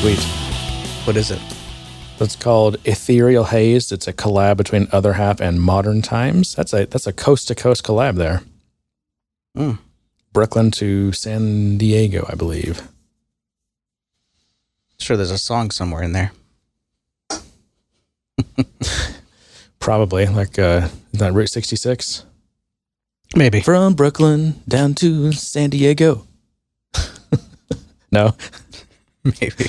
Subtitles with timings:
[0.00, 0.18] sweet.
[1.04, 1.40] What is it?
[2.20, 3.92] It's called Ethereal Haze.
[3.92, 6.54] It's a collab between Other Half and Modern Times.
[6.54, 8.40] That's a that's a coast to coast collab there.
[9.54, 9.78] Mm.
[10.32, 12.88] Brooklyn to San Diego, I believe.
[14.98, 16.32] Sure, there's a song somewhere in there.
[19.80, 22.24] Probably like uh, is that Route 66?
[23.36, 23.60] Maybe.
[23.60, 26.26] From Brooklyn down to San Diego.
[28.10, 28.34] no,
[29.40, 29.68] Maybe.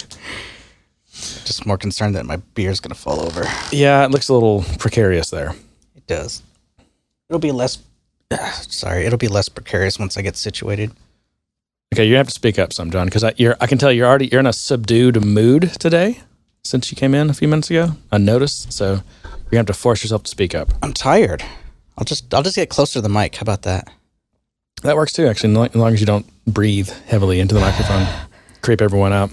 [1.11, 3.43] Just more concerned that my beer's gonna fall over.
[3.71, 5.53] yeah, it looks a little precarious there.
[5.95, 6.41] It does.
[7.29, 7.79] It'll be less.
[8.51, 10.91] Sorry, it'll be less precarious once I get situated.
[11.93, 14.27] Okay, you have to speak up some, John, because I, I can tell you're already
[14.27, 16.21] you're in a subdued mood today
[16.63, 17.91] since you came in a few minutes ago.
[18.11, 19.01] I noticed, so you're
[19.51, 20.69] gonna have to force yourself to speak up.
[20.81, 21.43] I'm tired.
[21.97, 23.35] I'll just I'll just get closer to the mic.
[23.35, 23.89] How about that?
[24.83, 28.07] That works too, actually, as long as you don't breathe heavily into the microphone,
[28.61, 29.29] creep everyone out.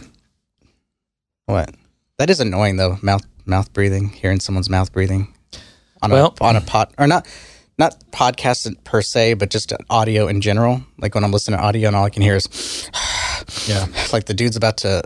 [1.48, 1.74] What?
[2.18, 2.98] That is annoying though.
[3.02, 4.10] Mouth mouth breathing.
[4.10, 5.34] Hearing someone's mouth breathing
[6.02, 7.26] on Well- a on a pot or not
[7.78, 10.82] not podcast per se, but just audio in general.
[10.98, 12.90] Like when I'm listening to audio and all I can hear is
[13.66, 15.02] Yeah, like the dude's about to.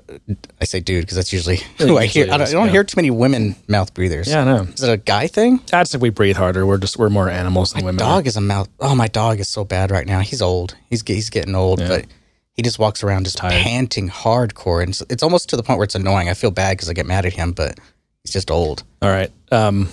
[0.61, 2.25] I say dude because that's usually who I hear.
[2.25, 2.73] I don't, I don't yeah.
[2.73, 4.27] hear too many women mouth breathers.
[4.29, 4.63] yeah, I know.
[4.63, 5.61] Is it a guy thing?
[5.73, 6.67] I just think we breathe harder.
[6.67, 7.98] We're just we're more animals than women.
[7.98, 8.69] Dog is a mouth.
[8.81, 10.20] Oh, my dog is so bad right now.
[10.20, 10.75] He's old.
[10.91, 11.89] He's he's getting old, Yeah.
[11.89, 12.07] but
[12.55, 13.62] he just walks around just Tired.
[13.62, 16.28] panting hardcore, and it's, it's almost to the point where it's annoying.
[16.28, 17.78] I feel bad because I get mad at him, but
[18.22, 18.83] he's just old.
[19.00, 19.31] All right.
[19.50, 19.89] Um.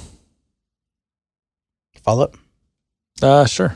[2.03, 2.37] Follow up.
[3.21, 3.45] Uh.
[3.45, 3.75] Sure.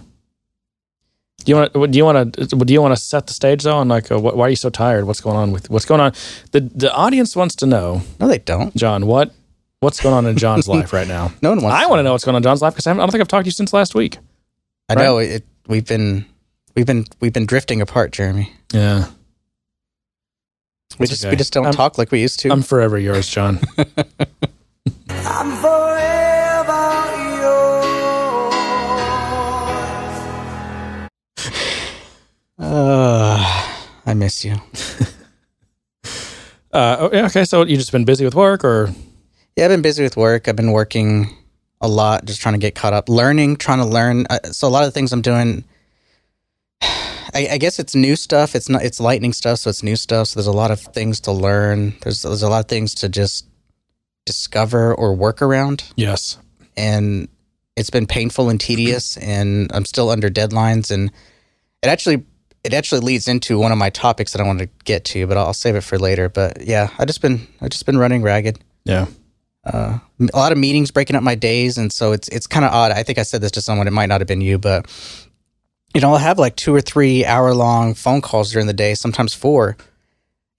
[1.46, 1.88] Do you want to?
[1.88, 2.46] Do you want to?
[2.46, 3.78] Do you want to set the stage though?
[3.78, 5.06] On like, uh, wh- why are you so tired?
[5.06, 6.14] What's going on with what's going on?
[6.52, 8.74] The the audience wants to know, No, they don't.
[8.78, 9.08] John.
[9.08, 9.34] What
[9.82, 11.34] what's going on in John's life right now?
[11.42, 11.76] No one wants.
[11.76, 13.20] I want to know what's going on in John's life because I, I don't think
[13.22, 14.18] I've talked to you since last week.
[14.88, 15.44] I know it.
[15.68, 16.26] We've been
[16.76, 18.54] we've been we've been drifting apart, Jeremy.
[18.74, 19.08] Yeah.
[21.00, 21.32] We It's just okay.
[21.32, 22.52] we just don't I'm- talk like we used to.
[22.52, 23.60] I'm forever yours, John.
[25.10, 27.84] I'm forever yours.
[32.60, 33.70] uh,
[34.06, 34.56] I miss you.
[36.74, 38.90] Uh, oh, okay, so you just been busy with work, or
[39.56, 40.48] Yeah, I've been busy with work.
[40.48, 41.30] I've been working
[41.82, 44.26] a lot, just trying to get caught up, learning, trying to learn.
[44.28, 45.66] Uh, so a lot of the things I'm doing,
[47.36, 48.56] I, I guess it's new stuff.
[48.56, 48.84] It's not.
[48.84, 50.30] It's lightning stuff, so it's new stuff.
[50.30, 51.96] So there's a lot of things to learn.
[52.02, 53.48] There's there's a lot of things to just
[54.26, 56.38] discover or work around, yes,
[56.78, 57.28] and
[57.76, 59.18] it's been painful and tedious.
[59.18, 61.12] And I'm still under deadlines, and
[61.82, 62.24] it actually
[62.64, 65.36] it actually leads into one of my topics that I want to get to, but
[65.36, 66.30] I'll, I'll save it for later.
[66.30, 69.06] But yeah, I just been I just been running ragged yeah,
[69.66, 72.72] uh, a lot of meetings breaking up my days, and so it's it's kind of
[72.72, 72.92] odd.
[72.92, 74.88] I think I said this to someone; it might not have been you, but
[75.94, 78.96] you know, I'll have like two or three hour long phone calls during the day,
[78.96, 79.78] sometimes four,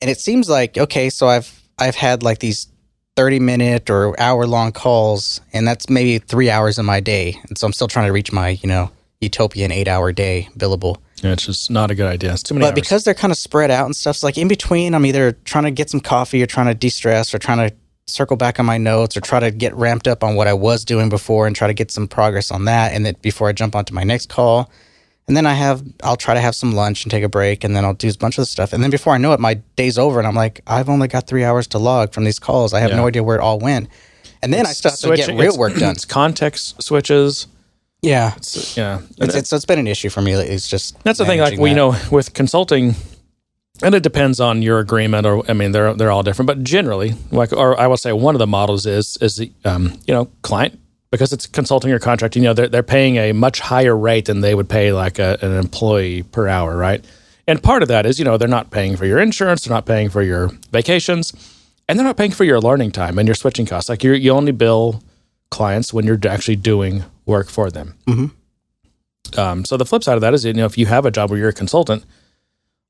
[0.00, 2.68] and it seems like okay, so I've I've had like these
[3.16, 7.56] thirty minute or hour long calls, and that's maybe three hours of my day, and
[7.58, 8.90] so I'm still trying to reach my you know
[9.20, 10.98] utopian eight hour day billable.
[11.22, 12.32] yeah, it's just not a good idea.
[12.32, 12.74] It's too many But hours.
[12.74, 15.64] because they're kind of spread out and stuff, so like in between, I'm either trying
[15.64, 17.74] to get some coffee or trying to de stress or trying to
[18.06, 20.84] circle back on my notes or try to get ramped up on what I was
[20.84, 22.92] doing before and try to get some progress on that.
[22.92, 24.70] And then before I jump onto my next call.
[25.26, 27.74] And then I have, I'll try to have some lunch and take a break and
[27.74, 28.72] then I'll do a bunch of stuff.
[28.74, 31.26] And then before I know it, my day's over and I'm like, I've only got
[31.26, 32.74] three hours to log from these calls.
[32.74, 32.96] I have Yeah.
[32.96, 33.88] no idea where it all went.
[34.42, 35.92] And then I start to Switching- get real work done.
[35.92, 37.46] It's context switches.
[38.02, 38.34] Yeah.
[38.36, 40.36] It's, yeah, It's, it's, it's been an issue for me.
[40.36, 40.54] lately.
[40.54, 41.40] It's just, That's the thing.
[41.40, 41.76] Like we that.
[41.76, 42.94] know with consulting,
[43.82, 46.46] and it depends on your agreement, or I mean, they're they're all different.
[46.48, 49.98] But generally, like, or I will say, one of the models is is the um,
[50.06, 50.78] you know client
[51.14, 52.42] because it's consulting or contracting.
[52.42, 55.38] You know, they're they're paying a much higher rate than they would pay like a,
[55.42, 57.04] an employee per hour, right?
[57.46, 59.86] And part of that is you know they're not paying for your insurance, they're not
[59.86, 61.32] paying for your vacations,
[61.88, 63.88] and they're not paying for your learning time and your switching costs.
[63.88, 65.02] Like you you only bill
[65.50, 67.94] clients when you're actually doing work for them.
[69.36, 71.30] Um, so the flip side of that is, you know, if you have a job
[71.30, 72.04] where you're a consultant,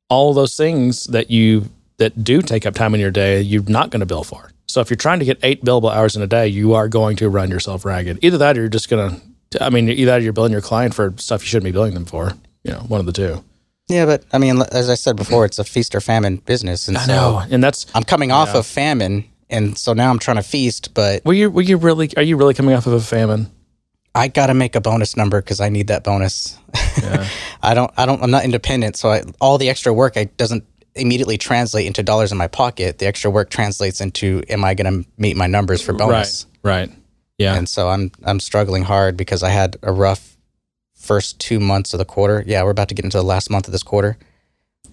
[0.09, 3.91] all those things that you that do take up time in your day, you're not
[3.91, 4.51] going to bill for.
[4.67, 7.17] So if you're trying to get eight billable hours in a day, you are going
[7.17, 8.19] to run yourself ragged.
[8.23, 9.21] Either that, or you're just going
[9.51, 9.65] to.
[9.65, 12.33] I mean, either you're billing your client for stuff you shouldn't be billing them for.
[12.65, 13.45] You know, one of the two.
[13.89, 16.89] Yeah, but I mean, as I said before, it's a feast or famine business.
[16.89, 17.87] And I so know, and that's.
[17.95, 21.51] I'm coming off of famine, and so now I'm trying to feast, but Were you
[21.51, 22.11] were you really?
[22.17, 23.51] Are you really coming off of a famine?
[24.15, 26.57] I got to make a bonus number because I need that bonus.
[27.03, 27.29] Yeah.
[27.63, 30.65] I don't, I don't, I'm not independent, so I, all the extra work I doesn't
[30.97, 32.99] immediately translate into dollars in my pocket.
[32.99, 36.47] The extra work translates into, am I going to meet my numbers for bonus?
[36.63, 36.89] Right.
[36.89, 36.99] Right.
[37.39, 37.57] Yeah.
[37.57, 40.37] And so I'm, I'm struggling hard because I had a rough
[40.95, 42.45] first two months of the quarter.
[42.47, 44.17] Yeah, we're about to get into the last month of this quarter,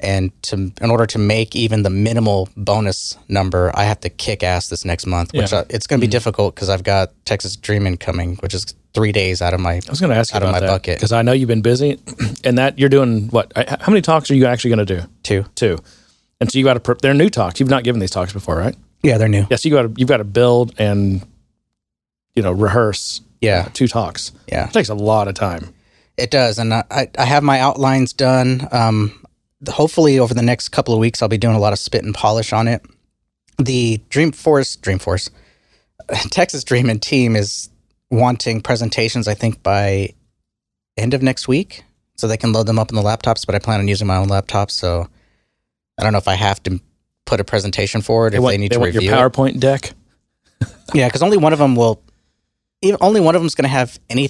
[0.02, 4.44] And to in order to make even the minimal bonus number, I have to kick
[4.44, 5.60] ass this next month, which Yeah.
[5.60, 9.12] uh, it's going to be difficult because I've got Texas Dreaming coming, which is three
[9.12, 10.72] days out of my I was going to ask you out of about my that
[10.74, 10.98] bucket.
[10.98, 12.00] because I know you've been busy,
[12.44, 13.52] and that you're doing what?
[13.56, 15.08] How many talks are you actually going to do?
[15.24, 15.46] two.
[15.56, 15.78] Two,
[16.40, 16.80] and so you got to.
[16.80, 17.60] Pre- they're new talks.
[17.60, 18.76] You've not given these talks before, right?
[19.04, 19.46] Yeah, they're new.
[19.50, 19.94] Yes, you got to.
[19.96, 21.26] You've got to build and
[22.36, 24.32] you know rehearse Yeah, two talks.
[24.48, 24.68] yeah.
[24.68, 25.74] It takes a lot of time.
[26.18, 28.68] It does, and I, I- I have my outlines done.
[28.72, 29.21] Um,
[29.70, 32.14] hopefully, over the next couple of weeks, I'll be doing a lot of spit and
[32.14, 32.84] polish on it.
[33.58, 35.30] The Dreamforce, Dreamforce,
[36.32, 37.70] Texas Dreaming team is
[38.10, 39.28] wanting presentations.
[39.28, 40.14] I think by
[40.98, 41.84] end of next week,
[42.18, 43.46] so they can load them up in the laptops.
[43.46, 45.08] But I plan on using my own laptop, so
[46.00, 46.80] I don't know if I have to
[47.26, 49.18] put a presentation forward They if want, they need they to review your it.
[49.18, 49.94] PowerPoint deck.
[50.94, 52.02] Yeah, because only one of them will.
[52.82, 54.30] Even, only one of them is going to have any.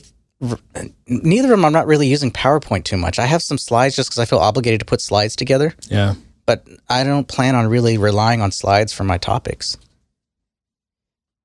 [1.07, 1.65] Neither of them.
[1.65, 3.19] I'm not really using PowerPoint too much.
[3.19, 6.15] I have some slides just because I feel obligated to put slides together, Yeah.
[6.45, 9.77] but I don't plan on really relying on slides for my topics.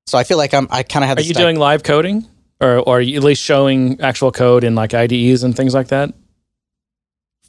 [0.07, 0.67] So I feel like I'm.
[0.71, 1.17] I kind of have.
[1.17, 2.25] Are you doing live coding,
[2.61, 5.89] or, or are you at least showing actual code in like IDEs and things like
[5.89, 6.13] that?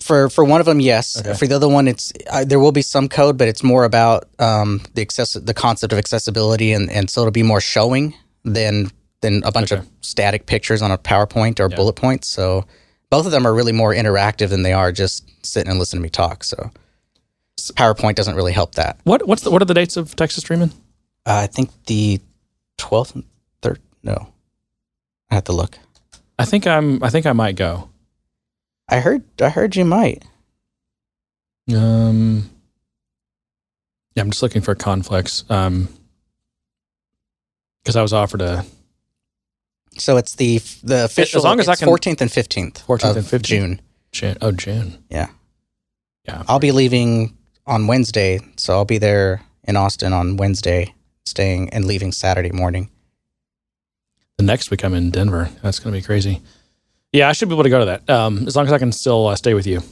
[0.00, 0.80] for for one of them?
[0.80, 1.18] Yes.
[1.20, 1.34] Okay.
[1.34, 4.28] For the other one, it's uh, there will be some code, but it's more about
[4.38, 8.14] um, the access the concept of accessibility, and and so it'll be more showing
[8.44, 8.90] than
[9.20, 9.80] than a bunch Okay.
[9.80, 11.76] of static pictures on a PowerPoint or Yeah.
[11.76, 12.28] bullet points.
[12.28, 12.64] So
[13.10, 16.04] both of them are really more interactive than they are just sitting and listening to
[16.04, 16.44] me talk.
[16.44, 16.70] So
[17.74, 18.98] PowerPoint doesn't really help that.
[19.04, 20.70] What what's the, what are the dates of Texas Dreaming?
[21.26, 22.20] Uh, I think the
[22.76, 23.24] twelfth and
[23.62, 23.80] third.
[24.02, 24.28] No,
[25.30, 25.78] I have to look.
[26.38, 27.02] I think I'm.
[27.02, 27.88] I think I might go.
[28.88, 29.24] I heard.
[29.40, 30.24] I heard you might.
[31.74, 32.48] Um.
[34.14, 35.44] Yeah, I'm just looking for conflicts.
[35.50, 35.88] Um.
[37.82, 38.64] Because I was offered a
[40.00, 41.38] So it's the the official.
[41.38, 42.84] As long as I can- fourteenth and fifteenth.
[42.86, 43.42] 14th and 15th.
[43.42, 43.80] June.
[44.12, 44.36] June.
[44.40, 45.02] Oh, June.
[45.10, 45.28] Yeah.
[46.26, 46.42] Yeah.
[46.48, 47.36] I'll be leaving
[47.66, 50.94] on Wednesday, so I'll be there in Austin on Wednesday,
[51.26, 52.90] staying and leaving Saturday morning.
[54.38, 55.50] The next week I'm in Denver.
[55.62, 56.40] That's going to be crazy.
[57.12, 58.08] Yeah, I should be able to go to that.
[58.08, 59.82] Um, as long as I can still uh, stay with you,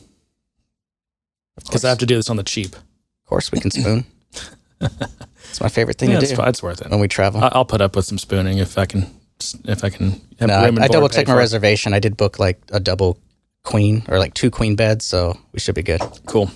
[1.56, 2.74] because I have to do this on the cheap.
[2.76, 2.82] of
[3.26, 4.04] course we can spoon.
[4.80, 6.90] it's my favorite thing Yeah, to it's, do it's worth it.
[6.90, 7.42] when we travel.
[7.42, 9.15] I- I'll put up with some spooning if I can.
[9.64, 10.20] If I can.
[10.38, 11.38] Have no, I, room I board double checked my for.
[11.38, 11.94] reservation.
[11.94, 13.18] I did book like a double
[13.62, 16.00] queen or like two queen beds, so we should be good.
[16.26, 16.50] Cool.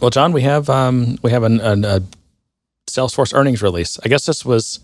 [0.00, 2.02] Well, John, we have um, we have an, an, a
[2.88, 3.98] Salesforce earnings release.
[4.04, 4.80] I guess this was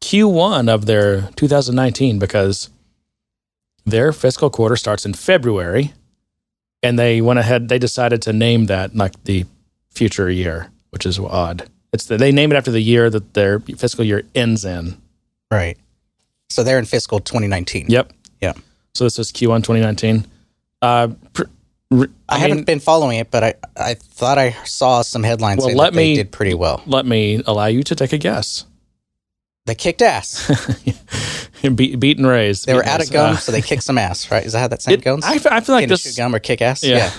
[0.00, 2.70] Q1 of their 2019 because
[3.84, 5.92] their fiscal quarter starts in February,
[6.82, 7.68] and they went ahead.
[7.68, 9.44] They decided to name that like the
[9.90, 11.68] future year, which is odd.
[11.92, 15.00] It's the, they name it after the year that their fiscal year ends in.
[15.50, 15.76] Right.
[16.50, 17.86] So they're in fiscal 2019.
[17.88, 18.12] Yep.
[18.40, 18.52] Yeah.
[18.94, 20.26] So this is Q1 2019.
[20.82, 21.42] Uh, pr-
[21.92, 25.22] r- I, I haven't mean- been following it, but I, I thought I saw some
[25.22, 26.82] headlines Well, saying let that they me- did pretty well.
[26.86, 28.64] let me allow you to take a guess.
[29.66, 30.48] They kicked ass.
[31.74, 32.62] beat, beat and raise.
[32.64, 33.08] They were and out raise.
[33.08, 34.44] of gum, Uh, so they kicked some ass, right?
[34.46, 35.24] Is that how that saying it- goes?
[35.24, 36.04] I, f- I feel like Can this.
[36.04, 36.84] chew gum or kick ass?
[36.84, 37.10] Yeah.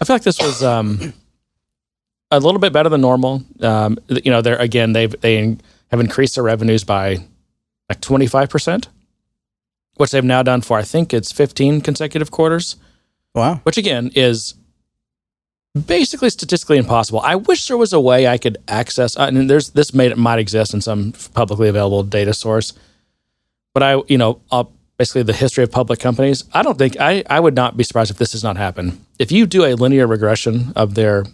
[0.00, 1.14] I feel like this was um,
[2.30, 3.42] a little bit better than normal.
[3.60, 5.56] Um, you know, they're again they've they
[5.90, 7.16] have increased their revenues by
[7.90, 8.88] like twenty five percent,
[9.96, 12.76] which they've now done for I think it's fifteen consecutive quarters.
[13.34, 13.60] Wow.
[13.62, 14.54] which again is
[15.86, 17.20] basically statistically impossible.
[17.20, 19.16] I wish there was a way I could access.
[19.16, 22.72] I mean, there's this made might exist in some publicly available data source,
[23.72, 24.64] but I, you know, uh,
[24.98, 26.42] basically the history of public companies.
[26.52, 29.04] I don't think I I would not be surprised if this does not happen.
[29.20, 31.24] If you do a linear regression of their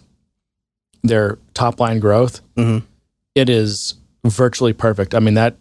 [1.03, 2.83] their top line growth, Mhm.
[3.33, 5.15] it is virtually perfect.
[5.15, 5.55] I mean that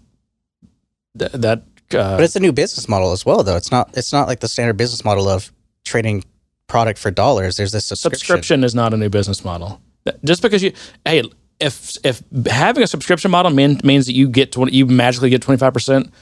[1.19, 1.33] that.
[1.43, 1.59] that
[1.93, 3.57] uh, But it's a new business model as well, though.
[3.57, 3.97] It's not.
[3.97, 5.53] It's not like the standard business model of
[5.85, 6.25] trading
[6.67, 7.57] product for dollars.
[7.57, 8.19] There's this subscription.
[8.19, 9.81] subscription is not a new business model.
[10.25, 10.73] Just because you,
[11.05, 11.23] hey,
[11.61, 15.43] if if having a subscription model mean, means that you get 20, you magically get
[15.43, 16.13] twenty five percent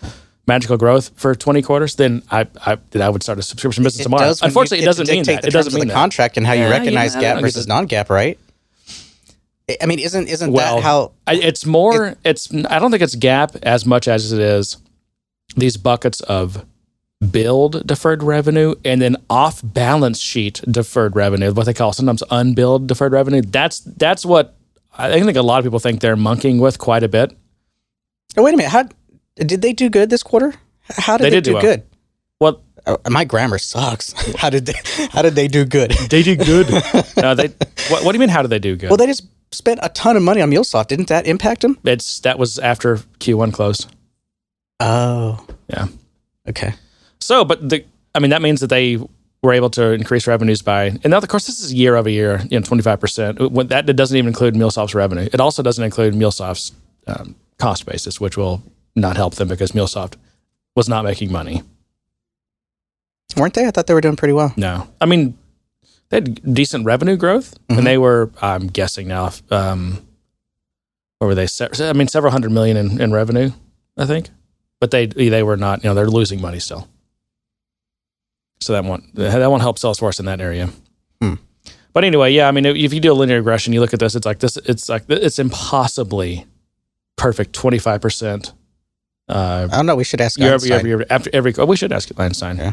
[0.46, 4.00] magical growth for twenty quarters, then I I then I would start a subscription business
[4.00, 4.24] It tomorrow.
[4.24, 5.42] does when you Unfortunately, it doesn't mean that.
[5.42, 5.98] The It doesn't terms of mean the that.
[6.00, 7.72] contract and how you recognize yeah, I GAAP versus that.
[7.74, 8.38] non-GAAP, right?
[9.68, 11.12] I- I mean, isn't isn't Well, that how?
[11.26, 12.16] I, it's more.
[12.24, 14.76] it's I don't think it's GAAP as much as it is
[15.56, 16.64] these buckets of
[17.30, 22.86] billed deferred revenue and then off balance sheet deferred revenue, what they call sometimes unbilled
[22.86, 23.40] deferred revenue.
[23.42, 24.56] That's that's what
[24.96, 27.36] I think a lot of people think they're monkeying with quite a bit.
[28.36, 28.70] Oh, wait a minute.
[28.70, 28.84] How
[29.36, 30.54] did they do good this quarter?
[30.88, 31.62] How did They they, did do do well.
[31.62, 31.82] good?
[32.40, 34.12] Well, Oh, my grammar sucks.
[34.36, 34.74] how did they?
[35.10, 35.92] How did they do good?
[36.10, 36.68] they did good.
[36.70, 36.80] no,
[37.30, 37.48] uh, they.
[37.88, 38.28] What, what do you mean?
[38.28, 38.90] How did they do good?
[38.90, 40.88] Well, they just spent a ton of money on MuleSoft.
[40.88, 41.78] Didn't that impact them?
[41.84, 43.93] it's that was after Q1 closed.
[44.80, 45.86] Oh, Yeah.
[46.48, 46.74] okay.
[47.20, 48.98] So, but the I mean that means that they
[49.42, 52.40] were able to increase revenues by, and now of course this is year over year,
[52.50, 53.38] you know, twenty five percent.
[53.38, 55.28] That doesn't even include MuleSoft's revenue.
[55.32, 56.72] It also doesn't include MuleSoft's
[57.06, 58.62] um, cost basis, which will
[58.94, 60.14] not help them because MuleSoft
[60.76, 61.62] was not making money.
[63.36, 63.66] Weren't they?
[63.66, 64.52] I thought they were doing pretty well.
[64.56, 65.36] No, I mean
[66.10, 67.78] they had decent revenue growth, Mhm.
[67.78, 70.06] and they were, I'm guessing now, um,
[71.18, 71.46] what were they?
[71.80, 73.50] I mean, several hundred million in, in revenue,
[73.96, 74.28] I think,
[74.84, 75.82] but they they were not.
[75.82, 76.86] You know, they're losing money still.
[78.60, 80.68] So that won't that won't help Salesforce in that area.
[81.22, 81.34] Hmm.
[81.92, 84.14] But anyway, yeah, I mean, if you do a linear regression, you look at this,
[84.14, 86.46] it's like this, it's like it's impossibly
[87.16, 88.52] perfect, twenty five percent.
[89.28, 89.96] Uh, I don't know.
[89.96, 90.92] We should ask year over year, Einstein.
[90.92, 91.54] over year after every.
[91.56, 92.58] Oh, we should ask Einstein.
[92.58, 92.72] Yeah.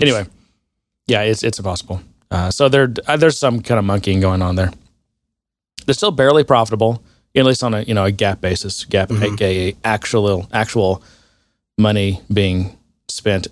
[0.00, 0.26] Anyway,
[1.06, 2.02] yeah, it's it's impossible.
[2.30, 4.70] Uh, so there, uh, there's some kind of monkeying going on there.
[5.86, 7.02] They're still barely profitable,
[7.34, 8.84] at least on a you know a GAAP basis.
[8.84, 9.34] GAAP, Mhm.
[9.34, 11.02] aka actual actual
[11.80, 12.76] money being
[13.08, 13.48] spent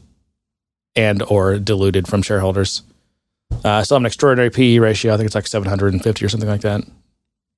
[0.95, 2.83] and or diluted from shareholders.
[3.65, 5.15] Uh, still have an extraordinary PE ratio.
[5.15, 6.83] I think it's like 750 or something like that.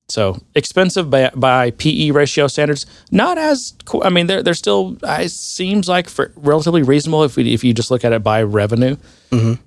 [0.08, 2.86] So expensive by, by PE ratio standards.
[3.10, 4.96] Not as co- I mean they're they're still.
[5.02, 8.42] It seems like for relatively reasonable if we, if you just look at it by
[8.42, 8.96] revenue.
[9.30, 9.58] Mhm.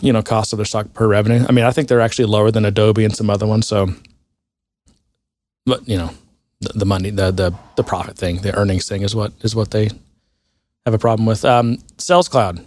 [0.00, 1.46] You know, cost of their stock per revenue.
[1.48, 3.68] I mean, I think they're actually lower than Adobe and some other ones.
[3.68, 3.88] So,
[5.64, 6.10] but you know,
[6.60, 9.70] the, the money, the the the profit thing, the earnings thing is what is what
[9.70, 9.90] they
[10.84, 11.44] have a problem with.
[11.44, 12.64] Um, Sales Cloud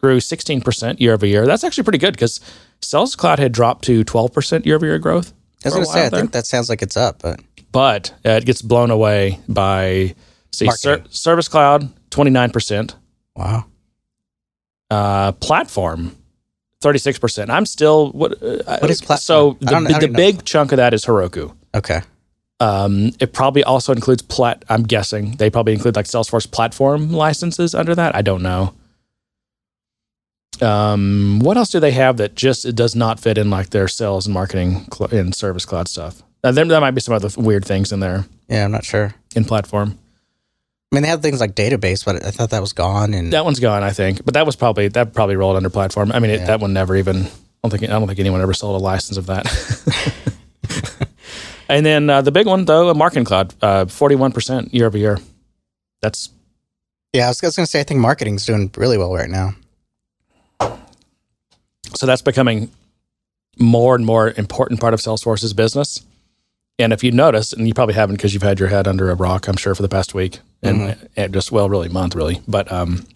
[0.00, 1.44] grew 16% year over year.
[1.46, 2.40] That's actually pretty good because
[2.80, 5.32] Sales Cloud had dropped to 12% year over year growth.
[5.64, 6.20] I was going to say, I there.
[6.20, 7.40] think that sounds like it's up, but
[7.72, 10.14] but uh, it gets blown away by
[10.52, 12.94] see ser- Service Cloud 29%,
[13.36, 13.64] wow.
[14.90, 16.16] uh, Platform
[16.82, 17.50] 36%.
[17.50, 19.18] I'm still what uh, What is Platform?
[19.18, 20.16] So the, don't- I don't the know.
[20.16, 21.54] big chunk of that is Heroku.
[21.74, 22.00] Okay.
[22.60, 24.64] Um, it probably also includes plat.
[24.68, 28.16] I'm guessing they probably include like Salesforce platform licenses under that.
[28.16, 28.74] I don't know.
[30.60, 33.86] Um, what else do they have that just it does not fit in like their
[33.86, 36.22] sales and marketing cl- and service cloud stuff?
[36.42, 39.14] Uh, there, there might be some other weird things in there Yeah, I'm not sure.
[39.36, 39.96] in platform.
[40.90, 43.12] I mean, they have things like database, but I thought that was gone.
[43.14, 46.10] And That one's gone, I think, but that was probably that probably rolled under platform.
[46.12, 46.46] I mean, it, Yeah.
[46.46, 47.26] that one never even.
[47.26, 47.30] I
[47.68, 49.46] don't think I don't think anyone ever sold a license of that.
[51.68, 53.54] and then uh, the big one though, a marketing cloud,
[53.90, 55.18] forty one percent year over year.
[56.00, 56.30] That's
[57.12, 59.54] yeah, I was, was going to say, I think marketing's doing really well right now.
[61.94, 62.70] so that's becoming
[63.58, 66.02] more and more important part of Salesforce's business.
[66.78, 69.14] And if you notice, and you probably haven't because you've had your head under a
[69.14, 72.40] rock, I'm sure, for the past week and, and just well, really month, really.
[72.46, 73.06] But um,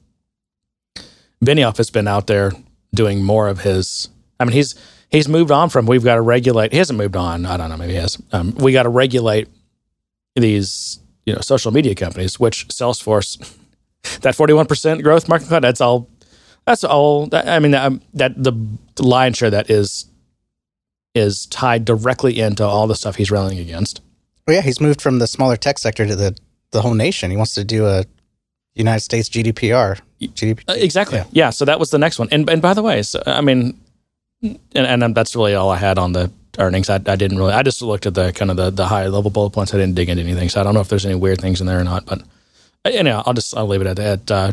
[1.45, 2.51] Benioff has been out there
[2.93, 4.09] doing more of his.
[4.41, 4.75] I mean, he's
[5.13, 5.87] he's moved on from.
[5.87, 6.73] We've got to regulate.
[6.73, 7.47] He hasn't moved on.
[7.47, 7.77] I don't know.
[7.77, 8.21] Maybe he has.
[8.33, 9.49] Um, we got to regulate
[10.35, 13.57] these, you know, social media companies, which Salesforce,
[14.23, 15.63] that 41 percent growth market cloud.
[15.63, 16.09] That's all.
[16.67, 17.27] That's all.
[17.27, 18.53] That, I mean, um, that the
[18.99, 20.07] lion's share that is
[21.15, 24.01] is tied directly into all the stuff he's railing against.
[24.47, 26.37] Well, yeah, he's moved from the smaller tech sector to the,
[26.71, 27.31] the whole nation.
[27.31, 28.05] He wants to do a
[28.75, 30.01] United States GDPR.
[30.21, 30.65] GDP.
[30.69, 31.19] Uh, exactly.
[31.19, 31.27] Yeah.
[31.33, 31.51] Yeah.
[31.51, 32.29] So that was the next one.
[32.33, 33.79] And and by the way, so, I mean,
[34.43, 36.91] and, and that's really all I had on the earnings.
[36.91, 37.53] I, I didn't really.
[37.53, 39.73] I just looked at the kind of the, the high level bullet points.
[39.73, 40.49] I didn't dig into anything.
[40.49, 42.07] So I don't know if there's any weird things in there or not.
[42.07, 42.23] But
[42.85, 44.31] uh, anyhow, I'll just I'll leave it at that.
[44.31, 44.53] Uh,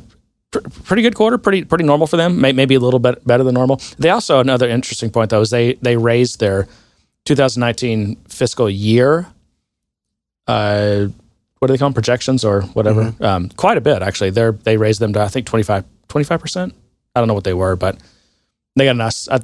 [0.52, 1.38] pr- pretty good quarter.
[1.38, 2.40] Pretty pretty normal for them.
[2.40, 3.82] May, maybe a little bit better than normal.
[3.98, 6.68] They also another interesting point though is they they raised their
[7.26, 9.28] 2019 fiscal year.
[10.48, 11.08] Uh,
[11.60, 11.94] what do they call them?
[11.94, 13.14] Projections or whatever?
[13.20, 14.30] Um, quite a bit actually.
[14.30, 15.84] They're they raised them to I think 25
[16.40, 16.74] percent.
[17.16, 17.98] I don't know what they were, but
[18.76, 19.28] they got a nice.
[19.28, 19.40] I,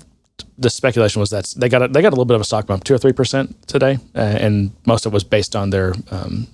[0.57, 2.65] the speculation was that they got a, they got a little bit of a stock
[2.67, 5.93] bump, two or three percent today, uh, and most of it was based on their
[6.11, 6.47] um,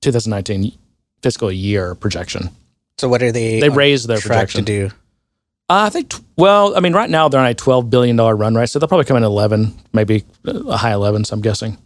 [0.00, 0.72] 2019
[1.22, 2.50] fiscal year projection.
[2.98, 3.60] So what are they?
[3.60, 4.64] They raised their projection.
[4.64, 4.94] to do.
[5.68, 6.10] Uh, I think.
[6.10, 8.78] t- Well, I mean, right now they're on a twelve billion dollar run rate, so
[8.78, 11.24] they'll probably come in at eleven, maybe a high 11.
[11.24, 11.78] So I'm guessing.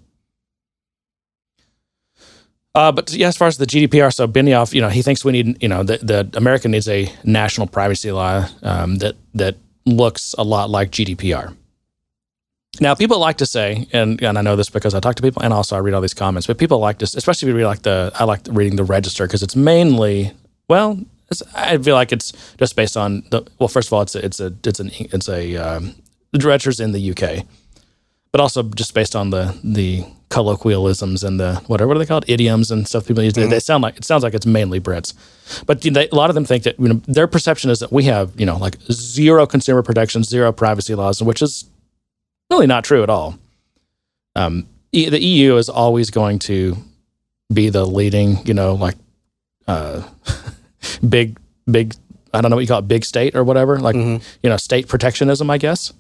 [2.75, 5.31] Uh, but yeah, as far as the GDPR, so Benioff, you know, he thinks we
[5.31, 9.57] need, you know, the, the America needs a national privacy law um, that that
[9.87, 11.57] looks a lot like GDPR.
[12.81, 15.43] Now, people like to say, and, and I know this because I talk to people,
[15.43, 16.47] and also I read all these comments.
[16.47, 19.27] But people like to, especially if you read like the, I like reading the register
[19.27, 20.33] because it's mainly,
[20.69, 20.99] well,
[21.31, 23.47] it's, I feel like it's just based on the.
[23.59, 25.95] Well, first of all, it's a, it's a it's an it's a um,
[26.33, 27.47] the register's in the UK,
[28.35, 32.25] but also just based on the the colloquialisms and the whatever what are they called
[32.27, 33.35] idioms and stuff people use.
[33.35, 35.15] They, they sound like it sounds like it's mainly Brits,
[35.67, 38.03] but they, a lot of them think that you know their perception is that we
[38.05, 41.67] have you know like zero consumer protections, zero privacy laws, which is
[42.51, 43.39] really not true at all.
[44.35, 46.77] Um, e- the EU is always going to
[47.53, 48.97] be the leading, you know, like
[49.69, 50.03] uh,
[51.09, 51.39] big
[51.71, 51.95] big
[52.33, 54.89] I don't know what you call it, big state or whatever, like you know, state
[54.89, 55.93] protectionism, I guess.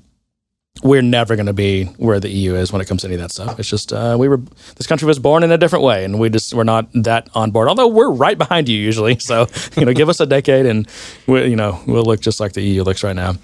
[0.82, 3.20] We're never going to be where the EU is when it comes to any of
[3.20, 3.60] that stuff.
[3.60, 4.38] It's just uh, we were
[4.76, 7.52] this country was born in a different way, and we just we're not that on
[7.52, 7.68] board.
[7.68, 10.88] Although we're right behind you usually, so you know, give us a decade, and
[11.28, 13.36] we, you know we'll look just like the EU looks right now.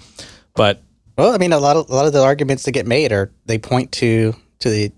[0.55, 0.83] But
[1.17, 3.31] Well, I mean, a lot of a lot of the arguments that get made are
[3.45, 4.91] they point to to the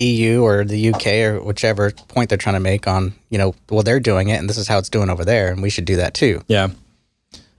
[0.00, 3.82] EU or the UK or whichever point they're trying to make on you know well
[3.82, 5.96] they're doing it and this is how it's doing over there and we should do
[5.96, 6.42] that too.
[6.48, 6.68] Yeah.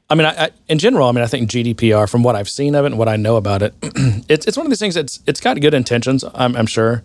[0.09, 2.73] I mean, I, I, in general, I mean, I think GDPR, from what I've seen
[2.73, 3.75] of it and what I know about it,
[4.27, 4.97] it's it's one of these things.
[4.97, 7.03] It's it's got good intentions, I'm, I'm sure,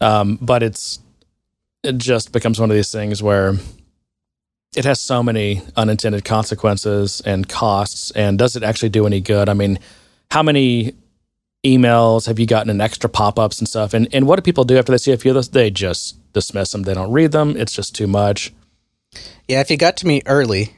[0.00, 1.00] um, but it's
[1.82, 3.54] it just becomes one of these things where
[4.76, 8.10] it has so many unintended consequences and costs.
[8.10, 9.48] And does it actually do any good?
[9.48, 9.78] I mean,
[10.30, 10.94] how many
[11.64, 13.94] emails have you gotten in extra pop ups and stuff?
[13.94, 15.48] And and what do people do after they see a few of those?
[15.48, 16.82] They just dismiss them.
[16.82, 17.56] They don't read them.
[17.56, 18.52] It's just too much.
[19.48, 20.74] Yeah, if you got to me early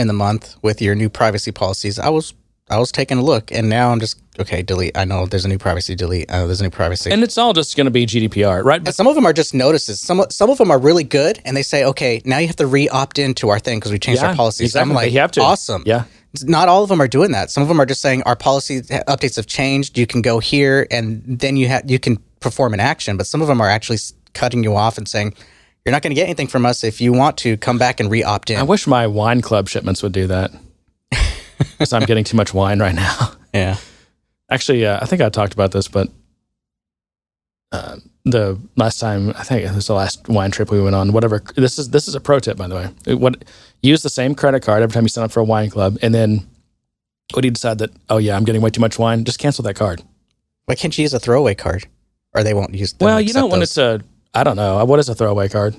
[0.00, 2.34] in the month with your new privacy policies, I was
[2.68, 4.96] I was taking a look and now I'm just okay, delete.
[4.96, 6.32] I know there's a new privacy delete.
[6.32, 7.10] I know there's a new privacy.
[7.10, 8.80] And it's all just going to be GDPR, right?
[8.84, 10.00] And some of them are just notices.
[10.00, 12.66] Some some of them are really good, and they say, "Okay, now you have to
[12.66, 14.90] re-opt into our thing because we changed Yeah, our policies." exactly.
[14.90, 15.40] I'm like, You have to.
[15.42, 15.82] awesome.
[15.86, 16.04] Yeah.
[16.44, 17.50] Not all of them are doing that.
[17.50, 19.98] Some of them are just saying our policy uh, updates have changed.
[19.98, 23.16] You can go here, and then you have you can perform an action.
[23.16, 23.98] But some of them are actually
[24.32, 25.34] cutting you off and saying,
[25.84, 26.84] "You're not going to get anything from us.
[26.84, 30.02] If you want to, come back and re-opt in." I wish my wine club shipments
[30.02, 30.50] would do that.
[31.58, 33.32] Because I'm getting too much wine right now.
[33.52, 33.76] yeah.
[34.50, 36.08] Actually, uh, I think I talked about this, but
[37.72, 41.12] uh, the last time I think it was the last wine trip we went on.
[41.12, 41.42] Whatever.
[41.56, 42.88] This is this is a pro tip, by the way.
[43.06, 43.44] It- what
[43.82, 46.14] use the same credit card every time you sign up for a wine club, and
[46.14, 46.46] then
[47.34, 49.74] when you decide that oh yeah, I'm getting way too much wine, just cancel that
[49.74, 50.02] card.
[50.64, 51.86] Why can't you use a throwaway card,
[52.34, 52.94] or they won't use?
[53.00, 53.68] well, you know accept when those.
[53.70, 54.00] it's a
[54.34, 55.74] I don't know what is a throwaway card.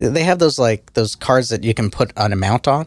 [0.00, 2.86] they have those like those cards that you can put an amount on,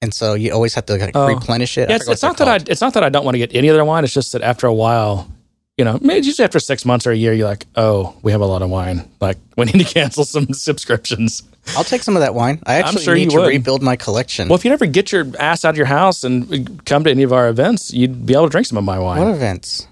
[0.00, 1.26] and so you always have to like Oh.
[1.26, 1.90] replenish it.
[1.90, 3.68] Yeah, it's, it's not that I it's not that I don't want to get any
[3.70, 4.04] other wine.
[4.04, 5.28] It's just that after a while,
[5.76, 8.40] you know, maybe usually after six months or a year, you're like, oh, we have
[8.40, 9.08] a lot of wine.
[9.20, 11.42] Like we need to cancel some subscriptions.
[11.76, 12.60] I'll take some of that wine.
[12.66, 13.48] I actually sure need you to would.
[13.48, 14.48] rebuild my collection.
[14.48, 17.22] Well, if you never get your ass out of your house and come to any
[17.22, 19.20] of our events, you'd be able to drink some of my wine.
[19.20, 19.86] What events?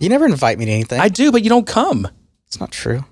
[0.00, 1.00] You never invite me to anything.
[1.00, 2.06] I do, but you don't come.
[2.46, 3.04] it's not true.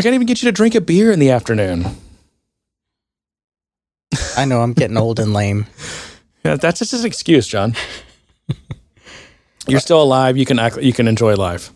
[0.00, 1.84] I can't even get you to drink a beer in the afternoon.
[4.34, 5.66] I know I'm getting old and lame.
[6.42, 7.74] Yeah, that's just an excuse, John.
[9.68, 10.38] You're still alive.
[10.38, 10.78] You can act.
[10.78, 11.70] You can enjoy life.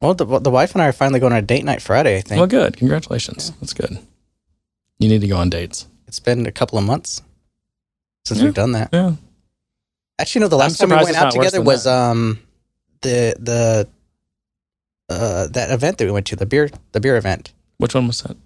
[0.00, 2.16] Well, the, the wife and I are finally going on a date night Friday.
[2.16, 2.78] I think Well, good.
[2.78, 3.50] Congratulations.
[3.60, 3.98] That's good.
[4.98, 5.86] You need to go on dates.
[6.08, 7.20] it's been a couple of months
[8.24, 8.46] since Yeah.
[8.46, 8.88] we've done that.
[8.94, 9.16] Yeah.
[10.18, 10.48] Actually, no.
[10.48, 11.92] The last time we went out together was that.
[11.92, 12.38] um
[13.02, 13.88] the the
[15.08, 17.52] uh that event that we went to the beer the beer event.
[17.78, 18.36] Which one was that?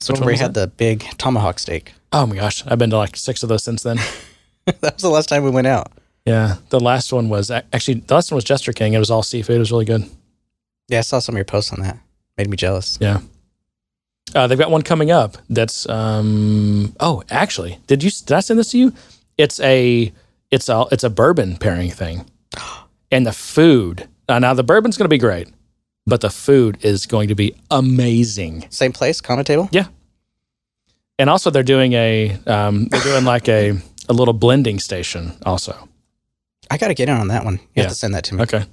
[0.00, 1.92] So Which one where we had the big tomahawk steak.
[2.12, 3.98] Oh my gosh, I've been to like six of those since then.
[4.66, 5.92] that was the last time we went out.
[6.24, 8.94] Yeah, the last one was actually the last one was Jester King.
[8.94, 9.56] It was all seafood.
[9.56, 10.08] It was really good.
[10.88, 11.98] Yeah, I saw some of your posts on that.
[12.36, 12.98] Made me jealous.
[13.00, 13.20] Yeah.
[14.34, 15.38] Uh, they've got one coming up.
[15.48, 16.94] That's um.
[17.00, 18.10] Oh, actually, did you?
[18.10, 18.92] Did I send this to you?
[19.38, 20.12] It's a.
[20.50, 20.84] It's a.
[20.90, 22.28] It's a bourbon pairing thing,
[23.10, 24.08] and the food.
[24.28, 25.48] Uh, now the bourbon's going to be great,
[26.06, 28.66] but the food is going to be amazing.
[28.70, 29.68] Same place, common table.
[29.72, 29.86] Yeah.
[31.18, 32.36] And also, they're doing a.
[32.46, 33.72] Um, they're doing like a
[34.08, 35.88] a little blending station also.
[36.70, 37.54] I got to get in on that one.
[37.54, 37.82] You Yeah.
[37.84, 38.42] have to send that to me.
[38.42, 38.64] Okay.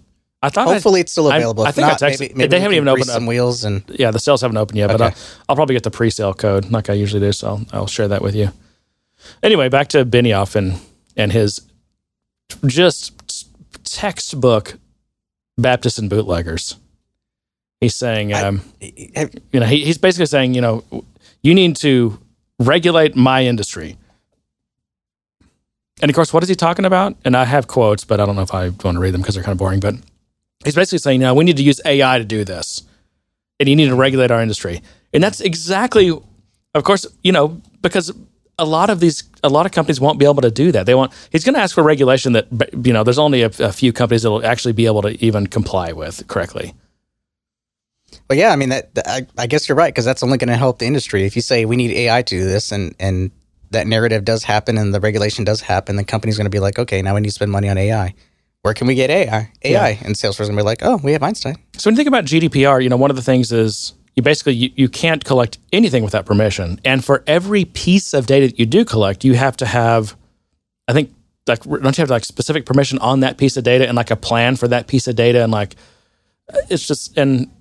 [0.42, 1.64] I thought I- Hopefully, it's still available.
[1.66, 3.30] I If think I not, texted- maybe, maybe they haven't even opened some up.
[3.30, 5.14] wheels and yeah, the sales haven't opened yet, but I'll,
[5.48, 7.32] I'll probably get the pre-sale code like I usually do.
[7.32, 8.52] So I'll, I'll share that with you.
[9.42, 10.80] Anyway, back to Benioff and
[11.16, 11.62] and his
[12.66, 13.48] just
[13.86, 14.78] textbook
[15.58, 16.76] Baptist and bootleggers.
[17.84, 18.62] He's saying, I- um,
[19.16, 20.84] Have- you know, he, he's basically saying, you know,
[21.42, 22.18] you need to
[22.60, 23.98] regulate my industry.
[26.02, 27.16] And of course, what is he talking about?
[27.26, 29.36] And I have quotes, but I don't know if I want to read them because
[29.36, 29.80] they're kind of boring.
[29.80, 29.96] But
[30.64, 32.84] he's basically saying, you know, we need to use AI to do this.
[33.60, 34.82] And you need to regulate our industry.
[35.14, 36.10] And that's exactly,
[36.74, 38.12] of course, you know, because
[38.58, 40.86] a lot of these, a lot of companies won't be able to do that.
[40.86, 42.48] They want, he's going to ask for regulation that,
[42.86, 45.48] you know, there's only a, a few companies that will actually be able to even
[45.48, 46.74] comply with correctly.
[48.30, 48.94] Well, yeah, I mean that.
[48.96, 51.26] that- I, I guess you're right because that's only going to help the industry.
[51.26, 53.32] If you say we need AI to do this, and and
[53.72, 56.80] that narrative does happen, and the regulation does happen, the company's going to be like,
[56.80, 58.14] okay, now we need to spend money on AI.
[58.62, 59.52] Where can we get AI?
[59.64, 61.56] AI, and Salesforce is going to be like, oh, we have Einstein.
[61.78, 64.54] So when you think about GDPR, you know, one of the things is you basically
[64.54, 66.80] you, you can't collect anything without permission.
[66.86, 70.16] And for every piece of data that you do collect, you have to have,
[70.88, 71.14] I think,
[71.46, 74.16] like don't you have like specific permission on that piece of data and like a
[74.16, 75.76] plan for that piece of data and like
[76.70, 77.52] it's just and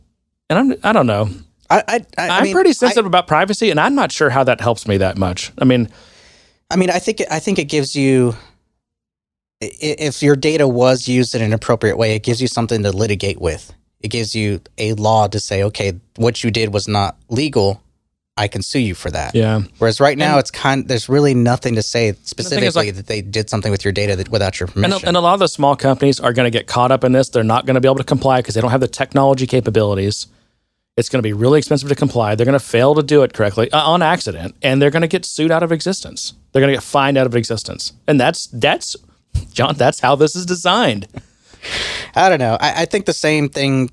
[0.56, 1.28] and I'm I don't know.
[1.70, 4.44] I, I, I, I I'm mean, pretty sensitive about privacy, and I'm not sure how
[4.44, 5.52] that helps me that much.
[5.58, 5.88] I mean,
[6.70, 8.34] I, I mean, I think I think it gives you
[9.60, 13.40] if your data was used in an appropriate way, it gives you something to litigate
[13.40, 13.72] with.
[14.00, 17.80] It gives you a law to say, okay, what you did was not legal.
[18.36, 19.34] I can sue you for that.
[19.34, 20.88] yeah, Whereas right now, And- it's kind.
[20.88, 24.30] There's really nothing to say specifically like- that they did something with your data that,
[24.30, 25.04] without your and permission.
[25.04, 27.12] a, and a lot of the small companies are going to get caught up in
[27.12, 27.28] this.
[27.28, 30.26] They're not going to be able to comply because they don't have the technology capabilities.
[30.96, 32.34] It's going to be really expensive to comply.
[32.34, 35.08] They're going to fail to do it correctly uh, on accident, and they're going to
[35.08, 36.34] get sued out of existence.
[36.52, 38.96] They're going to get fined out of existence, and that's that's
[39.52, 39.74] John.
[39.76, 41.08] That's how this is designed.
[42.14, 42.58] I don't know.
[42.60, 43.90] I, I think the same thing,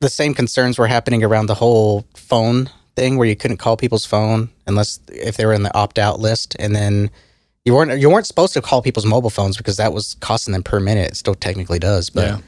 [0.00, 4.04] the same concerns were happening around the whole phone thing, where you couldn't call people's
[4.04, 7.10] phone unless if they were in the opt out list, and then
[7.64, 10.64] you weren't you weren't supposed to call people's mobile phones because that was costing them
[10.64, 11.12] per minute.
[11.12, 12.26] It still technically does, but.
[12.26, 12.38] Yeah.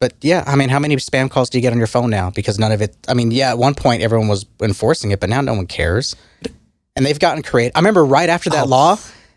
[0.00, 2.30] But yeah, I mean, how many spam calls do you get on your phone now?
[2.30, 2.96] Because none of it.
[3.06, 6.16] I mean, yeah, at one point everyone was enforcing it, but now no one cares.
[6.96, 7.76] And they've gotten creative.
[7.76, 8.96] I remember right after that law,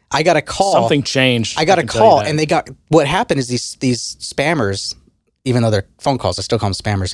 [0.10, 0.72] I got a call.
[0.72, 1.60] Something changed.
[1.60, 4.96] I got a tell you call, and they got what happened is these these spammers,
[5.44, 7.14] even though they're phone calls, I still call them spammers.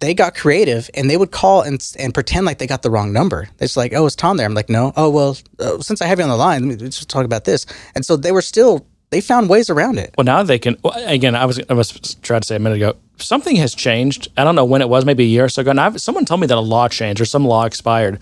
[0.00, 3.12] They got creative, and they would call and and pretend like they got the wrong
[3.12, 3.48] number.
[3.60, 4.46] It's like, oh, is Tom there?
[4.46, 4.94] I'm like, no.
[4.96, 7.44] Oh well, uh, since I have you on the line, let me just talk about
[7.44, 7.66] this.
[7.94, 10.14] And so they were still they found ways around it.
[10.16, 10.76] Well, now they can.
[11.06, 11.90] Again, I was I was
[12.22, 12.96] trying to say a minute ago.
[13.16, 14.28] Something has changed.
[14.36, 15.70] I don't know when it was, maybe a year or so ago.
[15.70, 18.20] And I've, someone told me that a law changed or some law expired,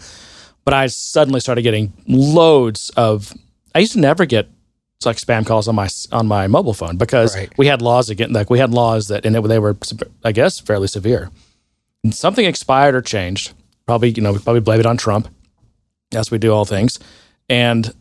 [0.64, 3.32] but I suddenly started getting loads of.
[3.74, 4.48] I used to never get
[5.04, 7.52] like spam calls on my on my mobile phone because Right.
[7.58, 8.32] we had laws again.
[8.32, 9.76] Like we had laws that, and it, they were,
[10.24, 11.30] I guess, fairly severe.
[12.02, 13.52] And something expired or changed.
[13.86, 15.28] Probably, you know, we probably blame it on Trump,
[16.12, 16.98] as we do all things.
[17.48, 17.92] And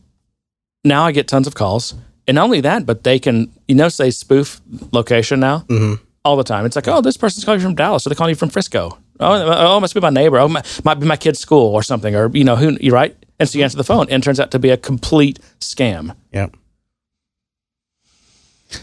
[0.84, 1.94] now I get tons of calls.
[2.28, 4.60] And not only that, but they can, you know say spoof
[4.92, 6.00] location now Mhm.
[6.24, 6.66] all the time.
[6.66, 8.98] It's like, oh, this person's calling you from Dallas, or they're calling you from Frisco.
[9.20, 10.38] Oh, oh, it must be my neighbor.
[10.40, 13.16] Oh, might, might be my kid's school or something, or you know, who you right?
[13.40, 16.16] And so you answer the phone, and it turns out to be a complete scam.
[16.34, 16.56] Yep.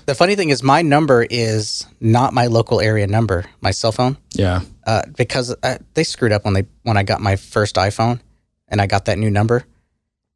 [0.06, 4.16] The funny thing is, my number is not my local area number, my cell phone,
[4.32, 8.20] Yeah, uh, because uh, they screwed up when they when I got my first iPhone,
[8.68, 9.64] and I got that new number,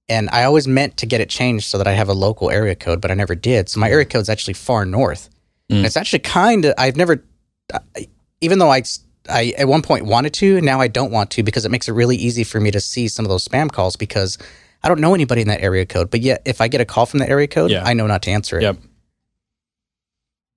[0.09, 2.75] and I always meant to get it changed so that I have a local area
[2.75, 3.69] code, but I never did.
[3.69, 5.31] So my area code is actually far north,
[5.71, 5.79] Mm.
[5.79, 7.25] and it's actually kind of I've never,
[7.73, 8.09] I-
[8.41, 8.83] even though I
[9.29, 11.93] I at one point wanted to, now I don't want to because it makes it
[11.93, 14.39] really easy for me to see some of those spam calls because.
[14.85, 17.07] I don't know anybody in that area code, but yet if I get a call
[17.07, 17.83] from that area code, Yeah.
[17.85, 18.63] I know not to answer it.
[18.63, 18.77] Yep.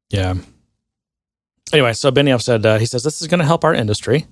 [0.09, 0.35] yeah.
[1.73, 4.27] Anyway, so Benioff said uh, he says this is going to help our industry.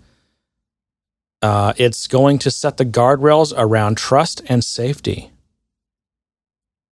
[1.41, 5.32] Uh, it's going to set the guardrails around trust and safety.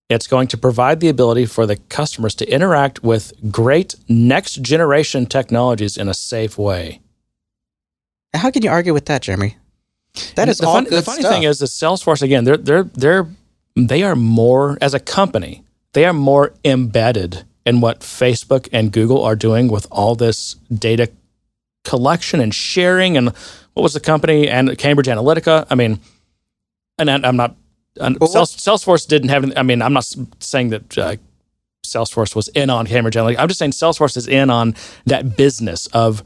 [0.08, 5.26] It's going to provide the ability for the customers to interact with great next generation
[5.26, 7.02] technologies in a safe way.
[8.36, 9.58] How can you argue with that, Jeremy?
[10.36, 11.34] That is the, all fun- good the funny stuff.
[11.34, 13.28] thing is, the Salesforce again, they're they're they're
[13.76, 19.24] they are more as a company, they are more embedded in what Facebook and Google
[19.24, 21.10] are doing with all this data
[21.84, 23.18] collection and sharing.
[23.18, 23.34] And
[23.76, 25.68] what was the company and Cambridge Analytica?
[25.70, 26.00] I mean,
[26.98, 27.56] and I'm not.
[28.00, 29.52] And Well, Sales, Salesforce didn't have.
[29.58, 31.16] I mean, I'm not saying that uh,
[31.86, 33.38] Salesforce was in on Cambridge Analytica.
[33.38, 36.24] I'm just saying Salesforce is in on that business of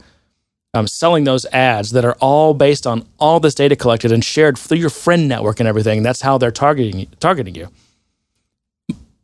[0.74, 4.56] um, selling those ads that are all based on all this data collected and shared
[4.56, 6.04] through your friend network and everything.
[6.04, 7.68] That's how they're targeting targeting you.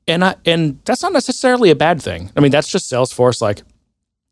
[0.08, 2.32] And I and that's not necessarily a bad thing.
[2.36, 3.62] I mean, that's just Salesforce like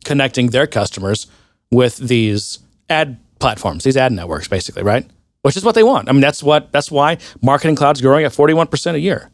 [0.04, 1.28] connecting their customers
[1.70, 5.06] with these ad platforms, these ad networks, basically, right?
[5.42, 6.08] Which is what they want.
[6.08, 9.30] I mean, that's what that's why Marketing Cloud's growing at forty one percent a year.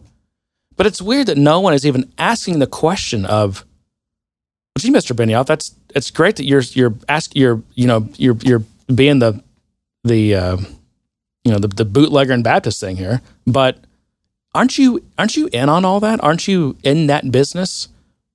[0.77, 3.65] But it's weird that no one is even asking the question of,
[4.77, 5.15] "Gee, Mr.
[5.15, 9.41] Benioff, that's it's great that you're you're ask you're you know you're you're being the
[10.03, 10.57] the uh,
[11.45, 13.79] you know the the bootlegger and Baptist thing here, but
[14.57, 16.21] aren't you aren't you in on all that?
[16.25, 17.87] Aren't you in that business?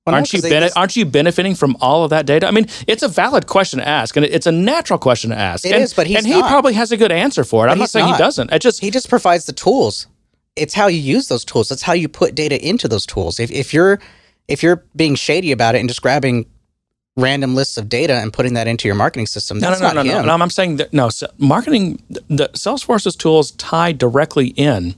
[0.06, 2.48] Well, aren't you 'cause they bene- just- aren't you benefiting from all of that data?
[2.48, 5.65] I mean, it's a valid question to ask, and it's a natural question to ask.
[5.65, 7.72] It and, is, but he's and he probably has a good answer for it.
[7.72, 8.18] I'm not saying not.
[8.18, 8.54] he doesn't.
[8.54, 10.06] I just he just provides the tools.
[10.56, 11.70] It's how you use those tools.
[11.70, 13.39] That's how you put data into those tools.
[13.39, 14.00] If if you're
[14.48, 16.46] if you're being shady about it and just grabbing
[17.18, 20.06] random lists of data and putting that into your marketing system, that's no, no, not
[20.06, 20.26] no, no, him.
[20.28, 20.34] no.
[20.36, 21.10] I'm saying that no.
[21.10, 24.94] So marketing, the Salesforce's tools tie directly in.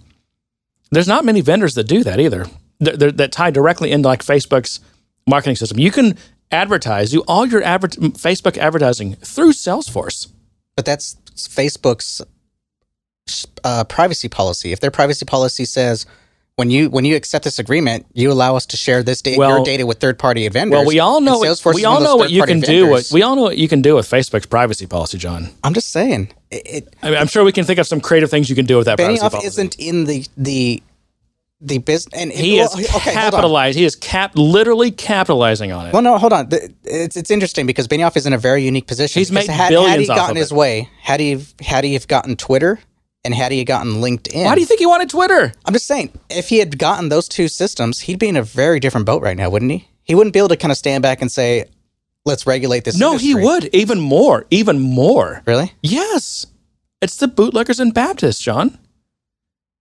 [0.91, 2.45] There's not many vendors that do that either.
[2.79, 4.79] That, that- that tie directly into like Facebook's
[5.27, 5.77] marketing system.
[5.79, 6.17] You can
[6.51, 10.29] advertise, do all your adver- Facebook advertising through Salesforce.
[10.75, 12.21] But that's Facebook's
[13.63, 14.71] uh, privacy policy.
[14.71, 16.05] If their privacy policy says
[16.55, 19.57] when you when you accept this agreement, you allow us to share this data, Well-
[19.57, 20.77] your data with third party vendors.
[20.77, 22.59] Well, we all know what, Salesforce we all one of those know what you can
[22.59, 22.89] do.
[22.91, 25.49] With, we all know what you can do with Facebook's privacy policy, John.
[25.63, 28.29] I'm just saying, it, it, I mean, I'm sure we can think of some creative
[28.29, 29.47] things you can do with that privacy Benioff policy.
[29.47, 30.81] isn't in the the
[31.59, 33.77] the business, and he well, is okay, capitalized.
[33.77, 35.93] He is cap literally capitalizing on it.
[35.93, 36.49] Well, no, hold on.
[36.83, 39.19] It's it's interesting because Benioff is in a very unique position.
[39.19, 40.55] He's made had, had billions he off gotten his it.
[40.55, 42.79] way, had he had he have gotten Twitter,
[43.23, 45.51] and had he gotten LinkedIn, Why do you think he wanted Twitter?
[45.65, 48.79] I'm just saying, if he had gotten those two systems, he'd be in a very
[48.79, 49.87] different boat right now, wouldn't he?
[50.03, 51.65] He wouldn't be able to kind of stand back and say,
[52.23, 55.41] "Let's regulate this." No, he would even more, even more.
[55.47, 55.73] Really?
[55.81, 56.45] Yes,
[57.01, 58.77] it's the bootleggers and Baptists, John.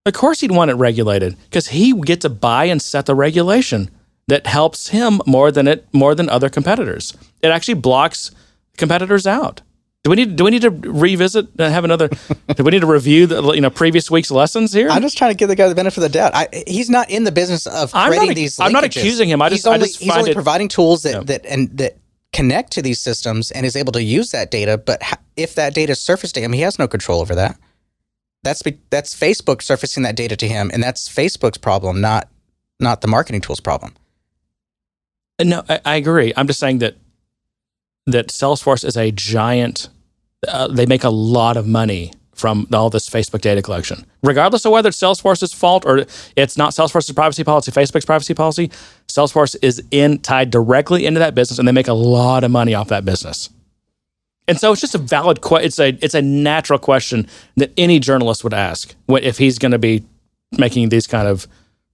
[0.06, 3.90] Of course, he'd want it regulated because he gets to buy and set the regulation
[4.28, 7.12] that helps him more than it more than other competitors.
[7.42, 8.30] It actually blocks
[8.78, 9.62] competitors out.
[10.04, 12.08] Do we need do we need to revisit and have another?
[12.54, 14.88] do we need to review the you know previous week's lessons here?
[14.88, 16.32] I'm just trying to give the guy the benefit of the doubt.
[16.34, 18.60] I, he's not in the business of I'm not creating these.
[18.60, 19.42] I'm not accusing him.
[19.42, 21.96] I he's just- I only, just he's only it- providing tools that that and that
[22.32, 24.78] connect to these systems and is able to use that data.
[24.78, 27.58] But ha- if that data is surfaced to him, he has no control over that.
[28.46, 32.28] That's that's Facebook surfacing that data to him, and that's Facebook's problem, not
[32.78, 33.94] not the marketing tools problem.
[35.42, 36.32] No, I, I agree.
[36.36, 36.94] I'm just saying that
[38.06, 39.88] that Salesforce is a giant.
[40.46, 44.70] Uh, they make a lot of money from all this Facebook data collection, regardless of
[44.70, 46.06] whether it's Salesforce's fault or
[46.36, 48.70] it's not Salesforce's privacy policy, Facebook's privacy policy.
[49.08, 52.74] Salesforce is in tied directly into that business, and they make a lot of money
[52.74, 53.50] off that business.
[54.48, 55.66] And so it's just a valid question.
[55.66, 59.78] It's a it's a natural question that any journalist would ask if he's going to
[59.78, 60.04] be
[60.56, 61.46] making these kind of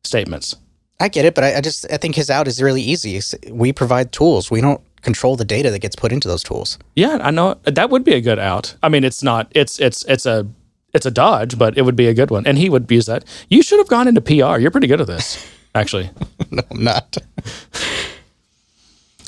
[0.05, 0.57] statements.
[1.01, 3.21] I get it, but I, I just I think his out is really easy.
[3.51, 4.51] We provide tools.
[4.51, 6.79] We don't control the data that gets put into those tools.
[6.95, 8.77] Yeah, I know that would be a good out.
[8.83, 9.51] I mean, it's not.
[9.53, 10.47] It's it's it's a
[10.95, 13.25] it's a dodge, but it would be a good one, and he would use that.
[13.49, 14.59] You should have gone into PR.
[14.59, 16.11] You're pretty good at this, actually.
[16.51, 17.17] no, I'm not.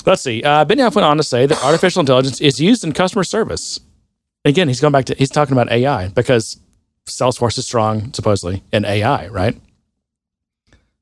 [0.06, 0.42] Let's see.
[0.42, 3.80] Uh, Benioff went on to say that artificial intelligence is used in customer service.
[4.44, 6.58] Again, he's going back to he's talking about AI because
[7.06, 9.56] Salesforce is strong supposedly in AI, right?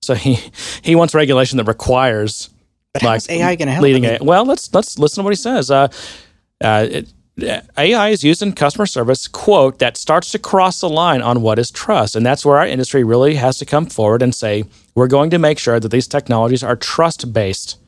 [0.02, 0.38] So he
[0.82, 2.50] he wants regulation that requires
[2.94, 3.82] But how's AI going to help?
[3.82, 5.88] leading I mean, a well let's let's listen to what he says uh,
[6.62, 7.08] uh, it,
[7.78, 11.58] ai is used in customer service quote that starts to cross the line on what
[11.58, 15.08] is trust and that's where our industry really has to come forward and say we're
[15.08, 17.78] going to make sure that these technologies are trust based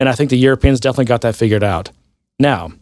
[0.00, 1.90] and i think the europeans definitely got that figured out
[2.38, 2.72] now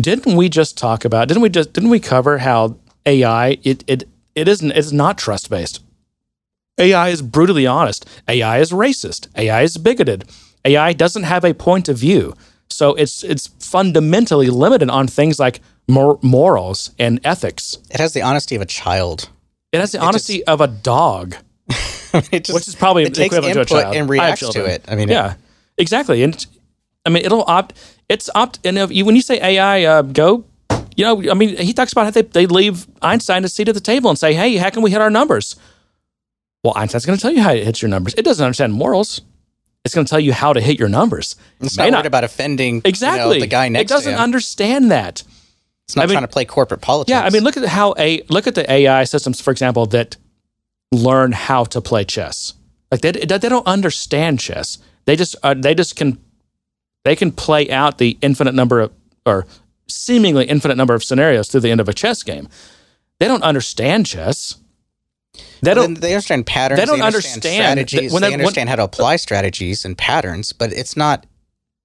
[0.00, 4.04] didn't we just talk about didn't we just didn't we cover how ai it it,
[4.34, 5.80] it isn't it's not trust based
[6.78, 8.08] AI is brutally honest.
[8.28, 9.28] AI is racist.
[9.36, 10.24] AI is bigoted.
[10.64, 12.34] AI doesn't have a point of view.
[12.70, 17.76] So it's it's fundamentally limited on things like mor- morals and ethics.
[17.90, 19.28] it has the honesty of a child.
[19.72, 21.36] It has the honesty of a dog,
[21.68, 23.96] just, which is probably it takes equivalent to a input child.
[23.96, 24.84] and reacts to it.
[24.88, 25.34] I mean, yeah,
[25.82, 26.22] exactly.
[26.22, 26.46] And
[27.04, 27.74] I mean, it'll opt.
[28.08, 28.58] It's opt.
[28.64, 30.44] And if you, when you say AI, uh, go.
[30.96, 33.74] You know, I mean, he talks about how they they leave Einstein a seat at
[33.74, 35.56] the table and say, "Hey, how can we hit our numbers?"
[36.62, 38.14] Well, Einstein's going to tell you how it hits your numbers.
[38.14, 39.20] It doesn't understand morals.
[39.84, 41.34] It's going to tell you how to hit your numbers.
[41.60, 45.24] It's not worried about offending you know, exactly the guy next It doesn't understand that.
[45.86, 47.10] it's not I mean- trying to play corporate politics.
[47.10, 50.16] Yeah, I mean, look at how a look at the AI systems, for example, that
[50.92, 52.52] learn how to play chess.
[52.92, 54.78] Like they they don't understand chess.
[55.04, 56.18] They just uh, they just can
[57.04, 58.92] they can play out the infinite number of
[59.26, 59.46] or
[59.88, 62.48] seemingly infinite number of scenarios through the end of a chess game.
[63.20, 64.56] They don't understand chess.
[65.62, 66.00] They Well, don't.
[66.00, 66.80] they understand patterns.
[66.80, 68.12] they don't understand, understand that strategies.
[68.12, 71.26] when they they- when- understand how to apply strategies and patterns, but it's not.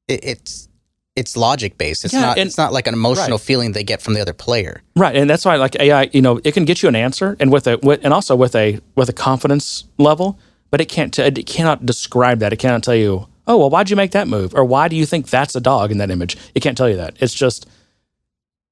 [0.08, 0.68] It, it's
[1.16, 2.06] it's logic based.
[2.06, 2.38] It's Yeah, not.
[2.38, 3.42] and- it's not like an emotional right.
[3.46, 4.82] feeling they get from the other player.
[4.96, 7.52] Right, and that's why like AI, you know, it can get you an answer, and
[7.52, 10.38] with a with, and also with a with a confidence level,
[10.72, 12.54] but it can't t- it cannot describe that.
[12.54, 15.06] It cannot tell you, oh well, why'd you make that move, or why do you
[15.06, 16.38] think that's a dog in that image?
[16.56, 17.16] It can't tell you that.
[17.20, 17.68] It's just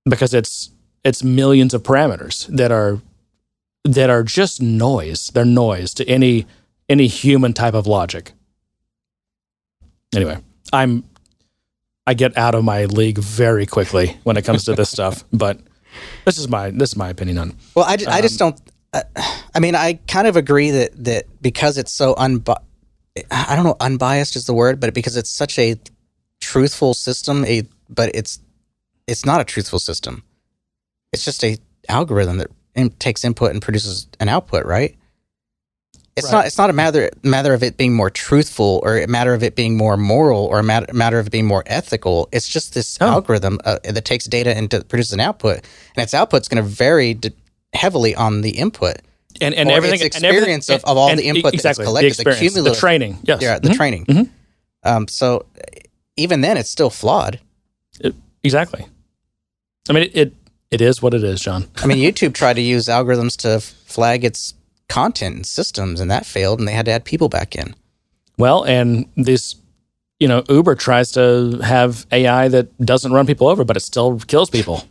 [0.06, 0.70] because it's
[1.04, 3.00] it's millions of parameters that are
[3.84, 5.30] that are just noise.
[5.34, 6.46] They're noise to any
[6.90, 8.34] any human type of logic.
[10.16, 10.38] Anyway,
[10.72, 11.04] I'm
[12.08, 15.60] I get out of my league very quickly when it comes to this stuff, but
[16.26, 17.58] this is my this is my opinion on.
[17.76, 18.60] Well, I, ju- I Um, just don't.
[19.54, 22.62] I mean, I kind of agree that that because it's so unbi-
[23.32, 25.76] I don't know, unbiased is the word, but because it's such a
[26.42, 28.40] truthful system, a but it's
[29.08, 30.24] it's not a truthful system.
[31.14, 31.58] It's just a
[31.90, 34.96] algorithm that in, takes input and produces an output, right?
[36.18, 36.32] It's Right.
[36.32, 36.46] not.
[36.48, 39.56] It's not a matter matter of it being more truthful, or a matter of it
[39.56, 42.30] being more moral, or a matter, matter of it being more ethical.
[42.32, 43.08] It's just this Oh.
[43.08, 45.58] algorithm uh, that takes data and produces an output,
[45.96, 47.34] and its output's going to vary d-
[47.76, 48.98] heavily on the input.
[49.42, 52.14] and and everything its and everything- experience of- of all and- the input that's collected,
[52.14, 53.18] the the experience, the training.
[53.24, 53.76] Yes, Yeah, the Mhm.
[53.76, 54.06] training.
[54.06, 54.30] Mhm.
[54.84, 55.46] Um, so
[56.16, 57.40] even then, it's still flawed.
[58.44, 58.86] exactly.
[59.90, 60.34] I mean, it, it
[60.72, 61.68] it is what it is, John.
[61.84, 64.54] I mean, YouTube tried to use algorithms to flag its
[64.88, 67.76] content and systems, and that failed, and they had to add people back in.
[68.38, 69.56] Well, and this,
[70.20, 74.20] you know, Uber tries to have AI that doesn't run people over, but it still
[74.28, 74.84] kills people.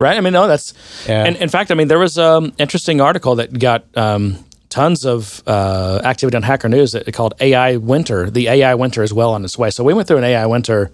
[0.00, 0.16] Right?
[0.16, 0.74] I mean, no, that's
[1.08, 1.24] Yeah.
[1.24, 5.42] And in fact, I mean, there was an interesting article that got um, tons of
[5.46, 8.28] uh, activity on Hacker News that called AI Winter.
[8.28, 9.70] The AI Winter is well on its way.
[9.70, 10.90] So we went through an AI Winter,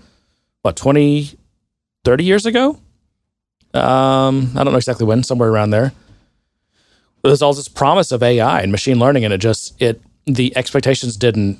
[0.63, 1.31] what, 20,
[2.05, 2.79] 30 years ago?
[3.73, 5.93] Um, I don't know exactly when, somewhere around there.
[7.23, 11.17] There's all this promise of AI and machine learning, and it just, it, the expectations
[11.17, 11.59] didn't,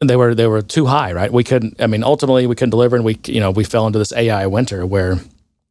[0.00, 1.32] they were, they were too high, right?
[1.32, 4.00] We couldn't, I mean, ultimately we couldn't deliver and we, you know, we fell into
[4.00, 5.18] this AI winter where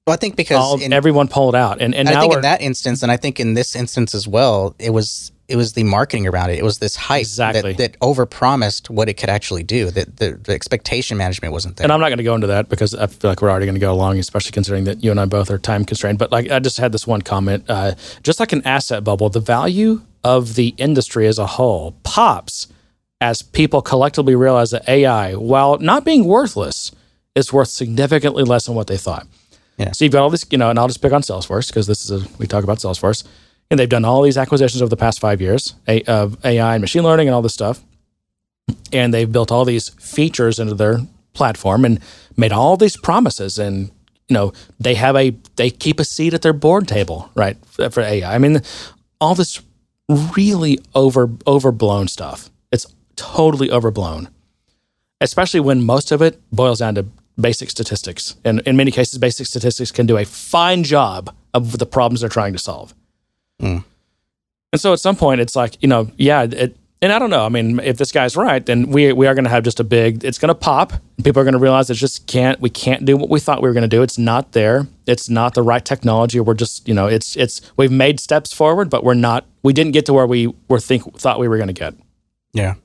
[0.08, 1.80] Well, I think because all, in, everyone pulled out.
[1.80, 4.76] And, and I think in that instance, and I think in this instance as well,
[4.80, 6.58] it was it was the marketing around it.
[6.58, 7.74] It was this hype Exactly.
[7.74, 9.92] that, that overpromised what it could actually do.
[9.92, 11.86] That the, the expectation management wasn't there.
[11.86, 13.76] and I'm not going to go into that because I feel like we're already going
[13.76, 16.18] to go along, especially considering that you and I both are time constrained.
[16.18, 17.66] But like, I just had this one comment.
[17.68, 22.68] Uh, just like an asset bubble, the value of the industry as a whole pops
[23.20, 26.92] as people collectively realize that AI, while not being worthless,
[27.36, 29.28] is worth significantly less than what they thought.
[29.78, 29.92] Yeah.
[29.92, 32.10] So you've got all this, you know, and I'll just pick on Salesforce because this
[32.10, 33.26] is a we talk about Salesforce,
[33.70, 36.82] and they've done all these acquisitions over the past five years a, of AI and
[36.82, 37.84] machine learning and all this stuff.
[38.94, 41.00] And they've built all these features into their
[41.34, 42.00] platform and
[42.38, 43.58] made all these promises.
[43.58, 43.92] And
[44.30, 47.90] you know they have a they keep a seat at their board table right for,
[47.90, 48.62] for AI I mean
[49.20, 49.62] all this
[50.36, 52.50] really over overblown stuff.
[52.72, 54.30] It's totally overblown.
[55.20, 57.06] Especially when most of it boils down to
[57.42, 61.86] basic statistics and in many cases basic statistics can do a fine job of the
[61.86, 62.94] problems they're trying to solve
[63.60, 63.78] hmm.
[64.72, 67.46] and so at some point, it's like, you know, yeah, it, and I don't know.
[67.46, 69.84] I mean, if this guy's right, then we we are going to have just a
[69.84, 70.24] big.
[70.24, 70.94] It's going to pop.
[71.24, 72.60] People are going to realize it's just can't.
[72.62, 74.04] We can't do what we thought we were going to do.
[74.04, 74.88] It's not there.
[75.08, 76.40] It's not the right technology.
[76.40, 77.60] We're just, you know, it's it's.
[77.76, 79.46] We've made steps forward, but we're not.
[79.64, 81.96] We didn't get to where we were think thought we were going to get.
[82.54, 82.76] yeah,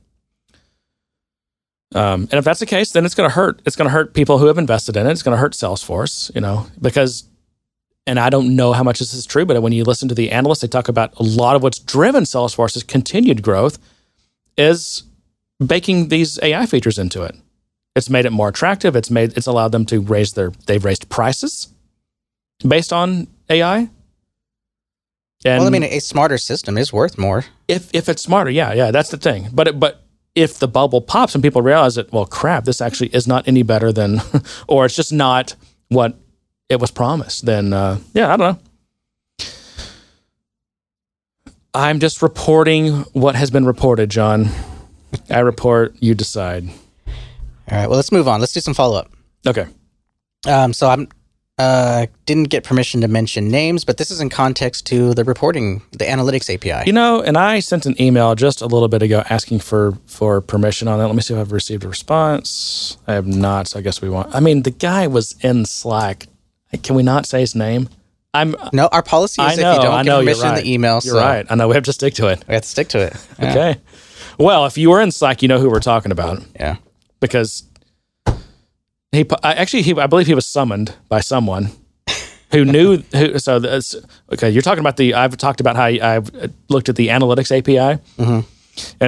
[1.97, 3.63] Um, and if that's the case, then it's going to hurt.
[3.65, 5.11] It's going to hurt people who have invested in it.
[5.11, 7.25] It's going to hurt Salesforce, you know, because,
[8.07, 10.31] and I don't know how much this is true, but when you listen to the
[10.31, 13.79] analysts, they talk about a lot of what's driven Salesforce's continued growth
[14.59, 15.05] is
[15.65, 17.35] baking these AI features into it.
[17.95, 18.95] It's made it more attractive.
[18.95, 21.69] It's made it's allowed them to raise their they've raised prices
[22.67, 23.89] based on AI.
[25.45, 27.47] And well, I mean, a smarter system is worth more.
[27.69, 29.49] if if it's smarter, yeah, yeah, that's the thing.
[29.51, 30.03] But it, but
[30.37, 33.63] if the bubble pops and people realize that, well, crap, this actually is not any
[33.63, 34.21] better than,
[34.69, 35.57] or it's just not
[35.89, 36.17] what
[36.69, 39.47] it was promised, then uh, yeah, I don't know.
[41.75, 44.49] I'm just reporting what has been reported, John.
[45.29, 46.69] I report, you decide.
[47.07, 48.41] All right, well, let's move on.
[48.41, 49.11] Let's do some follow up.
[49.47, 49.67] Okay.
[50.47, 51.09] Um, so I'm
[51.59, 55.81] uh, didn't get permission to mention names, but this is in context to the reporting,
[55.93, 56.87] the analytics API.
[56.87, 60.41] You know, and I sent an email just a little bit ago asking for for
[60.41, 61.07] permission on that.
[61.07, 62.99] Let me see if I've received a response.
[63.07, 64.35] I have not, so I guess we want.
[64.35, 66.27] I mean, the guy was in Slack.
[66.83, 67.89] Can we not say his name?
[68.35, 68.55] I'm.
[68.75, 70.19] no, our policy is I if you don't I get know.
[70.19, 70.63] Permission right.
[70.63, 70.95] the email.
[70.95, 71.47] You're so right.
[71.49, 71.69] I know.
[71.69, 72.45] We have to stick to it.
[72.47, 73.15] We have to stick to it.
[73.39, 73.51] Yeah.
[73.51, 73.81] Okay.
[74.39, 76.77] Well, if you were in Slack, you know who we're talking about Yeah.
[77.21, 77.63] because
[79.13, 81.71] he actually he I believe he was summoned by someone
[82.53, 83.39] who knew who.
[83.39, 83.95] So that's,
[84.33, 85.15] okay, you're talking about the.
[85.15, 86.31] I've talked about how I've
[86.69, 88.45] looked at the analytics API and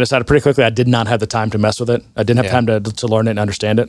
[0.02, 2.02] decided pretty quickly I did not have the time to mess with it.
[2.16, 2.52] I didn't have Yeah.
[2.52, 3.88] time to to learn it and understand it.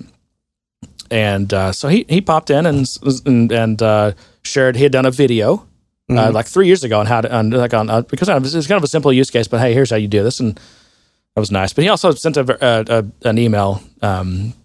[1.11, 2.87] And uh, so he he popped in and
[3.25, 4.11] and, and uh,
[4.43, 5.65] shared he had done a video.
[6.11, 8.65] Uh, like three years ago on how to on, like on uh, because it was,
[8.65, 11.39] kind of a simple use case, but hey, here's how you do this, and that
[11.39, 11.71] was nice.
[11.71, 14.55] But he also sent a, a, a an email, um,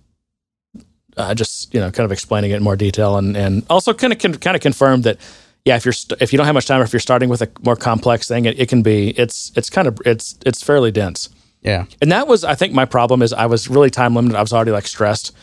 [1.16, 4.12] uh, just you know, kind of explaining it in more detail, and and also kind
[4.12, 5.18] of con- kind of confirmed that
[5.64, 7.40] yeah, if you're st- if you don't have much time, or if you're starting with
[7.42, 10.90] a more complex thing, it, it can be it's it's kind of it's it's fairly
[10.90, 11.30] dense.
[11.62, 11.86] Yeah.
[12.02, 14.36] And that was, I think, my problem is I was really time limited.
[14.36, 15.34] I was already like stressed,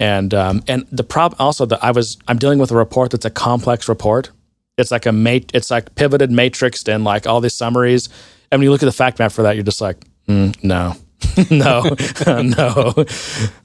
[0.00, 3.26] and um, and the problem also that I was I'm dealing with a report that's
[3.26, 4.30] a complex report.
[4.78, 8.08] It's like a mat, it's like pivoted, matrixed, and like all these summaries.
[8.50, 9.98] And when you look at the fact map for that, you're just like,
[10.28, 10.94] mm, no,
[11.50, 11.82] no,
[12.42, 13.04] no.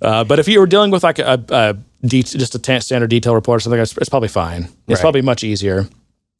[0.01, 3.33] Uh, but if you were dealing with like a, a de- just a standard detail
[3.35, 4.63] report or something, it's, it's probably fine.
[4.63, 4.99] It's Right.
[5.01, 5.87] probably much easier.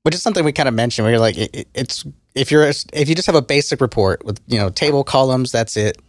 [0.04, 1.06] Which is something we kind of mentioned.
[1.06, 2.06] Where you're like, it- it's
[2.36, 2.64] if you're
[2.94, 6.02] if you just have a basic report with you know table columns, that's it.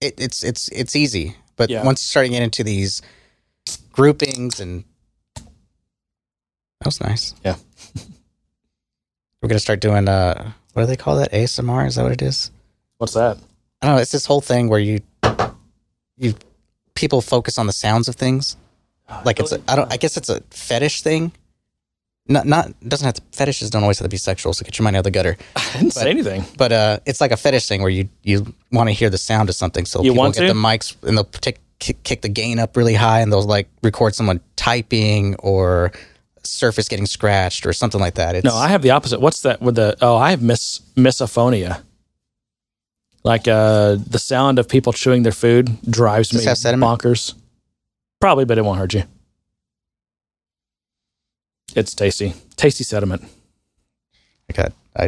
[0.00, 1.36] it it's it's it's easy.
[1.56, 1.84] But Yeah.
[1.84, 3.02] once you start getting into these
[3.92, 4.84] groupings and
[5.36, 7.34] that was nice.
[7.44, 7.56] Yeah.
[9.42, 11.32] We're gonna start doing uh what do they call that?
[11.32, 11.86] ASMR?
[11.88, 12.50] Is that what it is?
[12.98, 13.38] What's that?
[13.82, 14.02] I don't know.
[14.02, 15.00] It's this whole thing where you
[16.16, 16.34] you
[16.94, 18.56] people focus on the sounds of things.
[19.24, 21.32] Like it's a, I don't I guess it's a fetish thing.
[22.30, 24.84] Not not doesn't have to fetishes don't always have to be sexual, so get your
[24.84, 25.36] mind out of the gutter.
[25.56, 26.44] I didn't say anything.
[26.58, 29.48] But uh it's like a fetish thing where you you want to hear the sound
[29.48, 29.86] of something.
[29.86, 30.48] So You people want get to?
[30.48, 33.68] the mics and they'll take, kick, kick the gain up really high and they'll like
[33.82, 35.92] record someone typing or
[36.42, 38.34] surface getting scratched or something like that.
[38.34, 39.20] It's, No, I have the opposite.
[39.20, 39.96] What's that with the?
[40.02, 41.82] Oh, I have mis misophonia.
[43.24, 47.34] Like uh, the sound of people chewing their food drives Does me bonkers.
[48.20, 49.04] Probably, but it won't hurt you.
[51.76, 53.22] It's tasty, tasty sediment.
[54.50, 55.04] I got I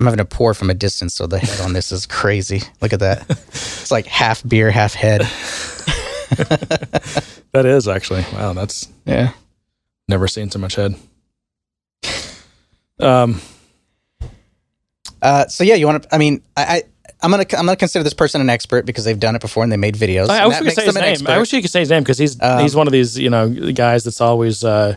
[0.00, 2.62] I'm having to pour from a distance, so the head on this is crazy.
[2.82, 3.24] Look at that.
[3.84, 5.22] It's like half beer, half head.
[7.52, 8.52] That is actually wow.
[8.52, 9.30] That's Yeah.
[10.08, 10.96] never seen so much head.
[12.98, 13.40] Um,
[15.22, 16.14] Uh, so yeah, you want to?
[16.14, 16.82] I mean, I, I
[17.24, 19.72] I'm gonna I'm gonna consider this person an expert because they've done it before and
[19.72, 20.28] they made videos.
[20.28, 21.04] I, I wish we could say his name.
[21.04, 21.30] expert.
[21.30, 23.30] I wish you could say his name because he's Um, he's one of these you
[23.30, 24.96] know guys that's always uh,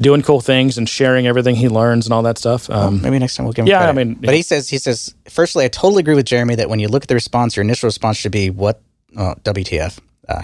[0.00, 2.68] doing cool things and sharing everything he learns and all that stuff.
[2.68, 4.06] Um, Maybe next time we'll give him yeah, I credit.
[4.06, 6.88] mean- but he says he says firstly, I totally agree with Jeremy that when you
[6.88, 8.82] look at the response, your initial response should be what
[9.16, 10.00] oh, WTF.
[10.28, 10.42] Uh,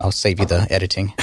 [0.00, 1.14] I'll save you the editing.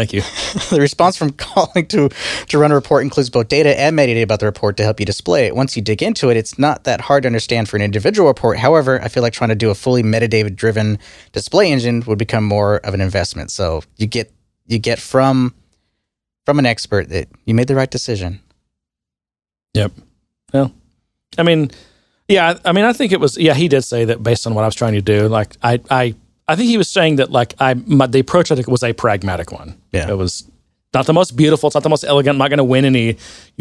[0.00, 0.22] thank you.
[0.70, 2.08] the response from calling to
[2.48, 5.06] to run a report includes both data and metadata about the report to help you
[5.06, 5.54] display it.
[5.54, 8.58] Once you dig into it, it's not that hard to understand for an individual report.
[8.58, 10.98] However, I feel like trying to do a fully metadata driven
[11.32, 13.50] display engine would become more of an investment.
[13.50, 14.32] So you get
[14.66, 15.54] you get from
[16.46, 18.40] from an expert that you made the right decision.
[19.74, 19.92] Yep.
[20.52, 20.72] Well,
[21.38, 21.70] I mean,
[22.26, 23.36] yeah, I I mean, I think it was.
[23.36, 25.28] Yeah, he did say that based on what I was trying to do.
[25.28, 26.14] Like, I, I,
[26.50, 28.92] I think he was saying that like I, my, the approach I think was a
[28.92, 29.80] pragmatic one.
[29.92, 30.10] Yeah.
[30.10, 30.50] it was
[30.92, 31.68] not the most beautiful.
[31.68, 32.34] It's not the most elegant.
[32.34, 33.16] I'm not going to win any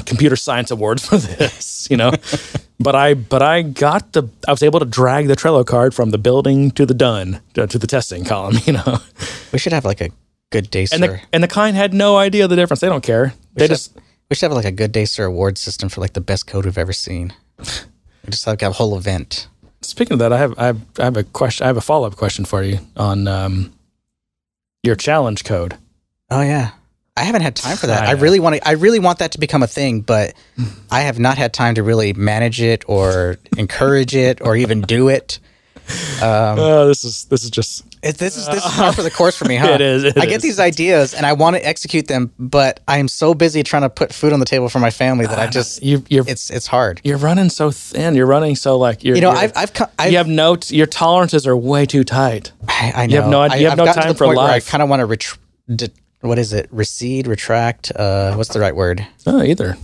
[0.05, 2.11] computer science awards for this, you know.
[2.79, 4.23] but I, but I got the.
[4.47, 7.67] I was able to drag the Trello card from the building to the done to,
[7.67, 8.97] to the testing column, you know.
[9.53, 10.09] We should have like a
[10.51, 12.81] good day And the and the client had no idea the difference.
[12.81, 13.33] They don't care.
[13.53, 13.97] They should just.
[14.29, 16.65] we should have like a good day sir award system for like the best code
[16.65, 17.33] we've ever seen.
[17.59, 19.47] We just like a whole event.
[19.89, 21.63] Speaking of that, I have I have, I have a question.
[21.63, 23.73] I have a follow up question for you on um,
[24.83, 25.75] your challenge code.
[26.29, 26.71] Oh yeah.
[27.17, 28.03] I haven't had time for that.
[28.03, 28.67] I I, really want to.
[28.67, 30.35] I really want that to become a thing, but
[30.91, 35.09] I have not had time to really manage it or encourage it or even do
[35.09, 35.39] it.
[36.21, 39.35] oh, this is this is just It, this is this is par for the course
[39.35, 39.71] for me, huh?
[39.71, 40.41] It is, it I get is.
[40.43, 43.89] these ideas and I want to execute them, but I am so busy trying to
[43.89, 46.67] put food on the table for my family that I just you you're it's it's
[46.67, 47.01] hard.
[47.03, 48.15] you're running so thin.
[48.15, 50.75] You're running so like you're You know, you're- I've I've, I've you have no t-
[50.77, 52.51] your tolerances are way too tight.
[52.67, 53.13] I, I know.
[53.15, 54.81] You have no- I, you have I've no time the for point where I kind
[54.81, 55.87] of want to ret-
[56.21, 56.67] what is it?
[56.71, 57.91] Recede, retract.
[57.95, 59.05] Uh, what's the right word?
[59.27, 59.77] Oh, either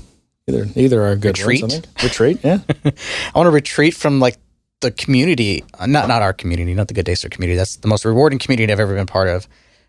[0.48, 1.38] either either are good.
[1.40, 1.72] I Retreat?
[1.72, 1.86] think.
[2.04, 2.40] Retreat.
[2.44, 2.60] Yeah.
[2.86, 2.92] I
[3.36, 4.38] want to retreat from like
[4.82, 7.58] the community, uh, not not our community, not the Good Day community.
[7.58, 9.48] That's the most rewarding community I've ever been part of.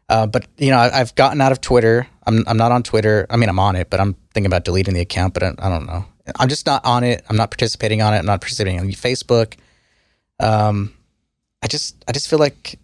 [0.09, 2.07] Uh, but you know, I, I've gotten out of Twitter.
[2.27, 3.27] I'm I'm not on Twitter.
[3.29, 5.35] I mean, I'm on it, but I'm thinking about deleting the account.
[5.35, 6.05] But I, I don't know.
[6.39, 7.25] I'm just not on it.
[7.29, 8.19] I'm not participating on it.
[8.19, 9.55] I'm not participating on Facebook.
[10.41, 10.93] Um,
[11.63, 12.79] I just I just feel like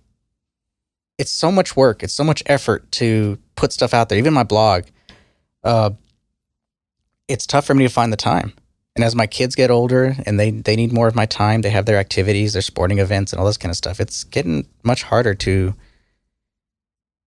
[1.19, 2.03] it's so much work.
[2.03, 4.19] It's so much effort to put stuff out there.
[4.19, 4.85] Even my blog.
[5.63, 5.91] Uh,
[7.29, 8.53] it's tough for me to find the time.
[8.95, 11.71] And as my kids get older and they, they need more of my time, they
[11.71, 14.01] have their activities, their sporting events, and all this kind of stuff.
[14.01, 15.75] It's getting much harder to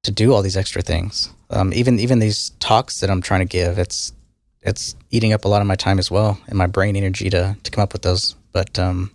[0.04, 1.30] to do all these extra things.
[1.50, 4.14] Um, even even these talks that I'm trying to give, it's
[4.62, 7.58] it's eating up a lot of my time as well and my brain energy to
[7.64, 8.36] to come up with those.
[8.52, 9.12] But um,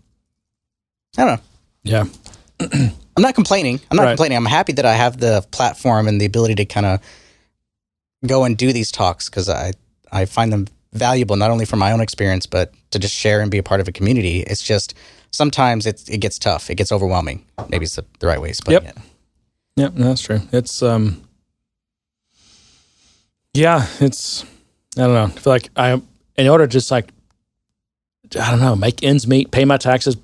[1.16, 1.42] I don't know.
[1.84, 2.04] Yeah.
[3.16, 3.80] I'm not complaining.
[3.90, 4.10] I'm not Right.
[4.12, 4.36] complaining.
[4.38, 7.00] I'm happy that I have the platform and the ability to kind of
[8.26, 9.72] go and do these talks because I
[10.10, 13.50] I find them valuable not only from my own experience but to just share and
[13.50, 14.40] be a part of a community.
[14.40, 14.94] It's just
[15.30, 16.70] sometimes it it gets tough.
[16.70, 17.44] It gets overwhelming.
[17.68, 18.52] Maybe it's the, the right way.
[18.64, 18.96] putting Yep.
[18.96, 19.02] it.
[19.76, 20.40] Yep, no, that's true.
[20.52, 21.22] It's um
[23.54, 24.44] Yeah, it's
[24.96, 25.24] I don't know.
[25.24, 26.00] I feel like I
[26.36, 27.10] in order to just like
[28.40, 30.16] I don't know, make ends meet, pay my taxes,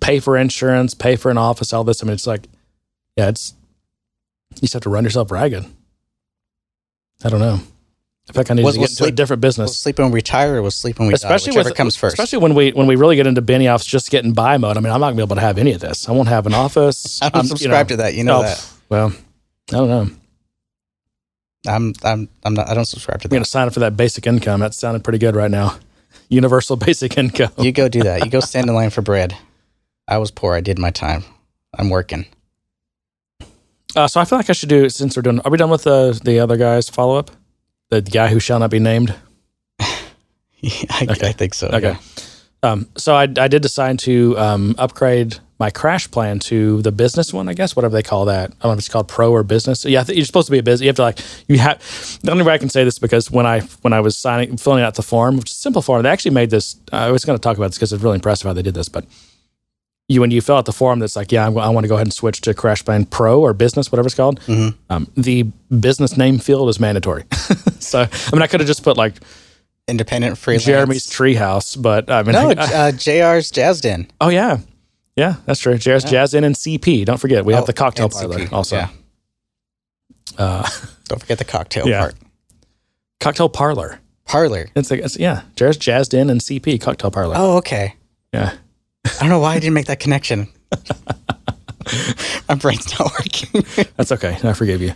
[0.00, 2.02] pay for insurance, pay for an office, all this.
[2.02, 2.46] I mean it's like
[3.16, 3.54] yeah, it's
[4.54, 5.64] you just have to run yourself ragged.
[7.24, 7.60] I don't know.
[8.28, 9.76] I feel like I need Was- to get into a sleep- different We'll business.
[9.76, 12.14] sleep when we retire or we'll sleep when we especially die, whichever with comes first.
[12.14, 14.76] especially when we when we really get into Benioff's just getting by mode.
[14.78, 16.08] I mean, I'm not gonna be able to have any of this.
[16.08, 17.18] I won't have an office.
[17.22, 18.14] I don't I'm, you subscribe know, to that.
[18.14, 18.70] You know oh, that.
[18.88, 19.12] Well,
[19.70, 20.10] I don't know.
[21.66, 22.68] I'm I'm I'm not.
[22.68, 23.34] I don't subscribe to that.
[23.34, 24.60] I'm gonna sign up for that basic income.
[24.60, 25.76] That sounded pretty good right now.
[26.28, 27.50] Universal basic income.
[27.58, 28.24] You go do that.
[28.24, 29.36] You go stand in line for bread.
[30.08, 30.54] I was poor.
[30.54, 31.24] I did my time.
[31.78, 32.26] I'm working.
[33.96, 35.40] Uh, so I feel like I should do since we're doing.
[35.40, 37.30] Are we done with the the other guys follow up?
[37.90, 39.14] The guy who shall not be named.
[39.80, 41.28] I, Okay.
[41.28, 41.68] I think so.
[41.68, 41.96] Okay.
[42.62, 47.32] Um, so I, I did decide to um, upgrade my crash plan to the business
[47.32, 48.50] one, I guess, whatever they call that.
[48.50, 49.84] I don't know if it's called pro or business.
[49.84, 50.82] Yeah, you're supposed to be a business.
[50.82, 51.78] You have to like you have.
[52.22, 54.82] The only way I can say this because when I when I was signing filling
[54.82, 56.76] out the form, which is a simple form, they actually made this.
[56.90, 58.88] I was going to talk about this because it's really impressive how they did this,
[58.88, 59.04] but.
[60.06, 61.94] You, when you fill out the form that's like, yeah, I'm, I want to go
[61.94, 64.38] ahead and switch to Crash Plan Pro or Business, whatever it's called.
[64.90, 65.44] Um, the
[65.80, 67.24] business name field is mandatory.
[67.84, 69.14] so, I mean, I could have just put like
[69.86, 70.64] Independent freelance.
[70.64, 74.10] Jeremy's Treehouse, but I mean, No, I- uh, JR's Jazz Den.
[74.20, 74.58] Oh yeah,
[75.16, 75.76] yeah, that's true.
[75.76, 77.04] JR's Jazz Inn and CP.
[77.04, 78.76] Don't forget, we have Oh, the cocktail parlor CP, also.
[78.76, 78.88] yeah.
[80.38, 80.66] Uh,
[81.08, 82.00] Don't forget the cocktail Yeah.
[82.00, 82.14] part.
[83.20, 84.00] cocktail parlor.
[84.24, 84.70] Parlor.
[84.74, 87.34] It's like it's, yeah, JR's Jazzed Inn and CP cocktail parlor.
[87.36, 87.94] Oh, okay.
[88.32, 88.54] Yeah,
[89.04, 90.48] I don't know why I didn't make that connection.
[92.48, 93.64] My brain's not working.
[93.96, 94.38] that's okay.
[94.42, 94.94] I forgive you.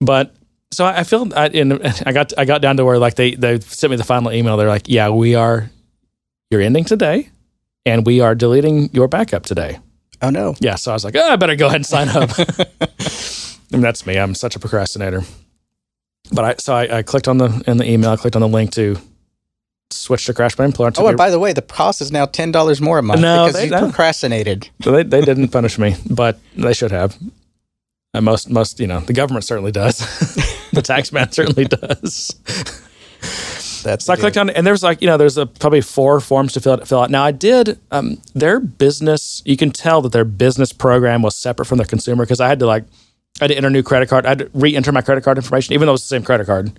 [0.00, 0.34] But
[0.72, 1.72] so I I feel I, in,
[2.06, 4.56] I got I got down to where like they they sent me the final email.
[4.56, 5.70] They're like, yeah, we are
[6.50, 7.28] you're ending today,
[7.86, 9.78] and we are deleting your backup today.
[10.22, 10.54] oh no.
[10.60, 12.30] Yeah, so I was like, oh, I better go ahead and sign up.
[13.72, 14.18] and that's me.
[14.18, 15.22] I'm such a procrastinator.
[16.32, 18.48] But I so I, I clicked on the in the email, I clicked on the
[18.48, 18.96] link to
[19.90, 20.72] switch to Crash Plan.
[20.78, 23.46] Oh, and by the way, the cost is now ten dollars more a month No,
[23.46, 23.88] because they you don't.
[23.90, 24.68] procrastinated.
[24.82, 27.16] so they, they didn't punish me, but they should have.
[28.12, 29.98] And most most you know the government certainly does.
[30.72, 32.34] the tax man certainly does.
[33.82, 36.52] That's So I clicked on and there's like you know there's a, probably four forms
[36.54, 37.10] to fill out, fill out.
[37.10, 39.42] Now I did um, their business.
[39.44, 42.58] You can tell that their business program was separate from their consumer because I had
[42.58, 42.84] to like
[43.40, 44.26] I had to enter a new credit card.
[44.26, 46.72] I had to re-enter my credit card information, even though it's the same credit card.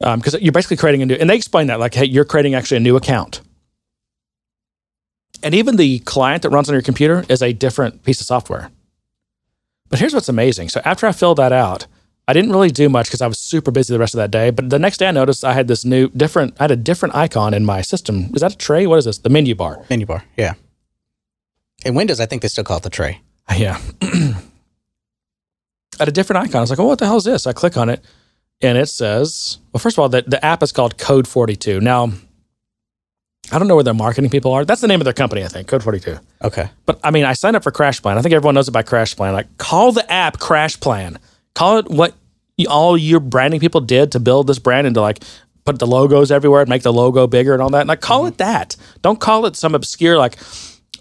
[0.00, 2.76] Because you're basically creating a new, and they explain that like, hey, you're creating actually
[2.78, 3.40] a new account.
[5.42, 8.70] And even the client that runs on your computer is a different piece of software.
[9.94, 10.70] But here's what's amazing.
[10.70, 11.86] So after I filled that out,
[12.26, 14.50] I didn't really do much because I was super busy the rest of that day.
[14.50, 16.56] But the next day, I noticed I had this new, different.
[16.58, 18.32] I had a different icon in my system.
[18.34, 18.88] Is that a tray?
[18.88, 19.18] What is this?
[19.18, 19.84] The menu bar.
[19.88, 20.24] menu bar.
[20.36, 20.54] Yeah.
[21.86, 23.20] In Windows, I think they still call it the tray.
[23.48, 23.80] Uh, yeah.
[24.02, 24.34] I
[26.00, 26.56] had a different icon.
[26.56, 27.46] I was like, oh, what the hell is this?
[27.46, 28.04] I click on it,
[28.60, 31.80] and it says, well, first of all, the, the app is called Code 42.
[31.80, 32.10] Now,
[33.52, 34.64] I don't know where their marketing people are.
[34.64, 36.18] That's the name of their company, I think, Code 42.
[36.42, 36.68] Okay.
[36.86, 38.16] But I mean, I signed up for Crash Plan.
[38.16, 39.34] I think everyone knows about Crash Plan.
[39.34, 41.18] Like, call the app Crash Plan.
[41.54, 42.14] Call it what
[42.68, 45.22] all your branding people did to build this brand and to like
[45.64, 47.80] put the logos everywhere and make the logo bigger and all that.
[47.80, 48.50] And Like, call it mm-hmm.
[48.50, 48.76] that.
[49.02, 50.36] Don't call it some obscure like.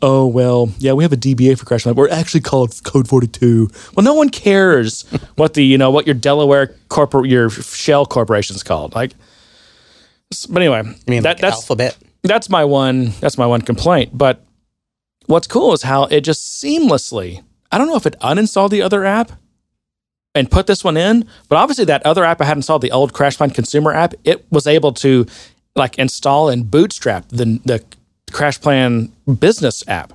[0.01, 1.95] Oh well, yeah, we have a DBA for Crash Plan.
[1.95, 3.69] We're actually called Code Forty Two.
[3.95, 5.03] Well, no one cares
[5.35, 8.95] what the you know what your Delaware corporate your shell corporation's called.
[8.95, 9.13] Like,
[10.49, 11.97] but anyway, I mean that, like that's alphabet?
[12.23, 14.17] That's my one that's my one complaint.
[14.17, 14.43] But
[15.27, 19.05] what's cool is how it just seamlessly i don't know if it uninstalled the other
[19.05, 19.31] app
[20.35, 23.13] and put this one in but obviously that other app i had installed the old
[23.13, 25.25] crash plan consumer app it was able to
[25.77, 27.81] like install and bootstrap the the
[28.33, 30.11] crash plan business app.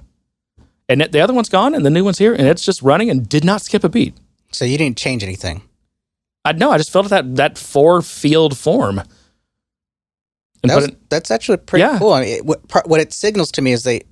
[0.88, 3.28] And the other one's gone and the new one's here and it's just running and
[3.28, 4.14] did not skip a beat.
[4.52, 5.62] So you didn't change anything.
[6.44, 9.02] i know i just filled out that that four field form
[10.62, 11.98] That was, it that's actually pretty Yeah.
[11.98, 12.12] cool.
[12.12, 14.02] I mean, it, what, what it signals to me is they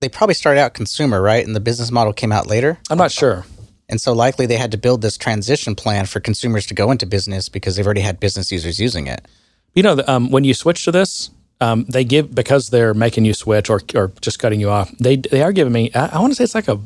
[0.00, 1.44] they probably started out consumer, right?
[1.46, 2.78] And the business model came out later.
[2.90, 3.44] i'm not sure
[3.88, 7.06] And so likely they had to build this transition plan for consumers to go into
[7.06, 9.26] business because they've already had business users using it.
[9.74, 11.30] You know, um, when you switch to this,
[11.60, 14.90] um, they give because they're making you switch or or just cutting you off.
[14.98, 15.90] They they are giving me.
[15.94, 16.78] I, I want to say it's like a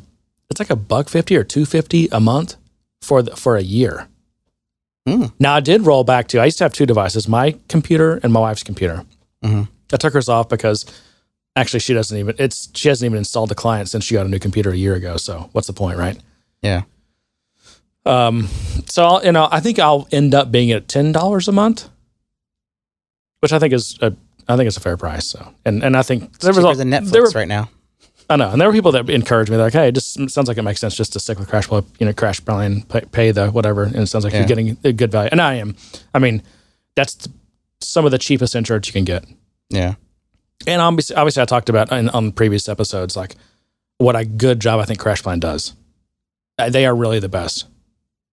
[0.49, 2.55] it's like a buck fifty or two fifty a month
[3.01, 4.07] for the, for a year.
[5.07, 5.25] Hmm.
[5.39, 6.39] Now I did roll back to.
[6.39, 9.05] I used to have two devices: my computer and my wife's computer.
[9.43, 9.67] Mhm.
[9.93, 10.85] I took hers off because
[11.55, 12.35] actually she doesn't even.
[12.37, 14.95] It's she hasn't even installed the client since she got a new computer a year
[14.95, 15.17] ago.
[15.17, 16.17] So what's the point, right?
[16.61, 16.83] Yeah.
[18.05, 18.47] Um,
[18.87, 21.89] so I'll, you know, I think I'll end up being at ten dollars a month,
[23.41, 24.13] which I think is a,
[24.47, 25.25] I think it's a fair price.
[25.27, 27.69] So, and and I think there was a- than Netflix were, right now.
[28.31, 29.57] I know, and there were people that encouraged me.
[29.57, 31.65] They're like, hey, it just sounds like it makes sense just to stick with Crash
[31.65, 34.39] Flow, you know, Crash Plan, pay, pay the whatever, and it sounds like Yeah.
[34.39, 35.29] you're getting a good value.
[35.31, 35.75] And I am.
[36.13, 36.43] I mean,
[36.95, 37.27] that's
[37.81, 39.25] some of the cheapest insurance you can get.
[39.71, 39.95] Yeah.
[40.67, 43.35] And obviously, obviously I talked about in, on previous episodes, like
[43.97, 45.73] what a good job I think Crash Plan does.
[46.59, 47.65] Uh, They are really the best.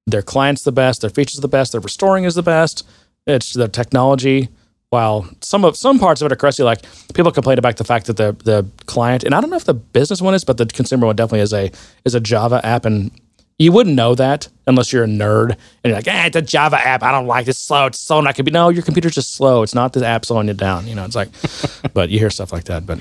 [0.06, 1.00] Their clients the best.
[1.00, 1.72] Their features the best.
[1.72, 2.86] Their restoring is the best.
[3.26, 4.48] It's their technology.
[4.90, 6.82] While some of some parts of it are crusty, like
[7.12, 9.74] people complain about the fact that the the client, and I don't know if the
[9.74, 11.72] business one is, but the consumer one definitely is a
[12.04, 13.10] is a Java app, and
[13.58, 16.76] you wouldn't know that unless you're a nerd and you're like, eh, it's a Java
[16.76, 17.02] app.
[17.02, 17.50] I don't like it.
[17.50, 17.86] It's slow.
[17.86, 18.18] It's slow.
[18.18, 19.62] And I could be no, your computer's just slow.
[19.62, 20.86] It's not the app slowing you down.
[20.86, 21.30] You know, it's like,
[21.94, 22.84] but you hear stuff like that.
[22.86, 23.00] But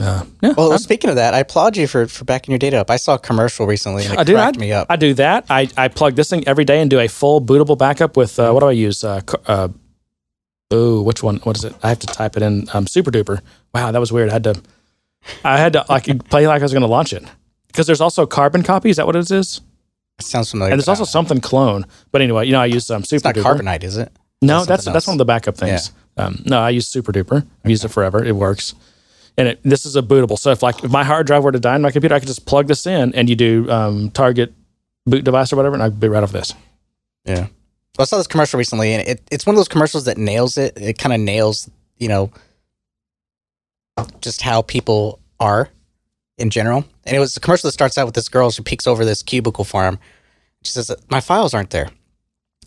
[0.00, 2.78] uh, yeah, Well, I'm- speaking of that, I applaud you for, for backing your data
[2.80, 2.90] up.
[2.90, 4.36] I saw a commercial recently and it I do.
[4.36, 4.88] I, me up.
[4.90, 5.46] I do that.
[5.48, 8.50] I, I plug this thing every day and do a full bootable backup with uh,
[8.52, 9.04] what do I use?
[9.04, 9.68] Uh, uh,
[10.70, 11.36] Oh, which one?
[11.38, 11.74] What is it?
[11.82, 12.68] I have to type it in.
[12.72, 13.40] Um, Super Duper.
[13.74, 14.28] Wow, that was weird.
[14.30, 14.62] I had to.
[15.44, 17.24] I had to like play like I was going to launch it
[17.66, 18.88] because there's also Carbon copy.
[18.90, 19.60] Is that what it is?
[20.18, 20.72] It sounds familiar.
[20.72, 21.86] And there's also something clone.
[22.12, 23.58] But anyway, you know, I use um, It's Super not Duper.
[23.58, 24.12] Carbonite, is it?
[24.42, 25.92] No, That's that's that's one of the backup things.
[26.16, 27.46] Um, no, I use Super Duper.
[27.64, 28.24] I've used it forever.
[28.24, 28.74] It works.
[29.36, 30.38] And it, this is a bootable.
[30.38, 32.28] So if like if my hard drive were to die in my computer, I could
[32.28, 34.52] just plug this in and you do um, target
[35.06, 36.54] boot device or whatever, and I'd be right off this.
[37.24, 37.48] Yeah.
[37.98, 40.78] I saw this commercial recently, and it, it's one of those commercials that nails it.
[40.80, 42.30] It kind of nails, you know,
[44.20, 45.68] just how people are
[46.38, 46.84] in general.
[47.04, 48.50] And it was a commercial that starts out with this girl.
[48.50, 49.98] She peeks over this cubicle farm.
[50.64, 51.90] She says, "My files aren't there."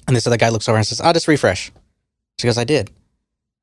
[0.07, 1.71] And this other guy looks over and says, "I'll just refresh."
[2.39, 2.91] She goes, "I did."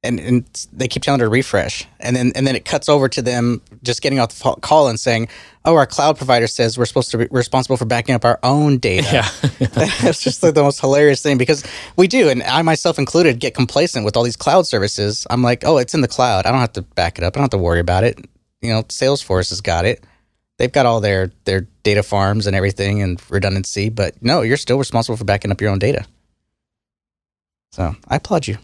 [0.02, 3.06] And, and they keep telling her to refresh, and then and then it cuts over
[3.10, 5.28] to them just getting off the call and saying,
[5.66, 8.78] "Oh, our cloud provider says we're supposed to be responsible for backing up our own
[8.78, 9.28] data." Yeah.
[9.60, 11.64] it's just like the most hilarious thing because
[11.96, 15.26] we do, and I myself included, get complacent with all these cloud services.
[15.28, 16.46] I'm like, oh, it's in the cloud.
[16.46, 17.36] I don't have to back it up.
[17.36, 18.18] I don't have to worry about it.
[18.62, 20.02] You know, Salesforce has got it.
[20.56, 23.90] They've got all their their data farms and everything and redundancy.
[23.90, 26.06] But no, you're still responsible for backing up your own data.
[27.72, 28.56] So I applaud you.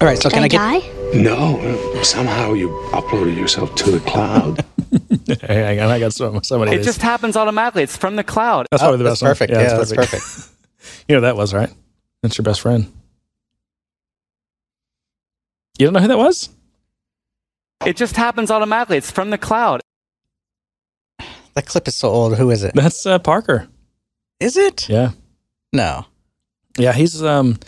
[0.00, 0.58] All right, so can I get?
[0.58, 0.80] die?
[1.14, 4.62] No, somehow you uploaded yourself to the cloud.
[5.26, 6.72] hey, hang on, I got so, so many.
[6.76, 7.82] It just happens automatically.
[7.82, 8.66] It's from the cloud.
[8.70, 9.22] that's Oh, probably the that's best.
[9.22, 9.30] one.
[9.30, 9.52] perfect.
[9.52, 10.50] Yeah, that's perfect.
[11.08, 11.70] you know that was right.
[12.22, 12.92] That's your best friend.
[15.78, 16.50] You don't know who that was?
[17.84, 18.96] It just happens automatically.
[18.98, 19.80] It's from the cloud.
[21.54, 22.36] That clip is so old.
[22.36, 22.74] Who is it?
[22.74, 23.68] That's uh, Parker.
[24.40, 24.88] Is it?
[24.88, 25.12] Yeah.
[25.72, 26.04] No.
[26.78, 27.58] Yeah, he's um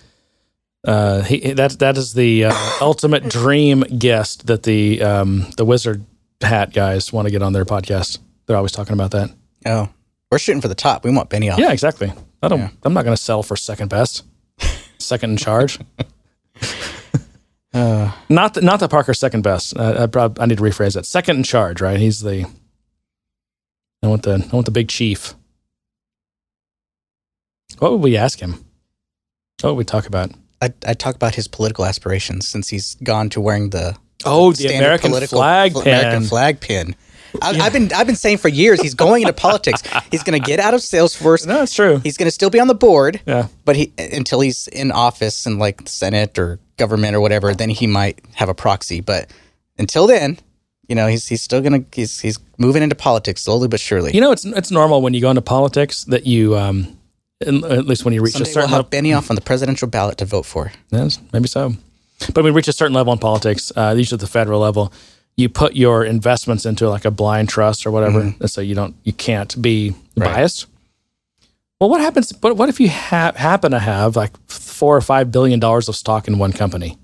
[0.88, 6.04] uh he that that is the uh, ultimate dream guest that the um the wizard
[6.40, 8.18] hat guys want to get on their podcast.
[8.46, 9.30] They're always talking about that.
[9.66, 9.88] Oh,
[10.30, 11.04] we're shooting for the top.
[11.04, 11.58] We want Benioff.
[11.58, 12.12] Yeah, exactly.
[12.42, 12.70] I don't Yeah.
[12.84, 14.24] I'm not going to sell for second best.
[14.98, 15.78] second in charge.
[17.74, 19.76] Uh, Not that, not that Parker's second best.
[19.76, 21.04] Uh, I prob- I need to rephrase that.
[21.04, 22.00] Second in charge, right?
[22.00, 22.46] He's the
[24.02, 25.34] I want the I want the big chief.
[27.78, 28.64] What would we ask him?
[29.60, 30.30] What would we talk about?
[30.62, 34.66] I I talk about his political aspirations since he's gone to wearing the Oh, the
[34.74, 35.94] American flag fl- pin.
[35.94, 36.96] American flag pin.
[37.42, 39.82] I, I've been I've been saying for years he's going into politics.
[40.10, 41.46] He's going to get out of Salesforce.
[41.46, 41.98] No, it's true.
[41.98, 43.48] He's going to still be on the board, Yeah.
[43.66, 47.68] but he until he's in office in like the Senate or government or whatever, then
[47.68, 49.00] he might have a proxy.
[49.02, 49.30] But
[49.78, 50.38] until then,
[50.88, 54.10] you know, he's he's still gonna he's he's moving into politics slowly but surely.
[54.14, 56.97] You know, it's it's normal when you go into politics that you, um,
[57.40, 59.88] at least when you reach Someday a certain we'll have level, Benioff on the presidential
[59.88, 60.72] ballot to vote for.
[60.90, 61.72] yes, maybe so.
[62.26, 64.92] But when we reach a certain level in politics, uh, usually at the federal level,
[65.36, 68.96] you put your investments into like a blind trust or whatever, and so you don't
[69.04, 70.20] you can't be Mm-hmm.
[70.22, 70.34] Right.
[70.34, 70.66] biased.
[71.80, 72.32] Well, what happens?
[72.32, 75.94] But what if you ha- happen to have like four or five billion dollars of
[75.94, 76.98] stock in one company?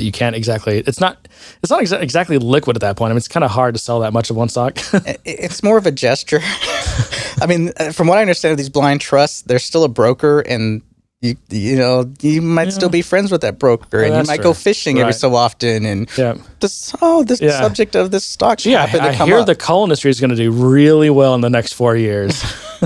[0.00, 0.78] That You can't exactly.
[0.86, 1.28] It's not.
[1.62, 3.10] It's not exa- exactly liquid at that point.
[3.10, 4.78] I mean, it's kind of hard to sell that much of one stock.
[5.24, 6.40] It's more of a gesture.
[7.42, 10.40] I mean, uh, from what I understand of these blind trusts, they're still a broker,
[10.40, 10.82] and
[11.22, 14.44] you you know you might still be friends with that broker, and you might true.
[14.44, 16.34] go fishing every so often, and yeah.
[16.60, 17.60] this oh this Yeah.
[17.60, 19.46] subject of this stock Yeah, to I hear up.
[19.46, 22.42] the coal industry is going to do really well in the next four years.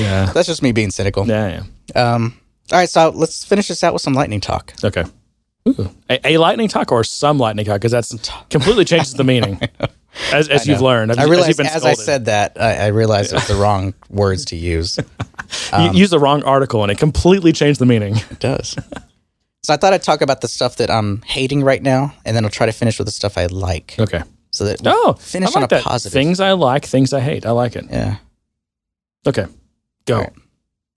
[0.00, 1.26] yeah, That's just me being cynical.
[1.26, 1.62] yeah,
[1.94, 2.14] yeah.
[2.14, 2.34] Um,
[2.72, 4.72] all right, so let's finish this out with some lightning talk.
[4.82, 5.04] Okay.
[5.66, 8.14] A, a lightning talk or some lightning talk because that's
[8.50, 9.58] completely changes the meaning,
[10.32, 11.10] as, as you've learned.
[11.10, 13.94] As, I realized been as I said that, I, I realized it was the wrong
[14.10, 14.98] words to use.
[15.78, 18.16] you used the wrong article and it completely changed the meaning.
[18.30, 18.76] It does.
[19.62, 22.44] So I thought I'd talk about the stuff that I'm hating right now, and then
[22.44, 24.20] I'll try to finish with the stuff I like, Okay.
[24.50, 25.82] so that we Oh, finish I like on a that.
[25.84, 26.12] positive.
[26.12, 27.46] Things I like, things I hate.
[27.46, 27.86] I like it.
[27.90, 28.16] yeah.
[29.26, 29.46] Okay,
[30.04, 30.18] go.
[30.18, 30.32] Right.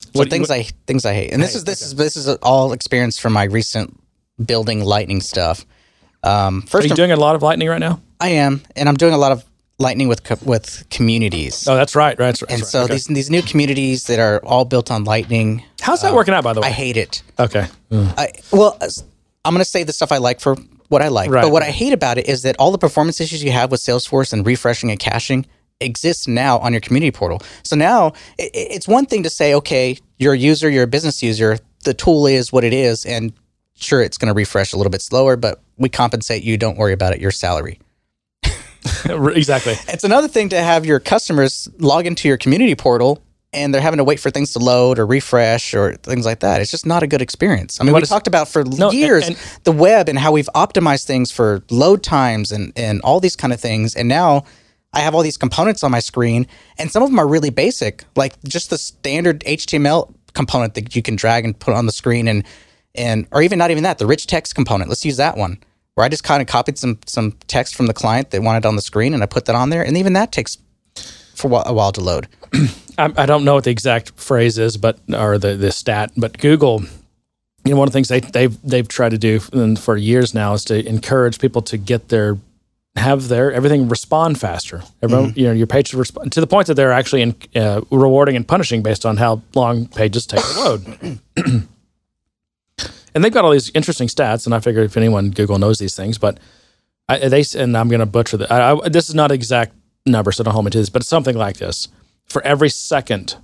[0.01, 2.17] So What- things what- I things I hate, and this Hate, is this is this
[2.17, 3.97] is all experience from my recent
[4.43, 5.65] building lightning stuff.
[6.23, 8.01] Um, Are first, you I'm- doing a lot of lightning right now?
[8.19, 9.43] I am, and I'm doing a lot of
[9.79, 11.67] lightning with co- with communities.
[11.67, 12.17] Oh, that's right.
[12.17, 12.25] Right.
[12.27, 12.67] That's, that's and right.
[12.67, 12.93] so okay.
[12.93, 16.43] these these new communities that are all built on lightning, how's that working out?
[16.43, 17.21] By the way, I hate it.
[17.39, 17.67] okay.
[17.91, 18.77] I well,
[19.45, 20.55] I'm going to say the stuff I like for
[20.89, 21.43] what I like, Right.
[21.43, 23.81] but what I hate about it is that all the performance issues you have with
[23.81, 25.45] Salesforce and refreshing and caching
[25.79, 27.39] exists now on your community portal.
[27.63, 30.87] So now i- i it's one thing to say, okay, you're a user, you're a
[30.87, 33.31] business user, the tool is what it is, and
[33.77, 36.57] sure, it's going to refresh a little bit slower, but we compensate you.
[36.57, 37.19] Don't worry about it.
[37.21, 37.79] Your salary.
[39.05, 39.75] exactly.
[39.87, 43.21] It's another thing to have your customers log into your community portal
[43.53, 46.61] and they're having to wait for things to load or refresh or things like that.
[46.61, 47.79] It's just not a good experience.
[47.79, 50.17] I mean, What we is- talked about for No, and- years and- the web and
[50.19, 53.95] how we've optimized things for load times and, and all these kind of things.
[53.95, 54.43] And now
[54.93, 56.47] I have all these components on my screen
[56.77, 61.01] and some of them are really basic, like just the standard HTML component that you
[61.01, 62.43] can drag and put on the screen and
[62.97, 65.57] and or even not even that the rich text component let's use that one
[65.95, 68.75] where i just kind of copied some some text from the client that wanted on
[68.75, 70.57] the screen and i put that on there and even that takes
[71.35, 72.27] for a while- to load
[72.97, 76.37] I, I don't know what the exact phrase is, but or the the stat, but
[76.37, 76.83] Google.
[77.63, 79.39] You know, one of the things they they've they've tried to do
[79.75, 82.37] for years now is to encourage people to get their
[82.95, 84.83] have their everything respond faster.
[85.03, 87.81] Everyone, you know, your page should respond to the point that they're actually in, uh,
[87.91, 91.19] rewarding and punishing based on how long pages take to load.
[93.17, 95.95] and they've got all these interesting stats, and I figure if anyone Google knows these
[95.95, 96.39] things, but
[97.09, 98.51] I, they and I'm going to butcher that.
[98.51, 99.73] I, I, this is not exact
[100.05, 101.87] number, so don't hold me to this, but it's something like this.
[102.25, 103.35] For every second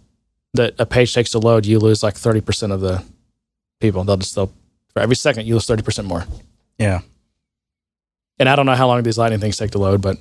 [0.54, 3.04] that a page takes to load, you lose like thirty percent of the
[3.80, 4.04] people.
[4.04, 4.54] They'll just they'll
[4.94, 6.26] for every second you lose thirty percent more.
[6.78, 7.00] yeah
[8.38, 10.18] And I don't know how long these lightning things take to load, but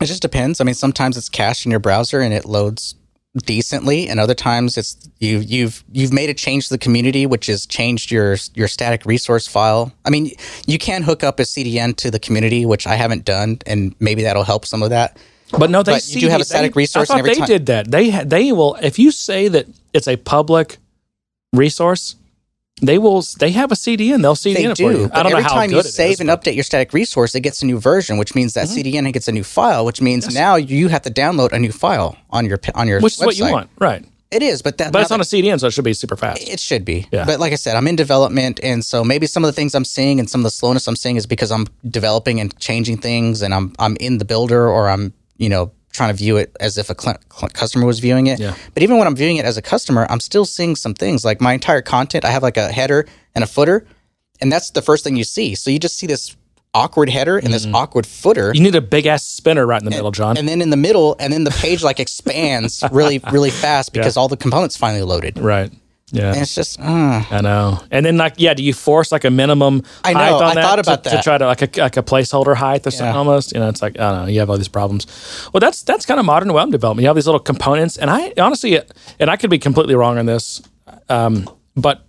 [0.00, 0.60] It just depends.
[0.60, 2.96] I mean, sometimes it's cached in your browser and it loads
[3.36, 7.46] decently, and other times it's you you've you've made a change to the community, which
[7.46, 9.92] has changed your your static resource file.
[10.04, 10.32] I mean,
[10.66, 14.22] you can hook up a CDN to the community, which I haven't done, and maybe
[14.22, 15.16] that'll help some of that.
[15.50, 17.38] But no, they But you do have a static they, resource I and thought they
[17.38, 17.90] time- did that.
[17.90, 20.78] They they will if you say that it's a public
[21.52, 22.16] resource,
[22.80, 23.22] they will.
[23.38, 24.22] They have a CDN.
[24.22, 24.98] They'll CDN They it for do.
[24.98, 25.10] you.
[25.12, 26.92] I don't every know how time you it is, save and but- update your static
[26.92, 28.88] resource, it gets a new version, which means that Mm-hmm.
[29.06, 32.16] CDN gets a new file, which means now you have to download a new file
[32.30, 34.04] on your on your which is what you want, right?
[34.30, 36.14] It is, but that But it's not on a CDN, so it should be super
[36.14, 36.46] fast.
[36.46, 37.06] It should be.
[37.10, 37.24] Yeah.
[37.24, 38.60] But like I said, I'm in development.
[38.62, 40.96] And so maybe some of the things I'm seeing and some of the slowness I'm
[40.96, 44.90] seeing is because I'm developing and changing things and I'm, I'm in the builder or
[44.90, 48.28] I'm, you know, trying to view it as if a cl- cl- customer was viewing
[48.28, 48.38] it.
[48.40, 48.54] Yeah.
[48.72, 51.40] But even when I'm viewing it as a customer, I'm still seeing some things like
[51.40, 52.24] my entire content.
[52.24, 53.84] I have like a header and a footer,
[54.40, 55.54] and that's the first thing you see.
[55.54, 56.34] So you just see this
[56.74, 58.48] awkward header and this awkward footer.
[58.50, 58.56] Mm-hmm.
[58.56, 60.36] You need a big ass spinner right in the middle, John.
[60.38, 64.16] and then in the middle, and then the page like expands really, really fast because
[64.16, 65.38] all the components finally loaded.
[65.38, 65.72] right.
[66.10, 66.32] Yeah.
[66.32, 67.80] And it's just, uh, I know.
[67.90, 70.54] And then like yeah, do you force like a minimum I know, height on I
[70.54, 71.24] that thought to- about to, that.
[71.24, 73.18] try to like a like a placeholder height or something Yeah.
[73.18, 73.52] almost.
[73.52, 75.06] You know, it's like I don't know, you have all these problems.
[75.52, 77.02] Well that's that's kind of modern web development.
[77.02, 78.80] You have these little components and I honestly
[79.20, 80.62] and I could be completely wrong on this.
[81.10, 82.06] Um, but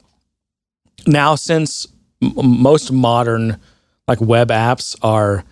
[1.07, 1.85] now since
[2.21, 3.59] m- most modern
[4.07, 5.43] like web apps are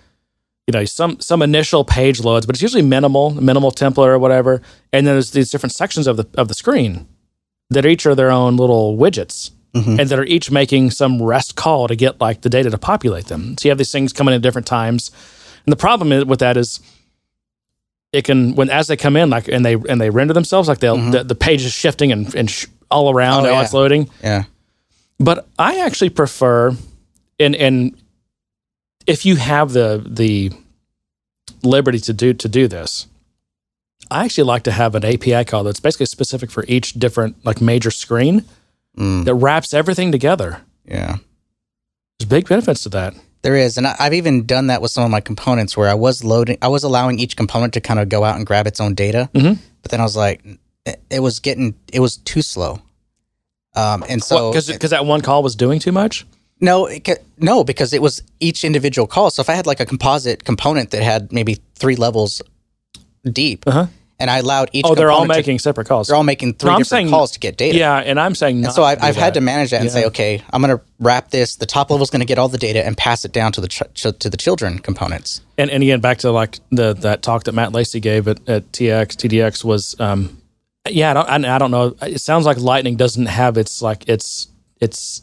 [0.67, 4.61] you know some some initial page loads but it's usually minimal minimal template or whatever
[4.93, 7.07] and then there's these different sections of the of the screen
[7.69, 9.99] that each are their own little widgets mm-hmm.
[9.99, 13.25] and that are each making some rest call to get like the data to populate
[13.25, 13.57] them.
[13.57, 15.11] So you have these things coming in at different times.
[15.65, 16.79] And the problem is, with that is
[18.13, 20.79] it can when as they come in like and they and they render themselves like
[20.79, 21.11] they'll mm-hmm.
[21.11, 23.61] the, the page is shifting and, and sh- all around Oh, yeah.
[23.61, 24.45] it's loading yeah.
[25.19, 26.73] but I actually prefer,
[27.37, 28.01] and and
[29.05, 30.51] if you have the the
[31.63, 33.07] liberty to do to do this,
[34.11, 37.61] I actually like to have an API call that's basically specific for each different like
[37.61, 38.43] major screen
[38.97, 39.25] Mm.
[39.25, 40.61] that wraps everything together.
[40.83, 41.17] Yeah.
[42.17, 43.13] There's big benefits to that.
[43.43, 45.93] There is, and I, I've even done that with some of my components where I
[45.93, 48.79] was loading, I was allowing each component to kind of go out and grab its
[48.81, 49.59] own data, Mhm.
[49.83, 50.43] but then I was like,
[50.87, 52.81] it, it was getting, it was too slow.
[53.75, 56.25] Um, and so Because because that one call was doing too much.
[56.59, 59.29] no, it, no, because it was each individual call.
[59.29, 62.41] So if I had like a composite component that had maybe three levels
[63.27, 63.87] deep, Uh-huh.
[64.19, 66.07] and I allowed each, Oh, they're all component to- making separate calls.
[66.07, 67.77] they're all making three I'm different saying- calls to get data.
[67.77, 69.91] Yeah, and I'm saying And not so I've, do I've had to manage that and
[69.91, 71.55] say, okay, I'm going to wrap this.
[71.57, 73.61] The top level is going to get all the data and pass it down to
[73.61, 75.41] the ch- ch- to the children components.
[75.57, 78.71] and, and again back to like the that talk that Matt Lacey gave at, at
[78.71, 80.41] TX TDX was um
[80.89, 84.07] yeah I don't I, I don't know it sounds like Lightning doesn't have its like
[84.09, 84.47] its
[84.79, 85.21] its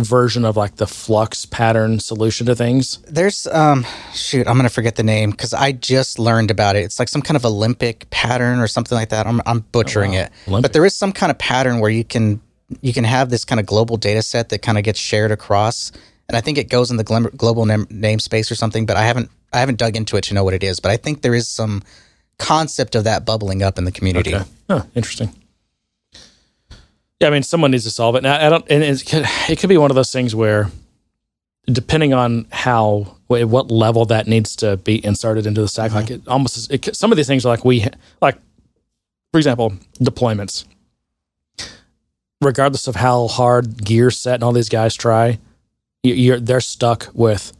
[0.00, 4.96] version of like the flux pattern solution to things There's um shoot, I'm gonna forget
[4.96, 6.80] the name because I just learned about it.
[6.80, 9.26] It's like some kind of Olympic pattern or something like that.
[9.26, 10.62] I'm I'm butchering it, Olympic.
[10.62, 12.40] but there is some kind of pattern where you can
[12.80, 15.90] you can have this kind of global data set that kind of gets shared across,
[16.28, 18.86] and I think it goes in the glim- global nam- namespace or something.
[18.86, 20.78] But I haven't I haven't dug into it to know what it is.
[20.78, 21.82] But I think there is some
[22.38, 24.34] concept of that bubbling up in the community.
[24.34, 24.44] Okay.
[24.68, 25.34] Huh, interesting.
[27.20, 28.22] Yeah, I mean, someone needs to solve it.
[28.22, 30.68] Now, I don't, and it could, it could be one of those things where,
[31.66, 36.06] depending on how, at what level that needs to be inserted into the stack, like
[36.06, 36.14] mm-hmm.
[36.14, 37.86] it almost, is- it, some of these things are like we,
[38.22, 38.38] like,
[39.32, 40.64] for example, deployments.
[42.40, 45.38] Regardless of how hard Gearset and all these guys try,
[46.02, 47.52] you- you're they're stuck with,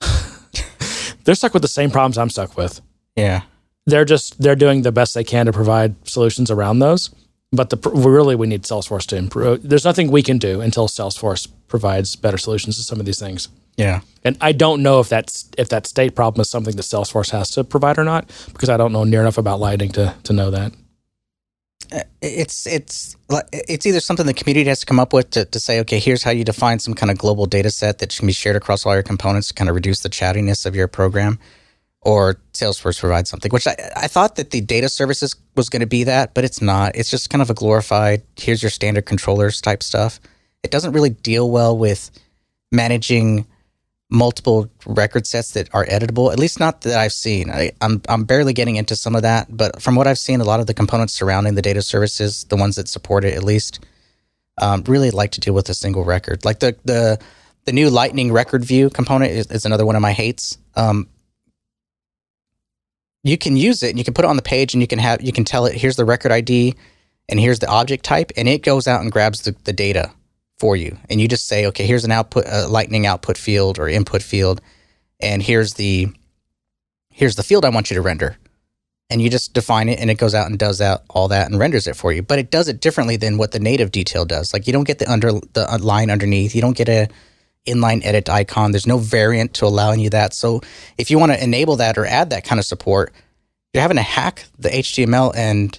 [1.24, 2.80] they're stuck with the same problems I'm stuck with
[3.16, 3.42] Yeah,
[3.84, 7.10] they're just they're doing the best they can to provide solutions around those.
[7.50, 9.66] But the really we need Salesforce to improve.
[9.66, 13.48] There's nothing we can do until Salesforce provides better solutions to some of these things.
[13.76, 14.00] yeah.
[14.24, 17.50] And I don't know if that's if that state problem is something that Salesforce has
[17.52, 20.50] to provide or not because I don't know near enough about Lightning to to know
[20.50, 20.72] that.
[21.90, 23.16] Uh, it's it's
[23.52, 26.22] it's either something the community has to come up with to, to say, okay, here's
[26.22, 28.92] how you define some kind of global data set that can be shared across all
[28.92, 31.38] your components to kind of reduce the chattiness of your program,
[32.02, 33.50] or Salesforce provides something.
[33.50, 36.62] Which I, I thought that the data services was going to be that, but it's
[36.62, 36.96] not.
[36.96, 40.20] It's just kind of a glorified here's your standard controllers type stuff.
[40.62, 42.10] It doesn't really deal well with
[42.72, 43.46] managing
[44.10, 46.32] multiple record sets that are editable.
[46.32, 47.50] At least not that I've seen.
[47.50, 50.44] I, I'm I'm barely getting into some of that, but from what I've seen, a
[50.44, 53.84] lot of the components surrounding the data services, the ones that support it at least,
[54.60, 56.44] um, really like to deal with a single record.
[56.44, 57.18] Like the the
[57.64, 60.56] the new Lightning record view component is, is another one of my hates.
[60.74, 61.08] Um,
[63.22, 64.98] you can use it and you can put it on the page and you can
[64.98, 66.74] have you can tell it here's the record ID
[67.28, 70.10] and here's the object type and it goes out and grabs the, the data
[70.58, 70.98] for you.
[71.08, 74.60] And you just say okay here's an output a lightning output field or input field
[75.20, 76.08] and here's the
[77.10, 78.36] here's the field I want you to render.
[79.10, 81.58] And you just define it and it goes out and does that all that and
[81.58, 82.22] renders it for you.
[82.22, 84.52] But it does it differently than what the native detail does.
[84.52, 86.54] Like you don't get the under the line underneath.
[86.54, 87.08] You don't get a
[87.68, 88.72] inline edit icon.
[88.72, 90.34] There's no variant to allowing you that.
[90.34, 90.60] So
[90.96, 93.12] if you want to enable that or add that kind of support
[93.72, 95.78] you're having to hack the html and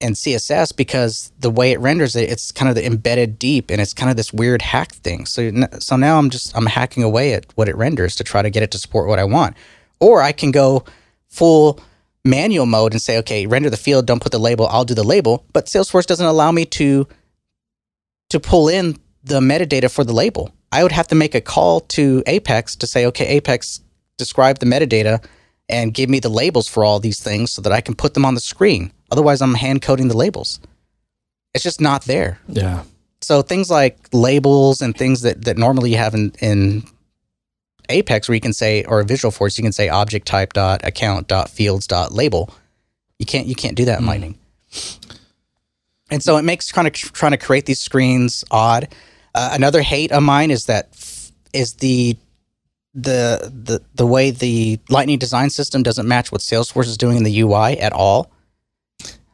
[0.00, 3.80] and css because the way it renders it it's kind of the embedded deep and
[3.80, 5.26] it's kind of this weird hack thing.
[5.26, 8.50] So so now i'm just i'm hacking away at what it renders to try to
[8.50, 9.56] get it to support what i want.
[10.00, 10.84] Or i can go
[11.28, 11.80] full
[12.24, 15.04] manual mode and say okay render the field don't put the label i'll do the
[15.04, 15.44] label.
[15.52, 17.06] But salesforce doesn't allow me to
[18.30, 21.80] to pull in the metadata for the label i would have to make a call
[21.80, 23.80] to apex to say okay apex
[24.18, 25.24] describe the metadata
[25.68, 28.24] and give me the labels for all these things so that i can put them
[28.24, 30.58] on the screen otherwise i'm hand coding the labels
[31.54, 32.82] it's just not there Yeah.
[33.20, 36.82] so things like labels and things that, that normally you have in, in
[37.88, 41.50] Apex, where you can say, or Visualforce, you can say object type dot account dot
[41.50, 42.54] fields dot label.
[43.18, 44.08] You can't you can't do that in hmm.
[44.08, 44.38] Lightning.
[46.10, 48.88] And so it makes trying to trying to create these screens odd.
[49.34, 52.16] Uh, another hate of mine is that f- is the
[52.94, 57.22] the the the way the Lightning design system doesn't match what Salesforce is doing in
[57.24, 58.30] the UI at all.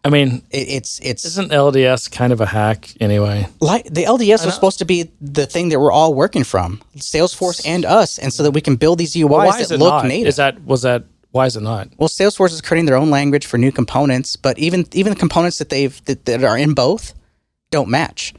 [0.05, 3.49] I mean, It, it's it's isn't LDS kind of a hack anyway?
[3.61, 7.61] like the LDS was supposed to be the thing that we're all working from, Salesforce
[7.67, 10.07] and us, and so that we can build these UIs is that look not?
[10.07, 10.29] native.
[10.29, 11.89] Is that was that why is it not?
[11.99, 15.59] well, Salesforce is creating their own language for new components, but even even the components
[15.59, 17.13] that they've that, that are in both
[17.73, 18.33] don't match.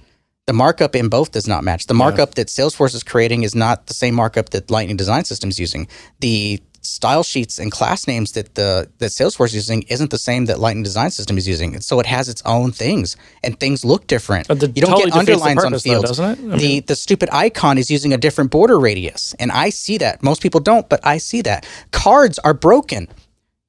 [0.49, 1.85] The markup in both does not match.
[1.85, 5.51] The markup that Salesforce is creating is not the same markup that Lightning Design System
[5.51, 5.87] is using.
[6.21, 10.45] The style sheets and class names that the that Salesforce is using isn't the same
[10.45, 11.75] that Lightning Design System is using.
[11.75, 14.49] And so it has its own things, and things look different.
[14.49, 16.53] You don't totally get underlines on purpose, though, fields, doesn't it?
[16.55, 20.23] I the the stupid icon is using a different border radius, and I see that.
[20.23, 21.67] Most people don't, but I see that.
[21.91, 23.07] Cards are broken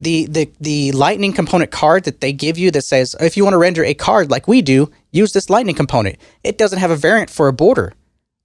[0.01, 3.55] the the the lightning component card that they give you that says if you want
[3.55, 6.17] to render a card like we do use this lightning component.
[6.43, 7.93] It doesn't have a variant for a border.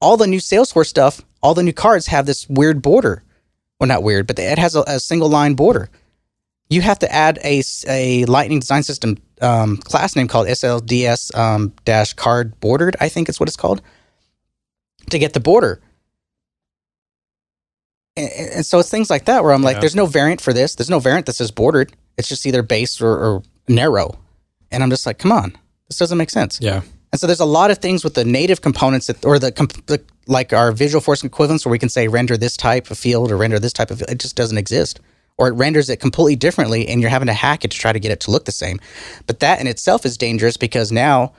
[0.01, 3.23] All the new salesforce stuff all the new cards have this weird border.
[3.79, 5.89] Well not weird but it has a, a single line border.
[6.69, 11.73] You have to add a, a lightning design system um, class name called slds um,
[11.83, 13.81] dash card bordered i think is what it's called
[15.09, 15.81] to get the border
[18.17, 19.79] and, and so it's things like that where I'm like, Yeah.
[19.81, 20.75] there's no variant for this.
[20.75, 21.93] There's no variant that says bordered.
[22.17, 24.17] It's just either base or, or narrow.
[24.71, 25.55] And I'm just like, come on,
[25.89, 26.59] this doesn't make sense.
[26.61, 26.81] Yeah.
[27.11, 29.85] And so there's a lot of things with the native components that, or the, comp-
[29.85, 33.37] the like our Visualforce equivalents, where we can say render this type of field or
[33.37, 34.01] render this type of.
[34.01, 34.99] It just doesn't exist,
[35.37, 37.99] or it renders it completely differently, and you're having to hack it to try to
[37.99, 38.81] get it to look the same.
[39.27, 41.31] But that in itself is dangerous because now,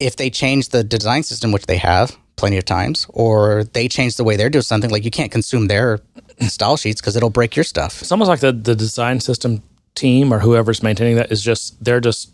[0.00, 4.16] if they change the design system, which they have plenty of times, or they change
[4.16, 6.00] the way they're doing something, like you can't consume their
[6.40, 8.02] style sheets because it'll break your stuff.
[8.02, 9.62] It's almost like the the design system
[9.94, 12.30] team or whoever's maintaining that is just they're just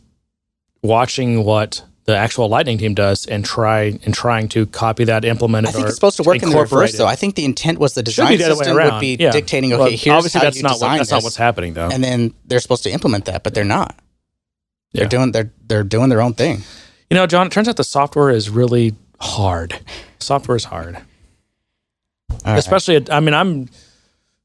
[0.82, 5.66] watching what the actual Lightning team does and try and trying to copy that, implement
[5.66, 5.68] it.
[5.68, 6.96] I think or it's supposed to work in the reverse, it.
[6.96, 7.06] though.
[7.06, 9.30] I think the intent was the design the system would be Yeah.
[9.30, 11.74] dictating, okay, Well, here's obviously how that's you not design what, that's not what's happening
[11.74, 11.88] though.
[11.88, 13.94] and then they're supposed to implement that, but they're not.
[14.92, 16.62] They're doing they're they're doing their own thing.
[17.10, 19.78] You know, John, it turns out the software is really hard.
[20.18, 20.96] Software is hard.
[20.96, 22.58] All right.
[22.58, 23.68] Especially, I mean, I'm,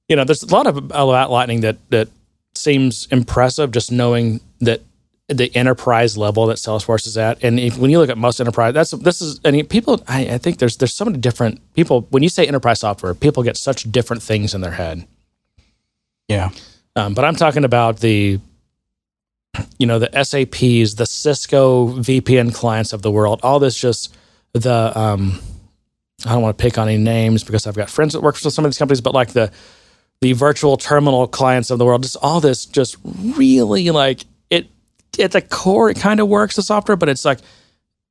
[0.09, 2.09] you know, there's a lot of about Lightning that that
[2.55, 4.81] seems impressive just knowing that
[5.27, 8.73] the enterprise level that Salesforce is at, and if, when you look at most enterprise,
[8.73, 12.01] that's this is, and people, I, I think there's there's so many different people.
[12.11, 15.07] When you say enterprise software, people get such different things in their head.
[16.27, 16.49] yeah.
[16.95, 18.39] Um, but I'm talking about the,
[19.77, 23.41] you know, the SAPs, the Cisco VPN clients of the world.
[23.43, 24.15] All this just
[24.61, 24.97] the.
[24.97, 25.39] Um,
[26.25, 28.49] I don't want to pick on any names because I've got friends that work for
[28.49, 29.51] some of these companies, but like the
[30.21, 34.67] the virtual terminal clients of the world, just all this, just really like it
[35.19, 37.39] at the core it kind of works the software, but it's like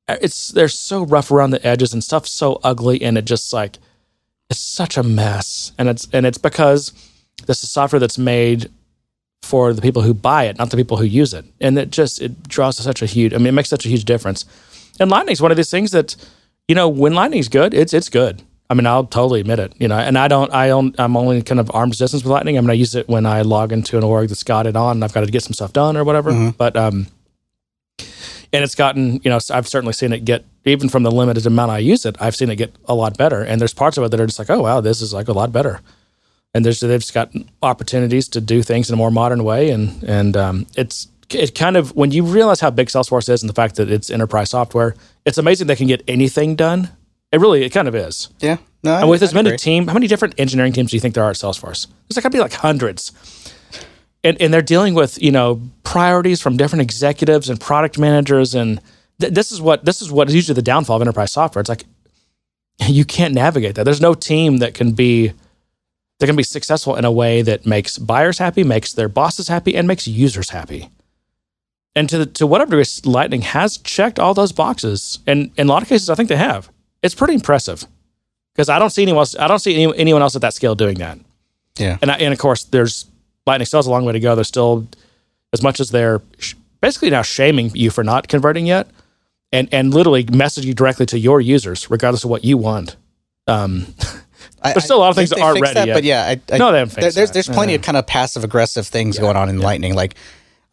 [0.07, 3.79] it's they're so rough around the edges and stuff so ugly and it just like
[4.49, 5.71] it's such a mess.
[5.77, 6.93] And it's and it's because
[7.47, 8.69] this is software that's made
[9.41, 11.45] for the people who buy it, not the people who use it.
[11.59, 14.05] And it just it draws such a huge I mean it makes such a huge
[14.05, 14.45] difference.
[14.99, 16.15] And Lightning's one of these things that,
[16.67, 18.41] you know, when Lightning's good, it's it's good.
[18.69, 21.43] I mean, I'll totally admit it, you know, and I don't, I don't, I'm only
[21.43, 22.57] kind of arm's distance with Lightning.
[22.57, 24.97] I mean, I use it when I log into an org that's got it on
[24.97, 26.31] and I've got to get some stuff done or whatever.
[26.57, 27.05] But, um,
[28.51, 31.71] and it's gotten, you know, I've certainly seen it get, even from the limited amount
[31.71, 33.43] I use it, I've seen it get a lot better.
[33.43, 35.33] And there's parts of it that are just like, oh, wow, this is like a
[35.33, 35.81] lot better.
[36.55, 37.31] And there's, they've just got
[37.61, 39.69] opportunities to do things in a more modern way.
[39.69, 43.49] And, and, um, it's, it kind of, when you realize how big Salesforce is and
[43.49, 44.95] the fact that it's enterprise software,
[45.25, 46.89] it's amazing they can get anything done.
[47.31, 48.29] It really, it kind of is.
[48.39, 48.57] Yeah.
[48.83, 51.23] No, And with as many team, how many different engineering teams do you think there
[51.23, 51.87] are at Salesforce?
[52.07, 53.11] There's like got to be like hundreds.
[54.23, 58.79] And, and they're dealing with you know priorities from different executives and product managers, and
[59.19, 61.61] th- this is what this is what is usually the downfall of enterprise software.
[61.61, 61.85] It's like
[62.87, 63.85] you can't navigate that.
[63.85, 65.33] There's no team that can be
[66.19, 69.75] that can be successful in a way that makes buyers happy, makes their bosses happy,
[69.75, 70.89] and makes users happy.
[71.97, 75.71] And to the, to whatever degree, Lightning has checked all those boxes, and in a
[75.71, 76.69] lot of cases, I think they have.
[77.01, 77.85] It's pretty impressive
[78.53, 79.35] because I don't see anyone else.
[79.37, 81.19] I don't see any, anyone else at that scale doing that.
[81.77, 81.97] Yeah.
[82.01, 83.05] And I, and of course, there's
[83.47, 84.35] Lightning still has a long way to go.
[84.35, 84.87] There's still
[85.53, 88.87] as much as they're sh- basically now shaming you for not converting yet,
[89.53, 92.97] and and literally message you directly to your users, regardless of what you want.
[93.47, 93.85] Um,
[94.63, 96.71] There's still a lot of things that aren't ready that, But yeah, I, I, No,
[96.71, 97.33] they haven't there- there's that.
[97.33, 97.77] there's plenty Yeah.
[97.77, 99.93] of kind of passive aggressive things going on in Lightning.
[99.93, 100.15] Like,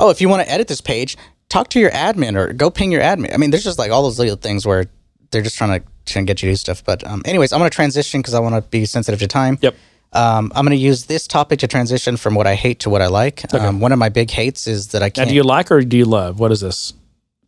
[0.02, 1.16] oh, if you want to edit this page,
[1.48, 3.32] talk to your admin or go ping your admin.
[3.32, 4.86] I mean, there's just like all those little things where
[5.30, 6.84] they're just trying to trying to get you to do stuff.
[6.84, 9.58] But um, anyways, I'm going to transition because I want to be sensitive to time.
[9.62, 9.74] Yep.
[10.14, 13.00] Um, I'm going to use this topic to transition from what I hate to what
[13.00, 13.50] I like.
[13.54, 15.28] Um, one of my big hates is that I can't.
[15.28, 16.38] do you like or do you love?
[16.38, 16.92] What is this?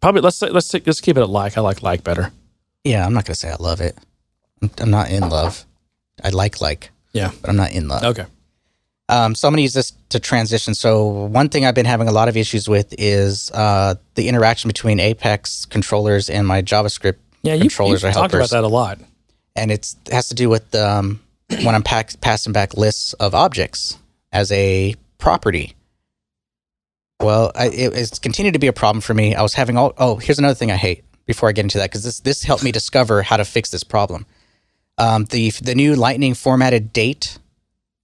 [0.01, 1.59] Probably let's say, let's let's keep it at like.
[1.59, 2.31] I like like better.
[2.85, 3.99] yeah, I'm not going to say I love it.
[4.63, 5.67] I'm, I'm not in love.
[6.23, 7.33] I like like, Yeah.
[7.41, 8.05] but I'm not in love.
[8.05, 8.27] Okay.
[9.09, 10.75] Um, so I'm going to use this to transition.
[10.75, 14.69] So one thing I've been having a lot of issues with is uh, the interaction
[14.69, 18.69] between Apex controllers and my JavaScript Yeah, you, controllers you or talked about that a
[18.69, 18.99] lot.
[19.57, 23.35] and it's, it has to do with um, when I'm pack, passing back lists of
[23.35, 23.99] objects
[24.33, 25.75] as a property.
[27.21, 29.35] Well, I, it, it's continued to be a problem for me.
[29.35, 29.93] I was having all.
[29.99, 31.05] Oh, here's another thing I hate.
[31.27, 33.83] Before I get into that, because this this helped me discover how to fix this
[33.83, 34.27] problem.
[34.99, 37.39] Um, the the new Lightning formatted date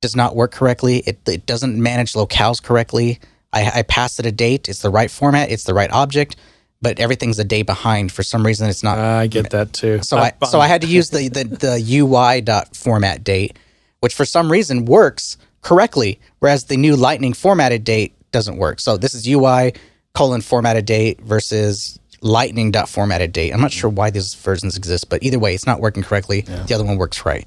[0.00, 0.98] does not work correctly.
[1.06, 3.20] It, it doesn't manage locales correctly.
[3.52, 4.68] I, I pass it a date.
[4.68, 5.50] It's the right format.
[5.50, 6.36] It's the right object,
[6.80, 8.12] but everything's a day behind.
[8.12, 8.98] For some reason, it's not.
[8.98, 10.00] I get that too.
[10.02, 13.58] so I so I had to use the the, the UI dot format date,
[14.00, 18.80] which for some reason works correctly, whereas the new Lightning formatted date doesn't work.
[18.80, 19.74] So this is UI
[20.14, 23.52] colon formatted date versus Lightning dot formatted date.
[23.52, 26.42] I'm not sure why these versions exist, but either way, it's not working correctly.
[26.42, 27.46] The other one works right.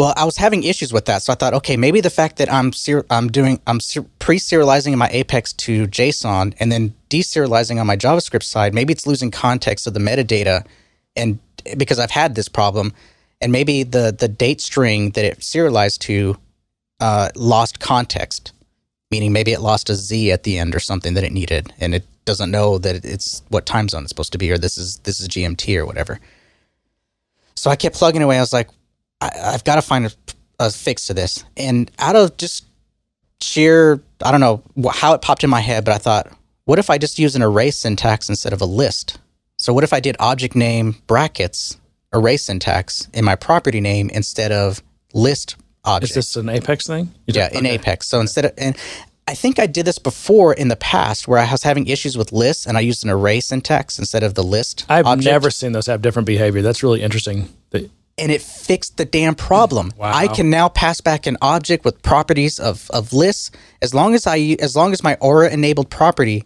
[0.00, 2.50] Well, I was having issues with that, so I thought, okay, maybe the fact that
[2.50, 7.86] I'm ser- I'm doing I'm ser- pre-serializing my Apex to JSON and then deserializing on
[7.86, 10.64] my JavaScript side, maybe it's losing context of the metadata,
[11.16, 11.38] and
[11.76, 12.94] because I've had this problem,
[13.42, 16.38] and maybe the the date string that it serialized to
[17.00, 18.52] uh, lost context,
[19.10, 21.94] meaning maybe it lost a Z at the end or something that it needed, and
[21.94, 24.96] it doesn't know that it's what time zone it's supposed to be, or this is
[25.00, 26.18] this is GMT or whatever.
[27.54, 28.38] So I kept plugging away.
[28.38, 28.70] I was like,
[29.20, 30.10] I, I've got to find a,
[30.58, 31.44] a fix to this.
[31.56, 32.64] And out of just
[33.40, 36.32] sheer, I don't know how it popped in my head, but I thought,
[36.64, 39.18] what if I just use an array syntax instead of a list?
[39.56, 41.76] So what if I did object name brackets
[42.12, 46.10] array syntax in my property name instead of list object?
[46.10, 47.12] Is this an Apex thing?
[47.26, 47.74] You yeah, in okay.
[47.74, 48.08] Apex.
[48.08, 48.76] So instead of and
[49.28, 52.32] I think I did this before in the past where I was having issues with
[52.32, 54.86] lists and I used an array syntax instead of the list.
[54.88, 55.30] I've object.
[55.30, 56.62] never seen those have different behavior.
[56.62, 57.48] That's really interesting.
[57.70, 57.90] That-
[58.20, 59.92] and it fixed the damn problem.
[59.96, 60.12] Wow.
[60.14, 63.50] I can now pass back an object with properties of, of lists
[63.82, 66.44] as long as I as long as my Aura enabled property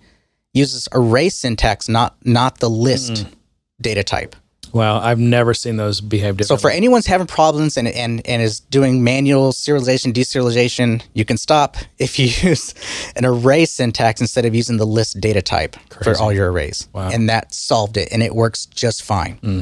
[0.52, 3.32] uses array syntax, not not the list hmm.
[3.80, 4.36] data type.
[4.72, 6.56] Wow, I've never seen those behave differently.
[6.56, 11.36] So for anyone's having problems and, and and is doing manual serialization, deserialization, you can
[11.36, 12.74] stop if you use
[13.14, 16.88] an array syntax instead of using the list data type for all your arrays.
[16.92, 17.10] Wow.
[17.12, 19.34] And that solved it, and it works just fine.
[19.36, 19.60] Hmm.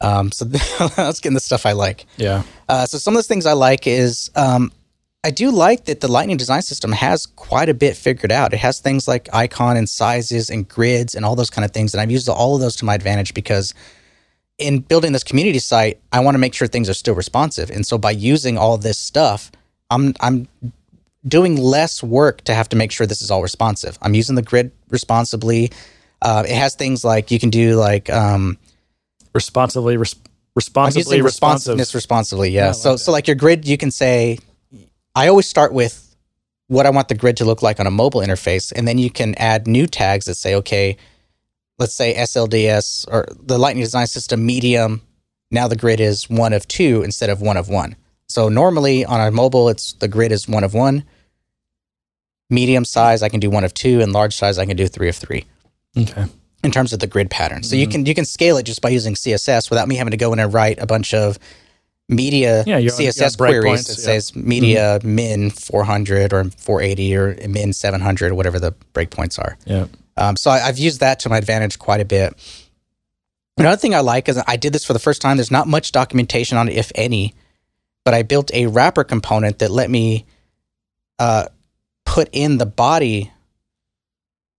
[0.00, 0.44] Um, so
[0.96, 2.06] that's getting the stuff I like.
[2.16, 4.72] yeah, Uh, so some of the things I like is um,
[5.24, 8.52] I do like that the Lightning design system has quite a bit figured out.
[8.52, 11.94] It has things like icon and sizes and grids and all those kind of things,
[11.94, 13.74] and I've used all of those to my advantage because
[14.58, 17.70] in building this community site, I want to make sure things are still responsive.
[17.70, 19.50] And so by using all this stuff,
[19.90, 20.48] I'm I'm
[21.26, 23.98] doing less work to have to make sure this is all responsive.
[24.02, 25.72] I'm using the grid responsibly.
[26.22, 28.58] Uh, it has things like you can do like um,
[29.36, 30.16] Responsibly, res-
[30.54, 32.50] responsibly responsiveness responsibly.
[32.50, 32.68] Yeah.
[32.68, 32.98] Like so that.
[32.98, 34.38] so like your grid, you can say,
[35.14, 36.16] I always start with
[36.68, 39.10] what I want the grid to look like on a mobile interface, and then you
[39.10, 40.96] can add new tags that say, okay,
[41.78, 45.02] let's say SLDS or the Lightning Design System medium.
[45.50, 47.94] Now the grid is one of two instead of one of one.
[48.28, 51.04] So normally on a mobile, it's the grid is one of one.
[52.50, 55.08] Medium size, I can do one of two, and large size, I can do three
[55.08, 55.44] of three
[55.96, 56.26] Okay.
[56.66, 57.62] In terms of the grid pattern.
[57.62, 57.80] So Mm-hmm.
[57.80, 60.32] you can you can scale it just by using CSS without me having to go
[60.34, 61.38] in and write a bunch of
[62.08, 64.04] media Yeah, have- have CSS queries breakpoints, that yeah.
[64.04, 69.56] says media min 400 or 480 or min 700 or whatever the breakpoints are.
[69.64, 69.86] Yeah.
[70.18, 72.34] Um, so I, I've used that to my advantage quite a bit.
[73.58, 75.36] Another thing I like is I did this for the first time.
[75.38, 77.34] There's not much documentation on it, if any,
[78.04, 80.26] but I built a wrapper component that let me
[81.18, 81.46] uh,
[82.04, 83.32] put in the body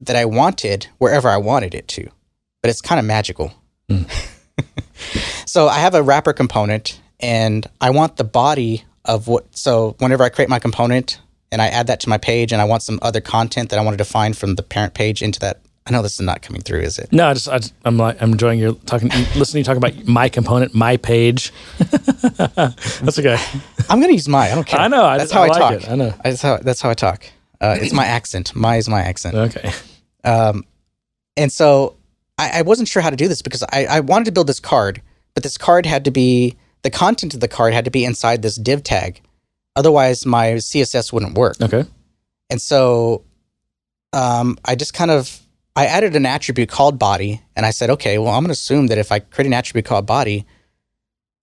[0.02, 2.10] that I wanted wherever I wanted it to.
[2.62, 3.54] But it's kind of magical.
[3.90, 4.04] Hmm.
[5.46, 9.56] so I have a wrapper component and I want the body of what.
[9.58, 11.20] So whenever I create my component
[11.52, 13.82] and I add that to my page and I want some other content that I
[13.84, 15.62] want to define from the parent page into that.
[15.86, 17.14] I know this is not coming through, is it?
[17.14, 19.78] No, I just, I just I'm like I'm enjoying your talking, listening to you talk
[19.78, 21.54] about my component, my page.
[21.78, 23.38] That's okay.
[23.90, 24.52] I'm going to use my.
[24.52, 24.82] I don't care.
[24.82, 25.74] I know, I that's just- how I I, like talk.
[25.84, 26.14] it, I know.
[26.26, 27.24] That's how that's how I talk.
[27.60, 28.56] Uh, it's my accent.
[28.56, 29.36] My is my accent.
[29.36, 29.72] Okay.
[30.24, 30.66] Um,
[31.36, 31.98] and so
[32.38, 34.60] I, I wasn't sure how to do this because I, I wanted to build this
[34.60, 35.02] card,
[35.34, 38.42] but this card had to be the content of the card had to be inside
[38.42, 39.22] this div tag.
[39.76, 41.60] Otherwise, my CSS wouldn't work.
[41.62, 41.86] Okay.
[42.50, 43.24] And so
[44.14, 45.42] um, I just kind of
[45.76, 48.88] I added an attribute called body, and I said, okay, well, I'm going to assume
[48.88, 50.48] that if I create an attribute called body,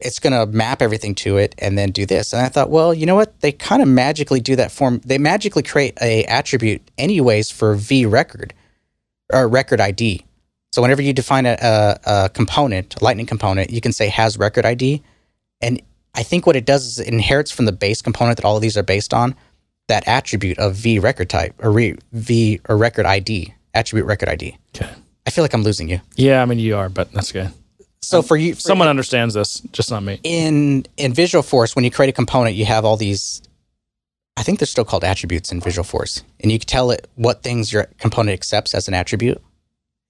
[0.00, 2.32] it's going to map everything to it and then do this.
[2.32, 3.40] And I thought, well, you know what?
[3.40, 5.00] They kind of magically do that form.
[5.04, 8.52] They magically create a attribute anyways for v record
[9.32, 10.24] or record ID.
[10.72, 14.36] So whenever you define a, a, a component, a Lightning component, you can say has
[14.36, 15.02] record ID,
[15.60, 15.80] and
[16.14, 18.62] I think what it does is it inherits from the base component that all of
[18.62, 19.34] these are based on
[19.88, 24.56] that attribute of v record type or re, v or record ID attribute record ID.
[24.74, 24.90] Okay.
[25.26, 26.00] I feel like I'm losing you.
[26.16, 27.50] Yeah, I mean you are, but that's okay.
[28.06, 30.20] So for you, for- Someone understands this, just not me.
[30.22, 33.42] in in Visualforce, when you create a component, you have all these.
[34.36, 37.72] I think they're still called attributes in Visualforce, and you can tell it what things
[37.72, 39.40] your component accepts as an attribute.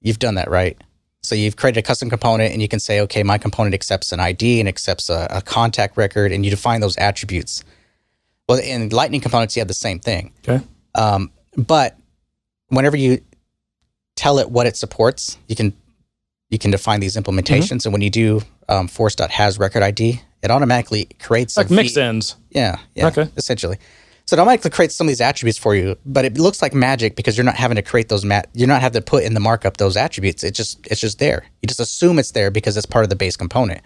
[0.01, 0.79] You've done that, right?
[1.23, 4.21] So you've created a custom component, and you can say, okay, my component accepts an
[4.21, 7.65] ID and accepts a, a contact record, and you define those attributes.
[8.49, 10.33] Well, in Lightning components, you have the same thing.
[10.47, 10.63] Okay.
[10.95, 11.97] Um, but
[12.69, 13.21] whenever you
[14.17, 15.73] tell it what it supports, you can
[16.55, 17.85] you can define these implementations.
[17.85, 22.37] And when you do um, force.has record ID, it automatically creates Like V- mixins.
[22.51, 23.09] Yeah, yeah.
[23.09, 23.29] Okay.
[23.37, 23.77] Essentially.
[24.27, 27.17] So it automatically creates some of these attributes for you, but it looks like magic
[27.17, 29.41] because you're not having to create those mat you're not having to put in the
[29.41, 30.43] markup those attributes.
[30.45, 31.45] It just it's just there.
[31.61, 33.83] You just assume it's there because it's part of the base component.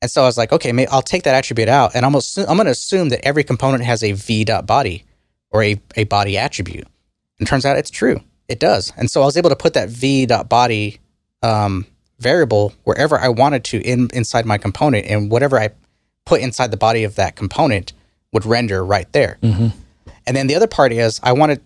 [0.00, 2.46] And so I was like, okay, maybe I'll take that attribute out and I'm assu-
[2.48, 5.04] I'm going to assume that every component has a v.body
[5.50, 6.86] or a, a body attribute.
[7.38, 8.20] And turns out it's true.
[8.48, 8.92] It does.
[8.96, 11.00] And so I was able to put that v.body
[11.42, 11.86] um,
[12.18, 15.70] variable wherever I wanted to in inside my component, and whatever I
[16.26, 17.92] put inside the body of that component
[18.32, 19.38] would render right there.
[19.42, 21.60] And then the other part is I wanted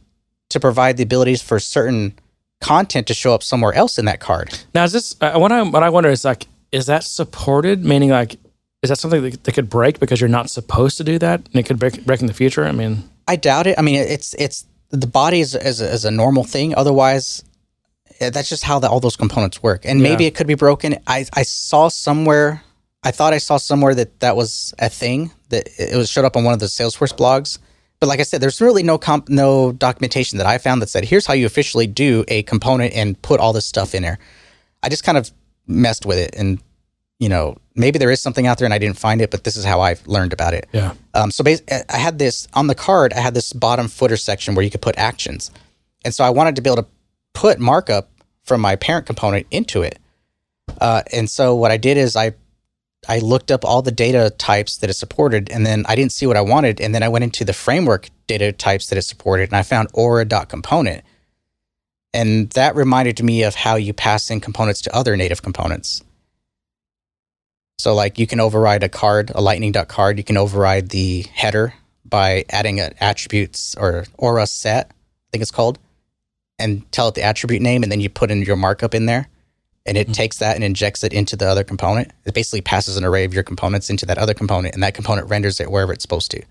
[0.51, 2.14] to provide the abilities for certain
[2.61, 4.59] content to show up somewhere else in that card.
[4.75, 7.85] Now is this uh, what I what I wonder is like is that supported?
[7.85, 8.37] Meaning like
[8.83, 11.57] is that something that, that could break because you're not supposed to do that and
[11.57, 12.64] it could break, break in the future?
[12.64, 13.79] I mean, I doubt it.
[13.79, 16.75] I mean, it's it's the body is is, a- is a normal thing.
[16.75, 17.42] Otherwise,
[18.20, 19.84] that's just how the, all those components work.
[19.84, 20.28] And maybe Yeah.
[20.28, 20.96] it could be broken.
[21.07, 22.62] I I saw somewhere.
[23.03, 26.36] I thought I saw somewhere that that was a thing that it was showed up
[26.36, 27.58] on one of the Salesforce blogs.
[28.00, 31.04] But like I said, there's really no comp, no documentation that I found that said
[31.04, 34.18] here's how you officially do a component and put all this stuff in there.
[34.82, 35.30] I just kind of
[35.66, 36.61] messed with it, and
[37.18, 39.57] you know maybe there is something out there and I didn't find it, but this
[39.57, 40.66] is how I learned about it.
[40.72, 40.95] yeah.
[41.14, 43.12] Um, so bas- I had this on the card.
[43.12, 45.50] I had this bottom footer section where you could put actions,
[46.04, 46.88] and so I wanted to be able to
[47.35, 48.11] put markup
[48.45, 49.99] from my parent component into it.
[50.81, 52.33] Uh, and so what I did is I
[53.07, 56.27] I looked up all the data types that it supported, and then I didn't see
[56.27, 59.51] what I wanted, and then I went into the framework data types that it supported,
[59.51, 61.05] and I found aura.component,
[62.15, 66.03] and that reminded me of how you pass in components to other native components.
[67.79, 71.75] So like you can override a card, a lightning.card, you can override the header
[72.05, 75.79] by adding an attributes or aura set, I think it's called,
[76.59, 79.29] and tell it the attribute name and then you put in your markup in there
[79.87, 80.13] and it mm-hmm.
[80.13, 82.11] takes that and injects it into the other component.
[82.25, 85.29] It basically passes an array of your components into that other component and that component
[85.29, 86.43] renders it wherever it's supposed to.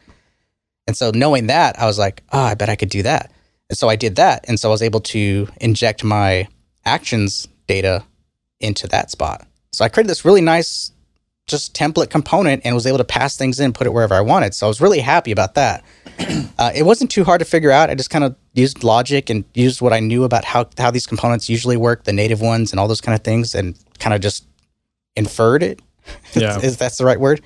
[0.85, 3.31] And so knowing that, I was like, oh, I bet I could do that.
[3.69, 4.45] And so I did that.
[4.47, 6.47] And so I was able to inject my
[6.85, 8.03] actions data
[8.59, 9.47] into that spot.
[9.71, 10.91] So I created this really nice
[11.47, 14.53] just template component and was able to pass things in, put it wherever I wanted.
[14.53, 15.83] So I was really happy about that.
[16.19, 17.89] Uh, it wasn't too hard to figure out.
[17.89, 21.07] I just kind of used logic and used what I knew about how, how these
[21.07, 24.21] components usually work, the native ones and all those kind of things, and kind of
[24.21, 24.45] just
[25.15, 25.79] inferred it.
[26.35, 26.59] Yeah.
[26.59, 27.41] Is that's the right word?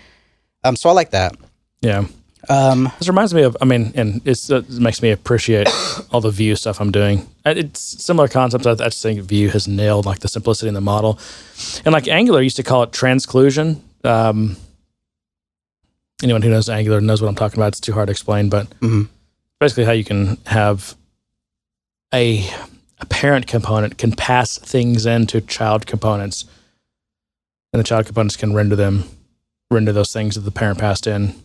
[0.64, 1.36] Um, so I like that.
[1.82, 2.06] Yeah.
[2.50, 5.68] Um, This reminds me of, I mean, and it's, it makes me appreciate
[6.12, 7.28] all the Vue stuff I'm doing.
[7.46, 8.66] Uh, It's similar concepts.
[8.66, 11.20] I, I just think Vue has nailed like the simplicity in the model.
[11.86, 13.84] And like Angular used to call it transclusion.
[14.04, 14.58] Um,
[16.24, 17.70] anyone who knows Angular knows what I'm talking about.
[17.70, 19.08] It's too hard to explain, but Mhm.
[19.60, 20.96] basically how you can have
[22.14, 22.48] a,
[23.00, 26.46] a parent component can pass things into child components,
[27.74, 29.04] and the child components can render them,
[29.70, 31.36] render those things that the parent passed in.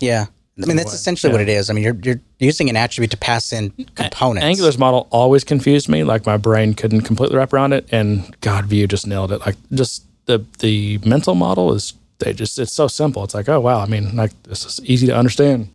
[0.00, 0.26] yeah.
[0.62, 1.70] I mean, that's essentially what it is.
[1.70, 4.44] I mean, you're, you're using an attribute to pass in components.
[4.44, 6.04] Angular's model always confused me.
[6.04, 7.88] Like my brain couldn't completely wrap around it.
[7.90, 9.40] And God, Vue just nailed it.
[9.40, 13.24] Like just the the mental model is they just it's so simple.
[13.24, 13.80] It's like oh wow.
[13.80, 15.74] I mean like this is easy to understand.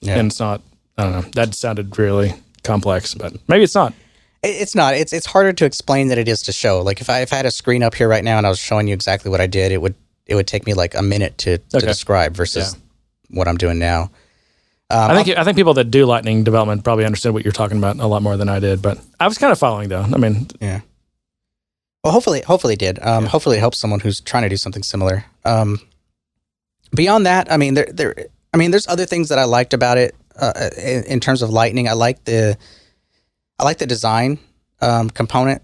[0.00, 0.18] Yeah.
[0.18, 0.60] And it's not.
[0.98, 1.20] I don't know.
[1.32, 3.94] That sounded really complex, but maybe it's not.
[4.42, 4.94] It's not.
[4.94, 6.82] It's it's harder to explain than it is to show.
[6.82, 8.58] Like if I if I had a screen up here right now and I was
[8.58, 9.94] showing you exactly what I did, it would
[10.26, 11.86] it would take me like a minute to, to Okay.
[11.86, 12.76] describe versus
[13.30, 14.10] what I'm doing now.
[14.90, 17.78] Um, I think I think people that do Lightning development probably understood what you're talking
[17.78, 18.82] about a lot more than I did.
[18.82, 20.02] But I was kind of following though.
[20.02, 20.80] I mean, yeah.
[22.04, 22.98] Well, hopefully, hopefully it did.
[23.02, 25.24] Um, Hopefully, it helps someone who's trying to do something similar.
[25.46, 25.80] Um,
[26.94, 28.14] beyond that, I mean, there, there,
[28.52, 31.48] I mean, there's other things that I liked about it uh, in, in terms of
[31.48, 31.88] Lightning.
[31.88, 32.58] I like the,
[33.58, 34.38] I like the design
[34.82, 35.62] um, component.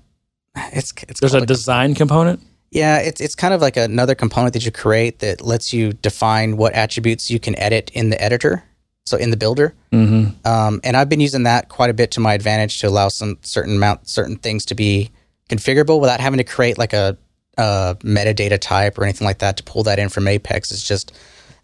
[0.73, 2.41] It's it's there's a called design component.
[2.71, 6.57] Yeah, it's it's kind of like another component that you create that lets you define
[6.57, 8.65] what attributes you can edit in the editor,
[9.05, 9.75] so in the builder.
[9.93, 10.47] Mm-hmm.
[10.47, 13.39] Um, and I've been using that quite a bit to my advantage to allow some
[13.43, 15.11] certain amount certain things to be
[15.51, 17.19] configurable without having to create like a,
[17.59, 20.71] a metadata type or anything like that to pull that in from Apex.
[20.71, 21.13] It's just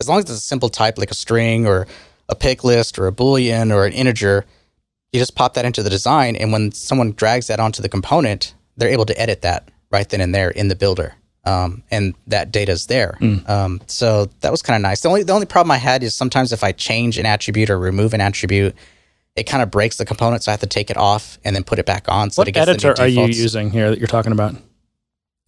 [0.00, 1.86] as long as it's a simple type like a string or
[2.28, 4.44] a pick list or a boolean or an integer,
[5.12, 8.54] you just pop that into the design, and when someone drags that onto the component,
[8.76, 11.14] they're able to edit that right then and there in the builder.
[11.44, 13.16] Um, and that data is there.
[13.48, 15.00] Um, so that was kind of nice.
[15.02, 17.78] The only the only problem I had is sometimes if I change an attribute or
[17.78, 18.74] remove an attribute,
[19.36, 21.62] it kind of breaks the component, so I have to take it off and then
[21.64, 22.30] put it back on.
[22.30, 24.32] So What that it gets the new editor are you using here that you're talking
[24.32, 24.54] about?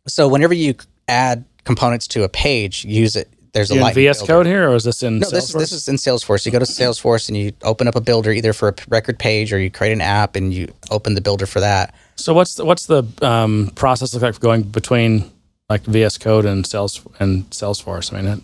[0.07, 0.75] So whenever you
[1.09, 3.29] add components to a page, use it.
[3.55, 4.33] There's a You VS builder.
[4.33, 5.59] Code here, or is this in No, this is, Salesforce?
[5.59, 6.47] this is in Salesforce.
[6.47, 9.53] You go to Salesforce and you open up a builder either for a record page
[9.53, 11.95] or you create an app and you open the builder for that.
[12.17, 15.31] So what's the, what's the um, process look like for going between
[15.71, 18.13] like VS Code and Sales and Salesforce?
[18.13, 18.41] I mean, it,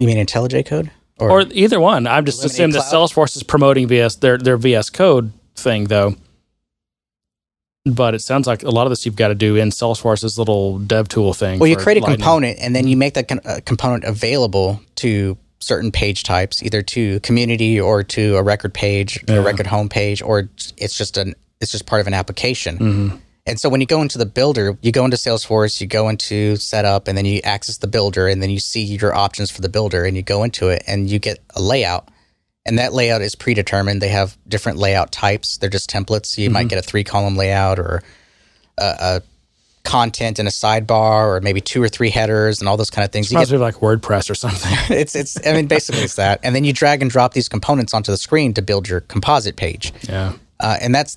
[0.00, 0.90] You mean IntelliJ code?
[1.18, 2.06] Or either one.
[2.06, 2.84] I'm just assuming that?
[2.84, 6.14] Salesforce is promoting VS their their VS Code thing though.
[7.84, 10.78] But it sounds like a lot of this you've got to do in Salesforce's little
[10.80, 11.60] dev tool thing.
[11.60, 12.16] Well, you create a Lightning.
[12.18, 16.82] component and then you make that con- uh, component available to certain page types, either
[16.82, 19.36] to community or to a record page, Yeah.
[19.36, 22.78] a record home page, or it's just an it's just part of an application.
[22.78, 23.16] Mm-hmm.
[23.46, 26.56] And so when you go into the builder, you go into Salesforce, you go into
[26.56, 29.68] setup, and then you access the builder, and then you see your options for the
[29.68, 32.08] builder, and you go into it, and you get a layout.
[32.64, 34.02] And that layout is predetermined.
[34.02, 35.58] They have different layout types.
[35.58, 36.26] They're just templates.
[36.26, 36.54] So you Mm-hmm.
[36.54, 38.02] might get a three column layout or
[38.78, 39.22] a, a
[39.84, 43.12] content and a sidebar, or maybe two or three headers and all those kind of
[43.12, 43.30] things.
[43.30, 44.72] You Reminds get, like WordPress or something.
[44.96, 45.46] it's it's.
[45.46, 46.40] I mean, basically it's that.
[46.42, 49.56] And then you drag and drop these components onto the screen to build your composite
[49.56, 49.92] page.
[50.08, 50.32] yeah.
[50.58, 51.16] Uh, and that's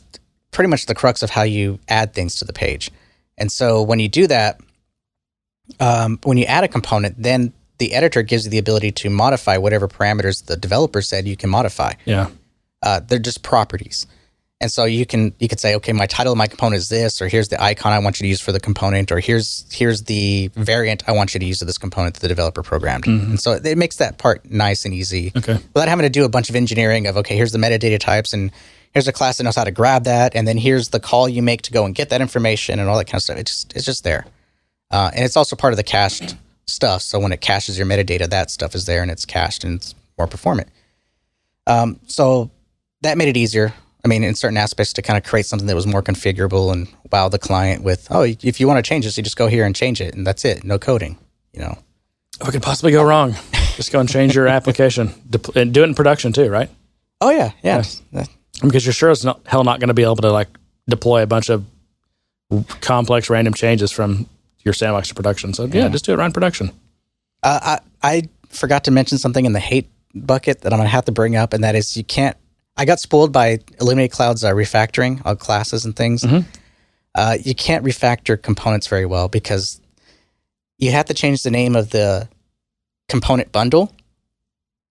[0.51, 2.91] pretty much the crux of how you add things to the page.
[3.38, 4.59] And so when you do that,
[5.80, 9.57] um, when you add a component, then the editor gives you the ability to modify
[9.57, 11.93] whatever parameters the developer said you can modify.
[12.05, 12.30] Yeah.
[12.81, 14.07] Uh, they're just properties.
[14.61, 17.21] And so you can you could say, okay, my title of my component is this,
[17.21, 20.03] or here's the icon I want you to use for the component, or here's here's
[20.03, 23.07] the variant I want you to use of this component that the developer programmed.
[23.07, 25.53] And so it makes that part nice and easy Okay.
[25.73, 28.51] without having to do a bunch of engineering of okay, here's the metadata types and
[28.93, 31.41] here's a class that knows how to grab that, and then here's the call you
[31.41, 33.37] make to go and get that information and all that kind of stuff.
[33.37, 34.25] It's just it's just there,
[34.91, 36.35] uh, and it's also part of the cached
[36.65, 37.01] stuff.
[37.01, 39.95] So when it caches your metadata, that stuff is there and it's cached and it's
[40.17, 40.69] more performant.
[41.67, 42.51] Um, so
[43.01, 43.73] that made it easier.
[44.03, 46.87] I mean, in certain aspects, to kind of create something that was more configurable and
[47.11, 49.65] wow the client with, oh, if you want to change this, you just go here
[49.65, 50.63] and change it, and that's it.
[50.63, 51.17] No coding,
[51.53, 51.77] you know.
[52.39, 53.35] What could possibly go wrong?
[53.75, 55.13] Just go and change your application
[55.55, 56.69] and do it in production too, right?
[57.19, 57.83] Oh yeah, yeah.
[58.61, 60.48] Because you're sure it's not hell not going to be able to like
[60.88, 61.65] deploy a bunch of
[62.81, 64.27] complex random changes from
[64.64, 65.53] your sandbox to production.
[65.53, 65.90] So yeah, Yeah.
[65.90, 66.72] just do it in production.
[67.44, 71.06] Uh, I I forgot to mention something in the hate bucket that I'm gonna have
[71.06, 72.36] to bring up, and that is you can't.
[72.76, 76.23] I got spoiled by Illuminated Cloud's uh, refactoring of classes and things.
[77.15, 79.80] Uh, you can't refactor components very well because
[80.77, 82.27] you have to change the name of the
[83.10, 83.94] component bundle,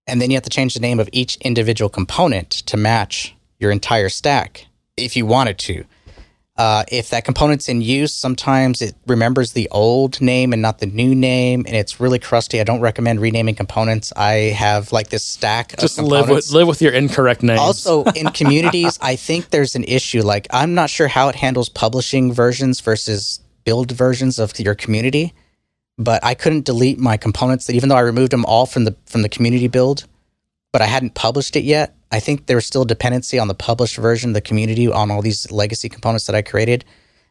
[0.06, 3.70] and then you have to change the name of each individual component to match your
[3.70, 4.66] entire stack
[4.96, 5.84] if you wanted to.
[6.58, 10.86] Uh, if that component's in use, sometimes it remembers the old name and not the
[10.86, 12.60] new name, and it's really crusty.
[12.60, 14.12] I don't recommend renaming components.
[14.16, 17.60] I have like this stack Just of live with live with your incorrect names.
[17.60, 20.22] Also, in communities, I think there's an issue.
[20.22, 25.34] Like, I'm not sure how it handles publishing versions versus build versions of your community,
[25.96, 27.68] but I couldn't delete my components.
[27.68, 30.06] That even though I removed them all from the from the community build,
[30.72, 31.94] but I hadn't published it yet.
[32.10, 35.22] I think there was still dependency on the published version of the community on all
[35.22, 36.84] these legacy components that I created,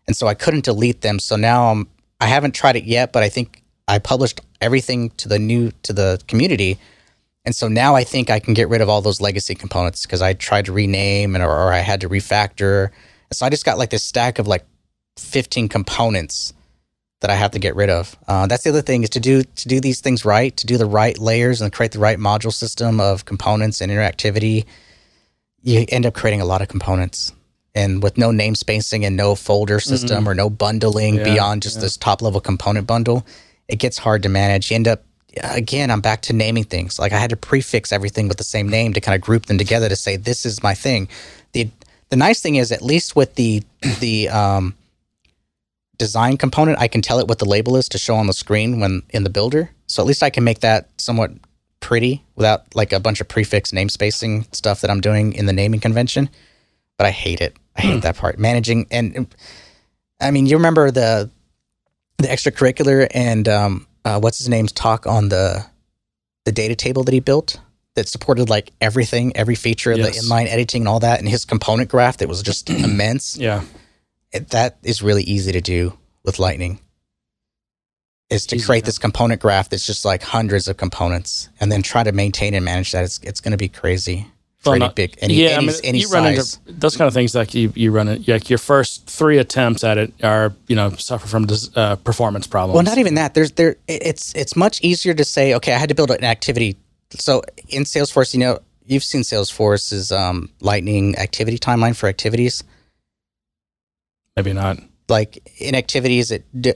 [0.05, 1.19] and so I couldn't delete them.
[1.19, 1.87] So now I'm
[2.19, 5.93] I haven't tried it yet, but I think I published everything to the new to
[5.93, 6.77] the community.
[7.45, 10.21] And so now I think I can get rid of all those legacy components because
[10.21, 12.89] I tried to rename and or, or I had to refactor.
[13.31, 14.65] So I just got like this stack of like
[15.17, 16.53] 15 components
[17.21, 18.15] that I have to get rid of.
[18.27, 20.77] Uh, that's the other thing is to do to do these things right, to do
[20.77, 24.65] the right layers and create the right module system of components and interactivity.
[25.63, 27.33] You end up creating a lot of components.
[27.75, 31.95] And with no namespacing and no folder system or no bundling Yeah, beyond just this
[31.95, 33.23] top level component bundle,
[33.67, 34.71] it gets hard to manage.
[34.71, 35.03] You end up
[35.43, 36.97] again, I'm back to naming things.
[36.97, 39.59] Like I had to prefix everything with the same name to kind of group them
[39.59, 41.07] together to say this is my thing.
[41.53, 41.69] The
[42.09, 43.63] the nice thing is at least with the
[43.99, 44.75] the um,
[45.97, 48.79] design component, I can tell it what the label is to show on the screen
[48.79, 49.69] when in the builder.
[49.87, 51.31] So at least I can make that somewhat
[51.79, 55.79] pretty without like a bunch of prefix namespacing stuff that I'm doing in the naming
[55.79, 56.29] convention.
[56.97, 57.55] But I hate it.
[57.75, 58.37] I hate that part.
[58.39, 59.33] Managing and
[60.19, 61.29] I mean, you remember the
[62.17, 65.65] the extracurricular and um, uh, what's his name's talk on the
[66.45, 67.59] the data table that he built
[67.95, 70.19] that supported like everything, every feature, Yes.
[70.19, 73.37] the inline editing and all that, and his component graph that was just immense.
[73.37, 73.63] yeah.
[74.31, 76.79] It, that is really easy to do with Lightning.
[78.29, 78.87] Is to Easy, create yeah.
[78.87, 82.65] this component graph that's just like hundreds of components, and then try to maintain and
[82.65, 83.05] manage that.
[83.05, 84.27] It's it's going to be crazy
[84.57, 86.59] for Well, any big any yeah, any, I mean, any you run size.
[86.67, 89.83] into those kind of things like you you run it like your first three attempts
[89.85, 92.75] at it are you know suffer from dis, uh, performance problems.
[92.75, 93.33] Well, not even that.
[93.33, 93.77] There's there.
[93.87, 95.53] It's it's much easier to say.
[95.53, 96.75] Okay, I had to build an activity.
[97.11, 102.61] So in Salesforce, you know, you've seen Salesforce's um, Lightning activity timeline for activities.
[104.37, 104.77] Maybe not.
[105.09, 106.73] Like in activities, it d-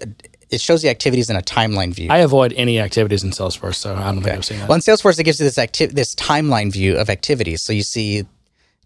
[0.50, 2.10] it shows the activities in a timeline view.
[2.10, 4.68] I avoid any activities in Salesforce, so I don't think I've seen that.
[4.68, 7.62] Well, in Salesforce, it gives you this acti- this timeline view of activities.
[7.62, 8.26] So you see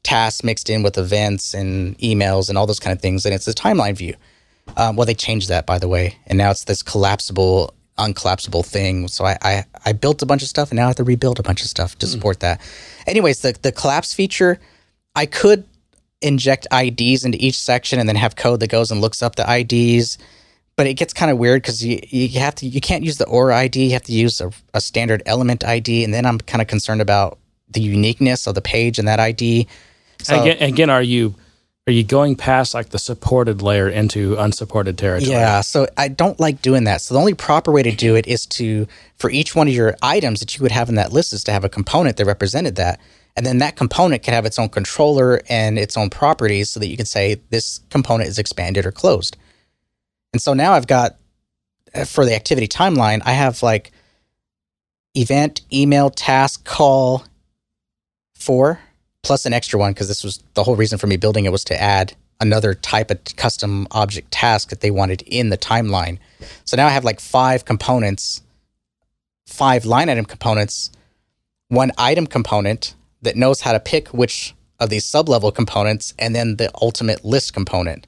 [0.04, 3.48] tasks mixed in with events and emails and all those kind of things, and it's
[3.48, 4.16] a timeline view.
[4.78, 9.08] Um, well, they changed that, by the way, and now it's this collapsible, uncollapsible thing.
[9.08, 11.40] So I, I I built a bunch of stuff, and now I have to rebuild
[11.40, 12.60] a bunch of stuff to support that.
[13.08, 14.60] Anyways, the the collapse feature,
[15.16, 15.66] I could
[16.22, 19.60] inject IDs into each section and then have code that goes and looks up the
[19.60, 20.18] IDs
[20.76, 23.26] but it gets kind of weird because you, you have to you can't use the
[23.28, 23.86] OR ID.
[23.86, 27.02] You have to use a, a standard element ID, and then I'm kind of concerned
[27.02, 27.38] about
[27.70, 29.68] the uniqueness of the page and that ID.
[30.22, 31.36] So again, again, are you
[31.88, 35.32] are you going past like the supported layer into unsupported territory?
[35.32, 37.02] yeah, so I don't like doing that.
[37.02, 38.88] So the only proper way to do it is to
[39.18, 41.52] for each one of your items that you would have in that list is to
[41.52, 43.00] have a component that represented that.
[43.36, 46.88] And then that component can have its own controller and its own properties so that
[46.88, 49.36] you can say this component is expanded or closed.
[50.32, 51.18] And so now I've got
[51.94, 53.92] uh, for the activity timeline, I have like
[55.16, 57.26] event, email, task, call,
[58.36, 58.80] four,
[59.22, 61.64] plus an extra one because this was the whole reason for me building it was
[61.66, 66.20] to add another type of custom object task that they wanted in the timeline.
[66.66, 68.42] So now I have like five components,
[69.48, 70.92] five line item components,
[71.70, 72.94] one item component
[73.26, 77.24] that knows how to pick which of these sub level components, and then the ultimate
[77.24, 78.08] list component.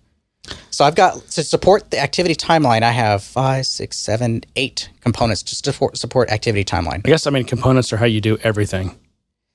[0.70, 2.82] So I've got to support the activity timeline.
[2.82, 7.02] I have five, six, seven, eight components just to support, support activity timeline.
[7.06, 8.98] I guess I mean components are how you do everything,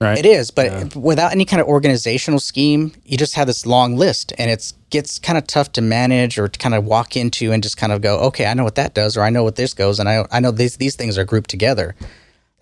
[0.01, 0.19] right?
[0.19, 4.33] It is, but without any kind of organizational scheme, you just have this long list,
[4.39, 7.63] and it's gets kind of tough to manage or to kind of walk into and
[7.63, 9.73] just kind of go, okay, I know what that does, or I know what this
[9.75, 11.95] goes, and I I know these these things are grouped together.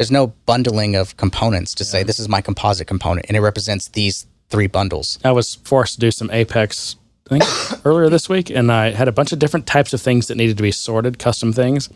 [0.00, 3.88] There's no bundling of components to say this is my composite component, and it represents
[3.88, 5.18] these three bundles.
[5.22, 6.96] I was forced to do some Apex,
[7.30, 10.28] I think, earlier this week, and I had a bunch of different types of things
[10.28, 11.90] that needed to be sorted, custom things.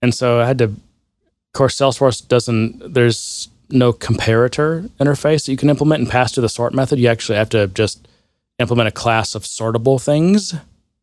[0.00, 0.76] And so I had to, of
[1.54, 6.48] course, Salesforce doesn't, there's no comparator interface that you can implement and pass to the
[6.48, 7.00] sort method.
[7.00, 8.06] You actually have to just
[8.60, 10.54] implement a class of sortable things.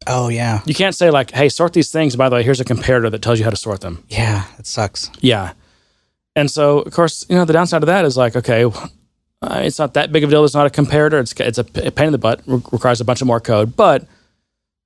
[0.08, 2.16] Oh yeah, You can't say, like, hey, sort these things.
[2.16, 4.06] By the way, here's a comparator that tells you how to sort them.
[4.08, 5.12] yeah, it sucks.
[5.20, 5.52] Yeah.
[6.36, 8.66] And so, of course, you know, the downside of that is like, okay,
[9.42, 10.46] uh, it's not that big of a deal.
[10.46, 11.20] It's not a comparator.
[11.20, 12.42] It's it's a pain in the butt.
[12.46, 14.04] Re- requires a bunch of more code, but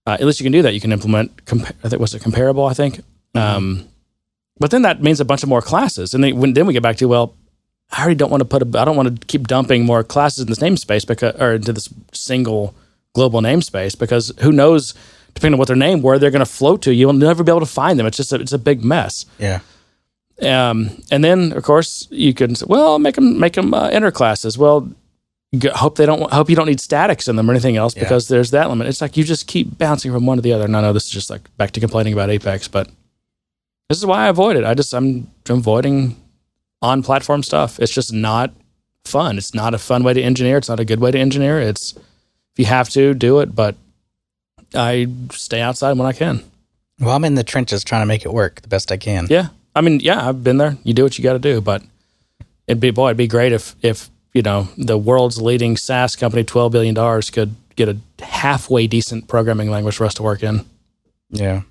[0.05, 0.73] uh, at least you can do that.
[0.73, 1.45] You can implement.
[1.45, 2.65] Compa- I think was it comparable.
[2.65, 3.01] I think.
[3.35, 3.87] Um,
[4.59, 6.83] but then that means a bunch of more classes, and then when, then we get
[6.83, 7.35] back to well,
[7.91, 8.79] I already don't want to put a.
[8.79, 11.89] I don't want to keep dumping more classes in this namespace because or into this
[12.11, 12.75] single
[13.13, 14.93] global namespace because who knows,
[15.33, 17.59] depending on what their name where they're going to float to, you'll never be able
[17.59, 18.05] to find them.
[18.05, 19.25] It's just a, it's a big mess.
[19.39, 19.59] Yeah.
[20.41, 24.11] Um, and then of course you can say, well make them make them uh, inner
[24.11, 24.57] classes.
[24.57, 24.89] Well,
[25.75, 28.03] hope they don't hope you don't need statics in them or anything else Yeah.
[28.03, 28.87] because there's that limit.
[28.87, 30.65] It's like you just keep bouncing from one to the other.
[30.65, 32.89] And I know this is just like back to complaining about Apex, but
[33.89, 34.63] this is why I avoid it.
[34.63, 36.15] I just I'm avoiding
[36.81, 37.79] on platform stuff.
[37.79, 38.51] It's just not
[39.05, 39.37] fun.
[39.37, 40.57] It's not a fun way to engineer.
[40.57, 41.59] It's not a good way to engineer.
[41.61, 43.75] It's if you have to do it, but
[44.73, 46.43] I stay outside when I can.
[46.99, 49.27] Well, I'm in the trenches trying to make it work the best I can.
[49.29, 49.49] Yeah.
[49.75, 50.77] I mean, yeah, I've been there.
[50.83, 51.83] You do what you got to do, but
[52.67, 56.43] it'd be boy, it'd be great if if you know the world's leading SaaS company,
[56.43, 60.65] twelve billion dollars, could get a halfway decent programming language for us to work in.
[61.29, 61.63] Yeah.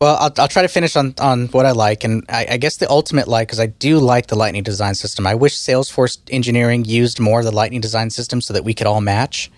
[0.00, 2.02] Well, I'll, I'll try to finish on, on what I like.
[2.02, 5.28] And I, I guess the ultimate like, because I do like the Lightning design system.
[5.28, 8.88] I wish Salesforce engineering used more of the Lightning design system so that we could
[8.88, 9.48] all match.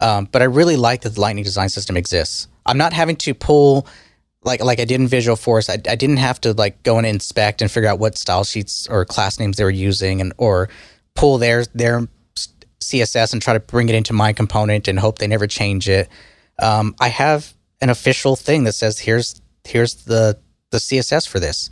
[0.00, 2.48] Um, but I really like that the Lightning design system exists.
[2.66, 3.86] I'm not having to pull
[4.48, 5.70] like like I did in Visualforce.
[5.70, 8.88] I, I didn't have to like go and inspect and figure out what style sheets
[8.88, 10.68] or class names they were using and or
[11.14, 12.08] pull their their
[12.80, 16.08] CSS and try to bring it into my component and hope they never change it.
[16.58, 20.38] Um, I have an official thing that says here's here's the
[20.70, 21.70] the CSS for this,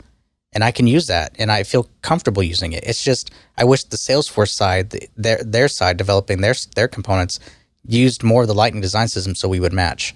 [0.53, 2.83] and I can use that, and I feel comfortable using it.
[2.85, 7.39] It's just I wish the Salesforce side, the, their their side developing their their components,
[7.83, 10.13] used more of the Lightning design system so we would match.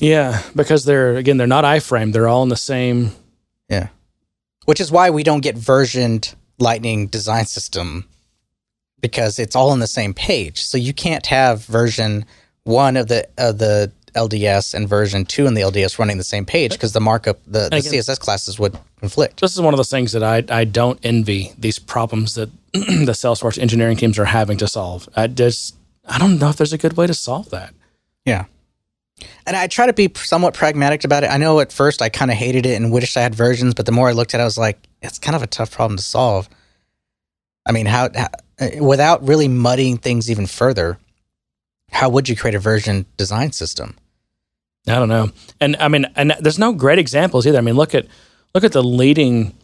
[0.00, 2.12] Yeah, because they're again they're not iframe.
[2.12, 3.12] They're all in the same.
[3.68, 3.88] Yeah,
[4.66, 8.08] which is why we don't get versioned Lightning design system
[9.00, 10.62] because it's all in the same page.
[10.62, 12.24] So you can't have version
[12.64, 16.44] one of the of the LDS and version two in the LDS running the same
[16.44, 19.40] page because the markup the, the Again- CSS classes would conflict.
[19.40, 23.12] This is one of those things that I I don't envy these problems that the
[23.12, 25.08] Salesforce engineering teams are having to solve.
[25.16, 25.76] I just
[26.08, 27.74] I don't know if there's a good way to solve that.
[28.24, 28.46] Yeah.
[29.46, 31.30] And I try to be somewhat pragmatic about it.
[31.30, 33.86] I know at first I kind of hated it and wished I had versions, but
[33.86, 35.96] the more I looked at it, I was like, it's kind of a tough problem
[35.96, 36.48] to solve.
[37.66, 38.28] I mean, how, how
[38.60, 40.98] uh, without really muddying things even further,
[41.90, 43.96] how would you create a version design system?
[44.86, 45.30] I don't know.
[45.60, 47.58] And I mean, and there's no great examples either.
[47.58, 48.06] I mean, look at
[48.54, 49.54] look at the leading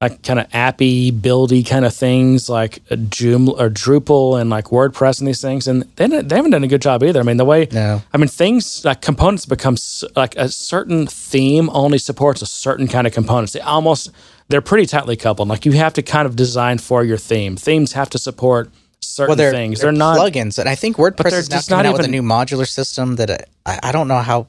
[0.00, 5.20] like kind of appy buildy kind of things like Joomla or Drupal and like WordPress
[5.20, 7.20] and these things, and they they haven't done a good job either.
[7.20, 8.02] I mean, the way No.
[8.12, 9.76] I mean things like components become
[10.14, 13.54] like a certain theme only supports a certain kind of components.
[13.54, 14.10] They almost
[14.48, 15.48] they're pretty tightly coupled.
[15.48, 17.56] Like you have to kind of design for your theme.
[17.56, 18.70] Themes have to support
[19.00, 19.80] certain Well, they're, things.
[19.80, 22.06] they're, They're, not plugins, and I think WordPress is now just coming not out with
[22.06, 24.48] a new modular system that uh, I, I don't know how.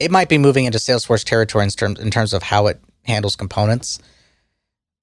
[0.00, 3.36] It might be moving into Salesforce territory in terms in terms of how it handles
[3.36, 3.98] components,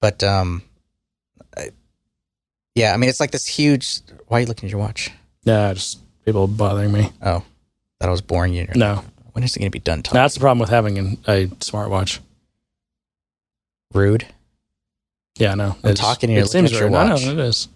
[0.02, 0.62] but um,
[1.56, 1.70] I-
[2.74, 4.00] yeah, I mean it's like this huge.
[4.28, 5.10] Why are you looking at your watch?
[5.44, 7.10] yeah, just people bothering me.
[7.22, 7.42] Oh,
[8.00, 8.68] that I was boring you.
[8.74, 9.02] No,
[9.32, 10.18] When is it going to be done talking?
[10.20, 12.18] that's the problem with having an, a smartwatch.
[13.94, 14.26] Rude.
[15.38, 15.76] Yeah, no.
[15.84, 16.94] I'm talking to you, It seems your.
[16.94, 17.68] I know it is.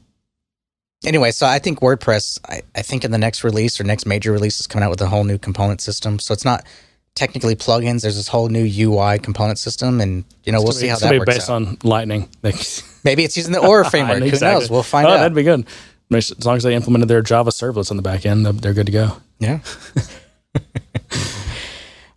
[1.04, 2.38] Anyway, so I think WordPress.
[2.48, 5.00] I, I think in the next release or next major release is coming out with
[5.02, 6.18] a whole new component system.
[6.18, 6.64] So it's not
[7.16, 8.02] technically plugins.
[8.02, 11.12] There's this whole new UI component system, and you know we'll It's see how gonna
[11.12, 11.54] be that works based out.
[11.54, 12.28] on Lightning.
[13.04, 14.22] Maybe it's using the Aura framework.
[14.22, 14.70] Who knows?
[14.70, 15.16] We'll find oh, out.
[15.16, 15.66] that'd be good.
[16.12, 18.92] As long as they implemented their Java servlets on the back end, they're- good to
[18.92, 19.16] go.
[19.40, 19.58] yeah.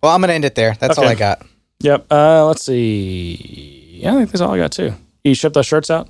[0.03, 0.75] well, I'm gonna end it there.
[0.79, 1.43] That's all I got.
[1.79, 2.05] Yep.
[2.11, 3.99] Uh, let's see.
[4.03, 4.93] Yeah, I think that's all I got too.
[5.23, 6.07] You ship those shirts out?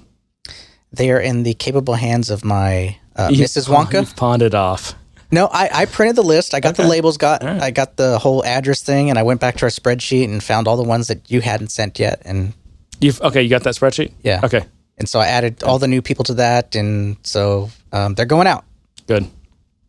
[0.92, 3.70] They are in the capable hands of my uh, Mrs.
[3.70, 4.00] Wonka.
[4.02, 4.96] You've pawned it off.
[5.32, 6.54] No, I, I printed the list.
[6.56, 7.18] I got the labels.
[7.18, 7.62] Got right.
[7.62, 10.68] I got the whole address thing, and I went back to our spreadsheet and found
[10.68, 12.54] all the ones that you hadn't sent yet, and
[13.00, 13.42] You've okay.
[13.42, 14.12] You got that spreadsheet?
[14.24, 14.42] Yeah.
[14.44, 14.66] Okay.
[14.98, 18.48] and so I added all the new people to that, and so um, they're going
[18.48, 18.66] out.
[19.08, 19.28] Good.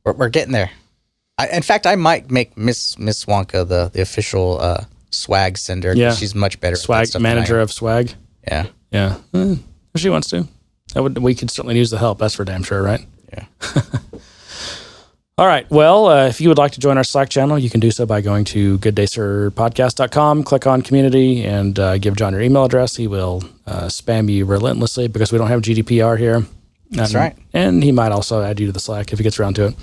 [0.05, 0.71] We're, we're getting there.
[1.37, 5.95] I, in fact, I might make Miss Miss Wonka the the official uh, swag sender.
[5.95, 6.13] Yeah.
[6.13, 6.77] she's much better.
[6.77, 8.13] Swag I manager of swag.
[8.47, 9.17] Yeah, Yeah.
[9.35, 9.57] Eh,
[9.95, 10.47] if she wants to.
[10.95, 12.19] That would we could certainly use the help.
[12.19, 13.05] That's for damn sure, right?
[13.33, 13.47] yeah.
[15.41, 15.65] All right.
[15.71, 18.05] Well, uh, if you would like to join our Slack channel, you can do so
[18.05, 22.97] by going to gooddaysirpodcast.com, click on community, and uh, give John your email address.
[22.97, 26.45] He will uh, spam you relentlessly because we don't have GDPR here.
[26.91, 27.37] That's And- right.
[27.55, 29.77] And he might also add you to the Slack if he gets around to it.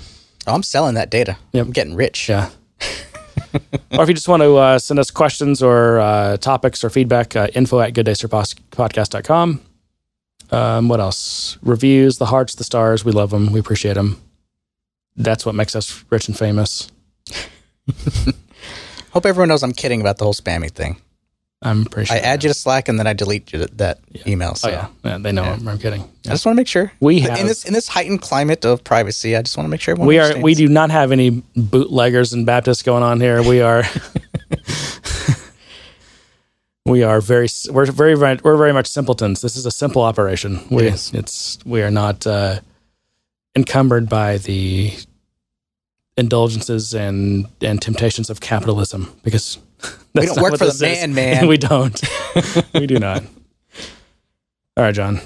[0.46, 1.36] Oh, I'm selling that data.
[1.50, 1.66] Yep.
[1.66, 2.28] I'm getting rich.
[2.28, 2.50] Yeah.
[3.90, 7.34] or if you just want to uh, send us questions or uh, topics or feedback,
[7.34, 9.60] uh, info at gooddaysirpodcast.com.
[10.52, 11.58] Um, what else?
[11.62, 13.04] Reviews, the hearts, the stars.
[13.04, 13.50] We love them.
[13.50, 14.22] We appreciate them.
[15.18, 16.88] That's what makes us rich and famous.
[19.10, 21.00] Hope everyone knows I'm kidding about the whole spammy thing.
[21.60, 22.16] I'm pretty sure.
[22.16, 24.54] I add you to Slack and then I delete you that email.
[24.54, 24.88] So Oh, yeah.
[25.02, 25.18] yeah.
[25.18, 26.02] They know I'm, I'm kidding.
[26.26, 29.34] I just want to make sure We in this in this heightened climate of privacy.
[29.34, 32.32] I just want to make sure everyone we are we do not have any bootleggers
[32.32, 33.42] and Baptists going on here.
[33.42, 33.82] We are
[36.86, 39.40] we are very we're very we're very much simpletons.
[39.40, 40.60] This is a simple operation.
[40.70, 42.60] We it's we are not uh,
[43.56, 44.92] encumbered by the
[46.18, 49.58] indulgences and and temptations of capitalism because
[50.14, 51.08] We don't work for the this is.
[51.08, 51.46] man, man.
[51.46, 52.00] we don't.
[52.74, 53.22] we do not.
[54.76, 55.20] All right, John.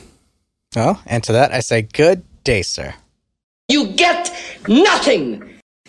[0.76, 2.94] Well, and to that I say good day, sir.
[3.68, 4.30] You get
[4.68, 5.42] nothing.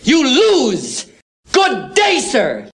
[0.03, 1.11] You lose.
[1.51, 2.69] Good day, sir.